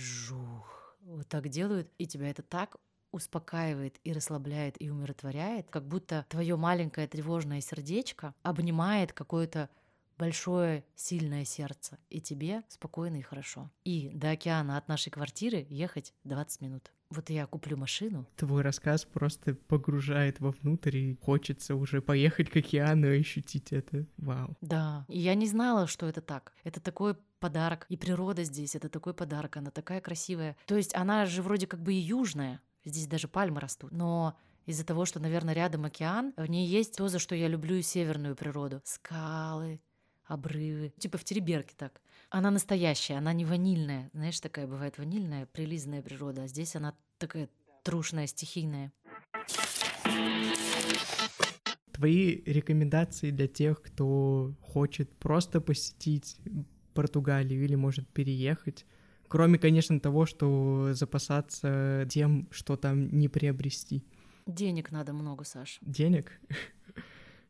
жух, 0.00 0.96
вот 1.02 1.28
так 1.28 1.48
делают, 1.48 1.90
и 1.98 2.06
тебя 2.06 2.30
это 2.30 2.42
так 2.42 2.76
успокаивает 3.12 3.98
и 4.04 4.12
расслабляет 4.12 4.80
и 4.80 4.90
умиротворяет, 4.90 5.68
как 5.70 5.86
будто 5.86 6.26
твое 6.28 6.56
маленькое 6.56 7.08
тревожное 7.08 7.60
сердечко 7.60 8.34
обнимает 8.42 9.12
какое-то 9.12 9.68
большое 10.16 10.84
сильное 10.94 11.44
сердце, 11.44 11.98
и 12.08 12.20
тебе 12.20 12.62
спокойно 12.68 13.16
и 13.16 13.22
хорошо. 13.22 13.70
И 13.84 14.10
до 14.10 14.30
океана 14.30 14.76
от 14.76 14.86
нашей 14.86 15.10
квартиры 15.10 15.66
ехать 15.70 16.14
20 16.24 16.60
минут. 16.60 16.92
Вот 17.10 17.28
я 17.28 17.46
куплю 17.46 17.76
машину. 17.76 18.26
Твой 18.36 18.62
рассказ 18.62 19.04
просто 19.04 19.54
погружает 19.54 20.38
вовнутрь, 20.38 20.96
и 20.96 21.18
хочется 21.20 21.74
уже 21.74 22.00
поехать 22.00 22.50
к 22.50 22.56
океану 22.56 23.08
и 23.08 23.20
ощутить 23.20 23.72
это. 23.72 24.06
Вау. 24.16 24.56
Да, 24.60 25.04
и 25.08 25.18
я 25.18 25.34
не 25.34 25.46
знала, 25.46 25.88
что 25.88 26.06
это 26.06 26.20
так. 26.20 26.52
Это 26.62 26.80
такой 26.80 27.16
подарок. 27.40 27.86
И 27.88 27.96
природа 27.96 28.44
здесь— 28.44 28.74
это 28.76 28.88
такой 28.88 29.12
подарок, 29.12 29.56
она 29.56 29.70
такая 29.70 30.00
красивая. 30.00 30.56
То 30.66 30.76
есть 30.76 30.94
она 30.94 31.26
же 31.26 31.42
вроде 31.42 31.66
как 31.66 31.82
бы 31.82 31.94
и 31.94 31.98
южная, 31.98 32.60
здесь 32.84 33.08
даже 33.08 33.26
пальмы 33.26 33.60
растут, 33.60 33.90
но 33.90 34.36
из-за 34.66 34.84
того, 34.84 35.04
что, 35.04 35.18
наверное, 35.18 35.54
рядом 35.54 35.84
океан, 35.84 36.32
в 36.36 36.46
ней 36.46 36.66
есть 36.66 36.96
то, 36.96 37.08
за 37.08 37.18
что 37.18 37.34
я 37.34 37.48
люблю 37.48 37.76
и 37.76 37.82
северную 37.82 38.36
природу. 38.36 38.80
Скалы, 38.84 39.80
обрывы. 40.26 40.92
Типа 40.98 41.18
в 41.18 41.24
Тереберке 41.24 41.74
так. 41.76 42.00
Она 42.32 42.52
настоящая, 42.52 43.14
она 43.14 43.32
не 43.32 43.44
ванильная. 43.44 44.08
Знаешь, 44.12 44.38
такая 44.38 44.68
бывает 44.68 44.98
ванильная, 44.98 45.46
прилизанная 45.46 46.00
природа, 46.00 46.44
а 46.44 46.46
здесь 46.46 46.76
она 46.76 46.94
такая 47.18 47.48
трушная, 47.82 48.28
стихийная. 48.28 48.92
Твои 51.92 52.40
рекомендации 52.46 53.32
для 53.32 53.48
тех, 53.48 53.82
кто 53.82 54.54
хочет 54.62 55.10
просто 55.18 55.60
посетить 55.60 56.36
Португалию 56.94 57.64
или 57.64 57.74
может 57.74 58.08
переехать. 58.08 58.86
Кроме, 59.26 59.58
конечно, 59.58 59.98
того, 59.98 60.24
что 60.24 60.90
запасаться 60.92 62.06
тем, 62.08 62.48
что 62.52 62.76
там 62.76 63.08
не 63.10 63.28
приобрести. 63.28 64.04
Денег 64.46 64.92
надо 64.92 65.12
много, 65.12 65.42
Саш. 65.44 65.78
Денег? 65.82 66.40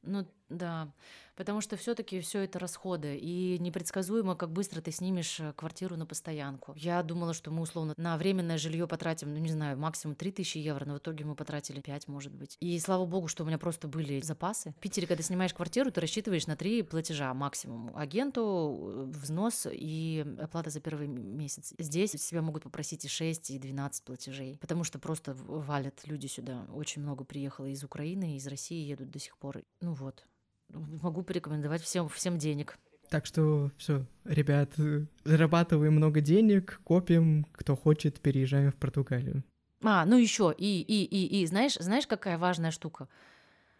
Ну 0.02 0.26
да, 0.50 0.92
потому 1.36 1.60
что 1.62 1.76
все-таки 1.76 2.20
все 2.20 2.40
это 2.40 2.58
расходы, 2.58 3.16
и 3.16 3.56
непредсказуемо, 3.60 4.34
как 4.34 4.50
быстро 4.50 4.80
ты 4.82 4.90
снимешь 4.90 5.40
э, 5.40 5.54
квартиру 5.54 5.96
на 5.96 6.04
постоянку. 6.04 6.74
Я 6.76 7.02
думала, 7.02 7.32
что 7.32 7.50
мы 7.50 7.62
условно 7.62 7.94
на 7.96 8.18
временное 8.18 8.58
жилье 8.58 8.86
потратим, 8.86 9.32
ну 9.32 9.38
не 9.38 9.48
знаю, 9.48 9.78
максимум 9.78 10.16
3000 10.16 10.58
евро, 10.58 10.84
но 10.84 10.94
в 10.94 10.98
итоге 10.98 11.24
мы 11.24 11.34
потратили 11.34 11.80
5, 11.80 12.08
может 12.08 12.34
быть. 12.34 12.58
И 12.60 12.78
слава 12.78 13.06
богу, 13.06 13.28
что 13.28 13.44
у 13.44 13.46
меня 13.46 13.56
просто 13.56 13.88
были 13.88 14.20
запасы. 14.20 14.74
В 14.76 14.80
Питере, 14.80 15.06
когда 15.06 15.22
снимаешь 15.22 15.54
квартиру, 15.54 15.90
ты 15.90 16.00
рассчитываешь 16.00 16.46
на 16.46 16.56
три 16.56 16.82
платежа 16.82 17.32
максимум. 17.32 17.96
Агенту, 17.96 18.78
э, 18.82 19.04
взнос 19.18 19.66
и 19.70 20.26
оплата 20.38 20.70
за 20.70 20.80
первый 20.80 21.06
месяц. 21.06 21.72
Здесь 21.78 22.10
себя 22.10 22.42
могут 22.42 22.64
попросить 22.64 23.04
и 23.04 23.08
6, 23.08 23.50
и 23.52 23.58
12 23.58 24.04
платежей, 24.04 24.58
потому 24.60 24.84
что 24.84 24.98
просто 24.98 25.34
валят 25.34 26.06
люди 26.06 26.26
сюда. 26.26 26.66
Очень 26.74 27.02
много 27.02 27.24
приехало 27.24 27.66
из 27.66 27.82
Украины, 27.84 28.36
из 28.36 28.46
России 28.46 28.84
едут 28.84 29.10
до 29.10 29.18
сих 29.18 29.38
пор. 29.38 29.62
Ну 29.80 29.94
вот, 29.94 30.26
могу 30.72 31.22
порекомендовать 31.22 31.82
всем, 31.82 32.08
всем 32.08 32.38
денег. 32.38 32.78
Так 33.08 33.26
что 33.26 33.72
все, 33.76 34.06
ребят, 34.24 34.70
зарабатываем 35.24 35.94
много 35.94 36.20
денег, 36.20 36.80
копим, 36.84 37.44
кто 37.52 37.76
хочет, 37.76 38.20
переезжаем 38.20 38.70
в 38.70 38.76
Португалию. 38.76 39.42
А, 39.82 40.04
ну 40.04 40.16
еще, 40.16 40.54
и, 40.56 40.80
и, 40.80 41.04
и, 41.04 41.40
и, 41.42 41.46
знаешь, 41.46 41.74
знаешь, 41.74 42.06
какая 42.06 42.38
важная 42.38 42.70
штука? 42.70 43.08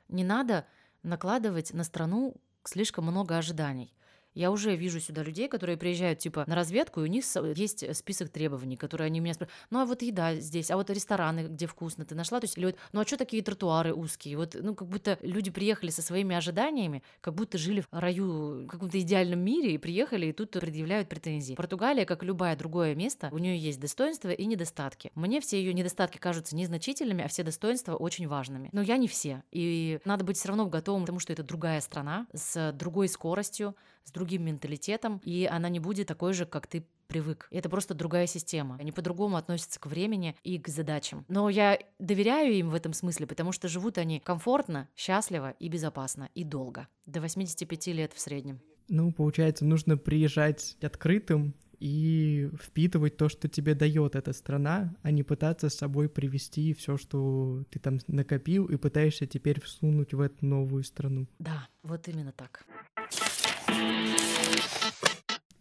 Не 0.08 0.24
надо 0.24 0.66
накладывать 1.02 1.72
на 1.72 1.84
страну 1.84 2.34
слишком 2.64 3.04
много 3.04 3.36
ожиданий. 3.36 3.94
Я 4.34 4.50
уже 4.50 4.76
вижу 4.76 5.00
сюда 5.00 5.22
людей, 5.22 5.48
которые 5.48 5.76
приезжают 5.76 6.18
типа 6.18 6.44
на 6.46 6.54
разведку, 6.54 7.00
и 7.00 7.04
у 7.04 7.06
них 7.06 7.24
есть 7.54 7.96
список 7.96 8.30
требований, 8.30 8.76
которые 8.76 9.06
они 9.06 9.20
меня 9.20 9.34
спрашивают. 9.34 9.66
Ну 9.70 9.80
а 9.80 9.84
вот 9.84 10.02
еда 10.02 10.36
здесь, 10.36 10.70
а 10.70 10.76
вот 10.76 10.90
рестораны, 10.90 11.48
где 11.48 11.66
вкусно, 11.66 12.04
ты 12.04 12.14
нашла? 12.14 12.40
То 12.40 12.44
есть, 12.44 12.56
или 12.58 12.74
ну 12.92 13.00
а 13.00 13.06
что 13.06 13.16
такие 13.16 13.42
тротуары 13.42 13.92
узкие? 13.92 14.36
Вот, 14.36 14.56
ну 14.60 14.74
как 14.74 14.88
будто 14.88 15.18
люди 15.22 15.50
приехали 15.50 15.90
со 15.90 16.02
своими 16.02 16.36
ожиданиями, 16.36 17.02
как 17.20 17.34
будто 17.34 17.58
жили 17.58 17.80
в 17.80 17.88
раю, 17.90 18.64
в 18.64 18.66
каком-то 18.66 19.00
идеальном 19.00 19.40
мире, 19.40 19.74
и 19.74 19.78
приехали, 19.78 20.26
и 20.26 20.32
тут 20.32 20.52
предъявляют 20.52 21.08
претензии. 21.08 21.54
Португалия, 21.54 22.04
как 22.04 22.22
любое 22.22 22.56
другое 22.56 22.94
место, 22.94 23.28
у 23.32 23.38
нее 23.38 23.58
есть 23.58 23.80
достоинства 23.80 24.30
и 24.30 24.46
недостатки. 24.46 25.10
Мне 25.14 25.40
все 25.40 25.58
ее 25.58 25.74
недостатки 25.74 26.18
кажутся 26.18 26.56
незначительными, 26.56 27.24
а 27.24 27.28
все 27.28 27.42
достоинства 27.42 27.96
очень 27.96 28.28
важными. 28.28 28.68
Но 28.72 28.82
я 28.82 28.96
не 28.96 29.08
все. 29.08 29.42
И 29.50 30.00
надо 30.04 30.24
быть 30.24 30.36
все 30.36 30.48
равно 30.48 30.66
готовым, 30.66 31.02
потому 31.02 31.18
что 31.18 31.32
это 31.32 31.42
другая 31.42 31.80
страна 31.80 32.26
с 32.32 32.72
другой 32.72 33.08
скоростью, 33.08 33.74
с 34.04 34.12
другим 34.12 34.44
менталитетом, 34.44 35.20
и 35.24 35.48
она 35.50 35.68
не 35.68 35.80
будет 35.80 36.08
такой 36.08 36.32
же, 36.32 36.46
как 36.46 36.66
ты 36.66 36.84
привык. 37.06 37.48
Это 37.50 37.68
просто 37.68 37.94
другая 37.94 38.26
система. 38.26 38.76
Они 38.80 38.92
по-другому 38.92 39.36
относятся 39.36 39.80
к 39.80 39.86
времени 39.86 40.36
и 40.44 40.58
к 40.58 40.68
задачам. 40.68 41.24
Но 41.28 41.48
я 41.48 41.78
доверяю 41.98 42.54
им 42.54 42.70
в 42.70 42.74
этом 42.74 42.92
смысле, 42.92 43.26
потому 43.26 43.52
что 43.52 43.68
живут 43.68 43.98
они 43.98 44.20
комфортно, 44.20 44.88
счастливо 44.96 45.50
и 45.58 45.68
безопасно, 45.68 46.28
и 46.34 46.44
долго. 46.44 46.86
До 47.06 47.20
85 47.20 47.88
лет 47.88 48.12
в 48.12 48.20
среднем. 48.20 48.60
Ну, 48.88 49.12
получается, 49.12 49.64
нужно 49.64 49.96
приезжать 49.96 50.76
открытым 50.80 51.54
и 51.80 52.50
впитывать 52.60 53.16
то, 53.16 53.28
что 53.28 53.48
тебе 53.48 53.74
дает 53.74 54.14
эта 54.14 54.32
страна, 54.32 54.94
а 55.02 55.10
не 55.10 55.22
пытаться 55.22 55.70
с 55.70 55.74
собой 55.74 56.08
привести 56.08 56.74
все, 56.74 56.96
что 56.96 57.64
ты 57.70 57.78
там 57.78 57.98
накопил, 58.06 58.66
и 58.66 58.76
пытаешься 58.76 59.26
теперь 59.26 59.60
всунуть 59.60 60.12
в 60.12 60.20
эту 60.20 60.44
новую 60.44 60.84
страну. 60.84 61.26
Да, 61.38 61.66
вот 61.82 62.06
именно 62.08 62.32
так. 62.32 62.66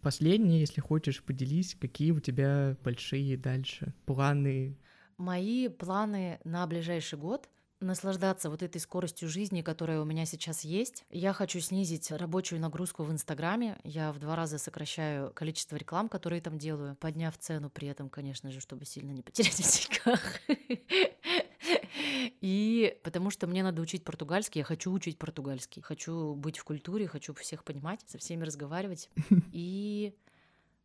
Последнее, 0.02 0.60
если 0.60 0.80
хочешь, 0.80 1.22
поделись, 1.22 1.76
какие 1.78 2.12
у 2.12 2.20
тебя 2.20 2.76
большие 2.84 3.36
дальше 3.36 3.94
планы? 4.06 4.78
Мои 5.16 5.68
планы 5.68 6.38
на 6.44 6.66
ближайший 6.66 7.18
год— 7.18 7.48
наслаждаться 7.80 8.50
вот 8.50 8.62
этой 8.62 8.80
скоростью 8.80 9.28
жизни, 9.28 9.62
которая 9.62 10.00
у 10.00 10.04
меня 10.04 10.26
сейчас 10.26 10.64
есть. 10.64 11.04
Я 11.10 11.32
хочу 11.32 11.60
снизить 11.60 12.10
рабочую 12.10 12.60
нагрузку 12.60 13.02
в 13.04 13.10
Инстаграме. 13.10 13.78
Я 13.84 14.12
в 14.12 14.18
два 14.18 14.36
раза 14.36 14.58
сокращаю 14.58 15.32
количество 15.32 15.76
реклам, 15.76 16.08
которые 16.08 16.40
там 16.40 16.58
делаю, 16.58 16.96
подняв 16.96 17.36
цену 17.38 17.70
при 17.70 17.88
этом, 17.88 18.08
конечно 18.08 18.50
же, 18.50 18.60
чтобы 18.60 18.84
сильно 18.84 19.10
не 19.10 19.22
потерять 19.22 19.54
в 19.54 19.88
деньгах. 19.88 20.40
И 22.40 22.98
потому 23.02 23.30
что 23.30 23.46
мне 23.46 23.62
надо 23.62 23.80
учить 23.82 24.04
португальский, 24.04 24.60
я 24.60 24.64
хочу 24.64 24.92
учить 24.92 25.18
португальский. 25.18 25.82
Хочу 25.82 26.34
быть 26.34 26.58
в 26.58 26.64
культуре, 26.64 27.06
хочу 27.06 27.34
всех 27.34 27.64
понимать, 27.64 28.00
со 28.06 28.18
всеми 28.18 28.44
разговаривать. 28.44 29.10
И 29.52 30.14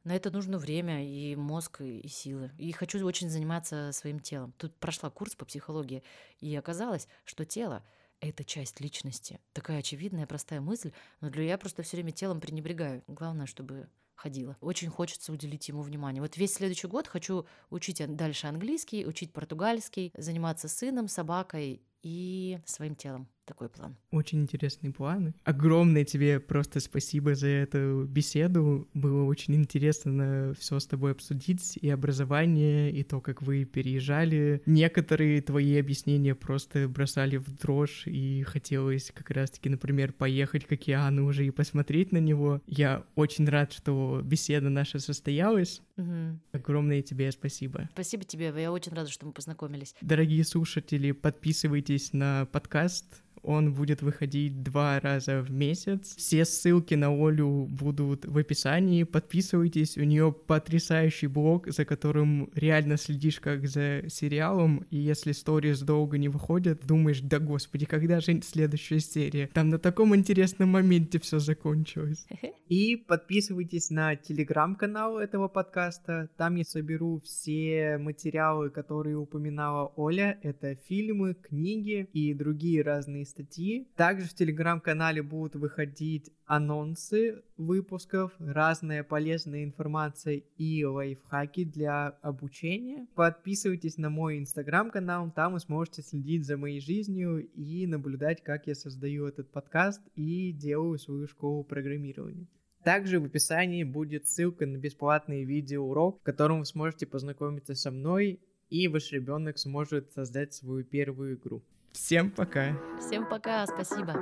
на 0.06 0.16
это 0.16 0.32
нужно 0.32 0.58
время 0.58 1.06
и 1.06 1.36
мозг, 1.36 1.82
и 1.82 2.08
силы. 2.08 2.52
И 2.58 2.72
хочу 2.72 3.06
очень 3.06 3.30
заниматься 3.30 3.92
своим 3.92 4.20
телом. 4.20 4.54
Тут 4.58 4.76
прошла 4.78 5.10
курс 5.10 5.36
по 5.36 5.46
психологии, 5.46 6.04
и 6.40 6.56
оказалось, 6.56 7.08
что 7.26 7.44
тело— 7.44 7.84
это 8.20 8.46
часть 8.46 8.80
личности. 8.80 9.40
Такая 9.52 9.80
очевидная, 9.80 10.28
простая 10.28 10.62
мысль, 10.62 10.92
но 11.22 11.30
для 11.30 11.44
я 11.44 11.58
просто 11.58 11.84
все 11.84 11.98
время 11.98 12.12
телом 12.12 12.40
пренебрегаю. 12.40 13.04
Главное, 13.08 13.48
чтобы 13.48 13.90
ходила. 14.14 14.56
Очень 14.62 14.90
хочется 14.90 15.34
уделить 15.34 15.68
ему 15.68 15.82
внимание. 15.82 16.22
Вот 16.22 16.38
весь 16.38 16.54
следующий 16.54 16.88
год 16.88 17.08
хочу 17.08 17.46
учить 17.70 18.02
дальше 18.16 18.48
английский, 18.48 19.06
учить 19.06 19.34
португальский, 19.34 20.14
заниматься 20.16 20.68
сыном, 20.68 21.08
собакой 21.08 21.82
и 22.02 22.60
своим 22.66 22.96
телом. 22.96 23.28
Такой 23.46 23.70
план. 23.70 23.96
Очень 24.10 24.42
интересные 24.42 24.92
планы. 24.92 25.36
Огромное 25.44 26.04
тебе 26.04 26.40
просто 26.40 26.80
спасибо 26.80 27.36
за 27.36 27.48
эту 27.48 28.06
беседу. 28.06 28.88
Было 28.96 29.24
очень 29.26 29.56
интересно 29.56 30.54
все 30.58 30.80
с 30.80 30.88
тобой 30.88 31.12
обсудить, 31.12 31.78
и 31.78 31.90
образование, 31.90 32.92
и 32.92 33.04
то, 33.04 33.22
как 33.22 33.44
вы 33.44 33.66
переезжали. 33.66 34.64
Некоторые 34.66 35.42
твои 35.42 35.78
объяснения 35.78 36.34
просто 36.34 36.90
бросали 36.90 37.38
в 37.38 37.52
дрожь, 37.52 38.08
и 38.08 38.42
хотелось 38.44 39.12
как 39.12 39.30
раз-таки, 39.30 39.70
например, 39.70 40.12
поехать 40.12 40.66
к 40.66 40.72
океану 40.72 41.28
уже 41.28 41.46
и 41.46 41.52
посмотреть 41.52 42.12
на 42.12 42.18
него. 42.18 42.62
Я 42.66 43.04
очень 43.16 43.48
рад, 43.48 43.74
что 43.74 44.22
беседа 44.24 44.70
наша 44.70 44.98
состоялась. 44.98 45.82
Угу. 45.98 46.40
Огромное 46.54 47.04
тебе 47.04 47.32
спасибо. 47.32 47.90
Спасибо 47.94 48.24
тебе, 48.24 48.52
я 48.58 48.72
очень 48.72 48.94
рада, 48.94 49.10
что 49.12 49.28
мы 49.28 49.34
познакомились. 49.34 49.94
Дорогие 50.02 50.44
слушатели, 50.44 51.12
подписывайтесь 51.12 52.12
на 52.12 52.48
подкаст 52.52 53.22
он 53.46 53.74
будет 53.74 54.02
выходить 54.02 54.64
два 54.64 55.00
раза 55.00 55.42
в 55.42 55.52
месяц. 55.52 56.16
Все 56.16 56.46
ссылки 56.46 56.96
на 56.96 57.08
Олю 57.08 57.68
будут 57.68 58.26
в 58.26 58.38
описании. 58.38 59.04
Подписывайтесь, 59.04 59.98
у 59.98 60.04
нее 60.04 60.32
потрясающий 60.32 61.28
блог, 61.28 61.68
за 61.68 61.86
которым 61.86 62.50
реально 62.56 62.98
следишь 62.98 63.40
как 63.40 63.68
за 63.68 64.04
сериалом. 64.10 64.86
И 64.90 64.98
если 64.98 65.32
сторис 65.32 65.82
долго 65.82 66.18
не 66.18 66.30
выходят, 66.30 66.86
думаешь, 66.86 67.22
да 67.22 67.40
господи, 67.40 67.86
когда 67.86 68.20
же 68.20 68.42
следующая 68.42 69.00
серия? 69.00 69.50
Там 69.54 69.70
на 69.70 69.80
таком 69.80 70.16
интересном 70.16 70.70
моменте 70.70 71.20
все 71.20 71.40
закончилось. 71.40 72.28
И 72.68 72.96
подписывайтесь 72.96 73.92
на 73.92 74.16
телеграм-канал 74.16 75.20
этого 75.20 75.48
подкаста. 75.48 76.30
Там 76.36 76.56
я 76.56 76.64
соберу 76.64 77.22
все 77.24 77.98
материалы, 78.00 78.70
которые 78.70 79.18
упоминала 79.18 79.92
Оля. 79.96 80.40
Это 80.42 80.76
фильмы, 80.76 81.36
книги 81.36 82.10
и 82.14 82.34
другие 82.34 82.82
разные 82.82 83.26
статьи. 83.36 83.88
Также 83.96 84.28
в 84.28 84.34
телеграм-канале 84.34 85.22
будут 85.22 85.56
выходить 85.56 86.32
анонсы 86.46 87.44
выпусков, 87.58 88.32
разная 88.40 89.04
полезная 89.04 89.66
информация 89.66 90.42
и 90.58 90.86
лайфхаки 90.86 91.66
для 91.66 92.08
обучения. 92.22 93.08
Подписывайтесь 93.16 93.98
на 93.98 94.10
мой 94.10 94.40
инстаграм-канал, 94.40 95.32
там 95.36 95.54
вы 95.54 95.60
сможете 95.60 96.02
следить 96.02 96.46
за 96.46 96.58
моей 96.58 96.80
жизнью 96.80 97.46
и 97.54 97.86
наблюдать, 97.88 98.42
как 98.42 98.68
я 98.68 98.76
создаю 98.76 99.28
этот 99.28 99.52
подкаст 99.52 100.02
и 100.16 100.54
делаю 100.54 100.98
свою 100.98 101.28
школу 101.28 101.64
программирования. 101.64 102.48
Также 102.84 103.20
в 103.20 103.26
описании 103.26 103.84
будет 103.84 104.28
ссылка 104.28 104.66
на 104.66 104.78
бесплатный 104.78 105.44
видеоурок, 105.44 106.20
в 106.22 106.24
котором 106.24 106.60
вы 106.60 106.66
сможете 106.66 107.06
познакомиться 107.06 107.76
со 107.76 107.92
мной 107.92 108.40
и 108.70 108.88
ваш 108.88 109.12
ребенок 109.12 109.58
сможет 109.58 110.12
создать 110.12 110.54
свою 110.54 110.84
первую 110.84 111.36
игру. 111.36 111.64
Всем 111.96 112.30
пока. 112.30 112.78
Всем 113.00 113.26
пока, 113.28 113.66
спасибо. 113.66 114.14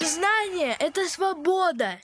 Знание— 0.00 0.74
это 0.80 1.06
свобода. 1.06 2.00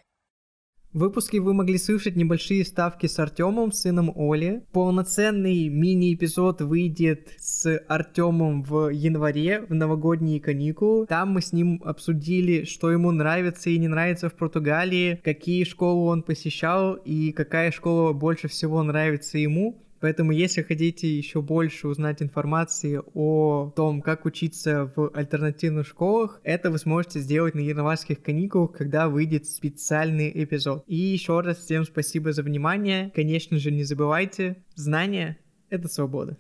В 0.95 1.01
выпуске 1.01 1.41
вы 1.41 1.55
могли 1.55 1.77
слышать 1.77 2.15
небольшие 2.15 2.65
ставки 2.65 3.09
с 3.09 3.19
Артемом, 3.19 3.73
сыном 3.73 4.13
Оли. 4.15 4.63
Полноценный 4.71 5.69
мини-эпизод 5.69 6.61
выйдет 6.61 7.31
с 7.37 7.81
Артемом 7.89 8.63
в 8.63 8.91
январе, 8.91 9.63
в 9.69 9.75
новогодние 9.75 10.39
каникулы. 10.39 11.07
Там 11.07 11.33
мы 11.33 11.41
с 11.41 11.53
ним 11.53 11.83
обсудили, 11.85 12.63
что 12.63 12.93
ему 12.93 13.11
нравится 13.11 13.71
и 13.71 13.79
не 13.79 13.89
нравится 13.89 14.29
в 14.29 14.35
Португалии, 14.35 15.21
какие 15.25 15.65
школы 15.65 16.13
он 16.13 16.23
посещал 16.23 16.95
и 16.95 17.33
какая 17.33 17.73
школа 17.73 18.13
больше 18.13 18.47
всего 18.47 18.81
нравится 18.85 19.37
ему. 19.37 19.84
Поэтому, 20.05 20.33
если 20.33 20.61
хотите 20.61 21.09
еще 21.09 21.41
больше 21.41 21.89
узнать 21.89 22.21
информации 22.21 23.01
о 23.15 23.73
том, 23.75 24.03
как 24.03 24.27
учиться 24.27 24.93
в 24.95 25.11
альтернативных 25.15 25.87
школах, 25.87 26.43
это 26.45 26.71
вы 26.71 26.77
сможете 26.77 27.21
сделать 27.21 27.55
на 27.55 27.61
январских 27.61 28.23
каникулах, 28.23 28.73
когда 28.73 29.09
выйдет 29.09 29.47
специальный 29.47 30.31
эпизод. 30.45 30.85
И 30.87 30.95
еще 30.95 31.41
раз 31.41 31.57
всем 31.57 31.85
спасибо 31.85 32.35
за 32.35 32.43
внимание. 32.43 33.13
Конечно 33.15 33.57
же, 33.57 33.71
не 33.71 33.83
забывайте, 33.83 34.63
знания— 34.75 35.39
это 35.71 35.89
свобода. 35.89 36.37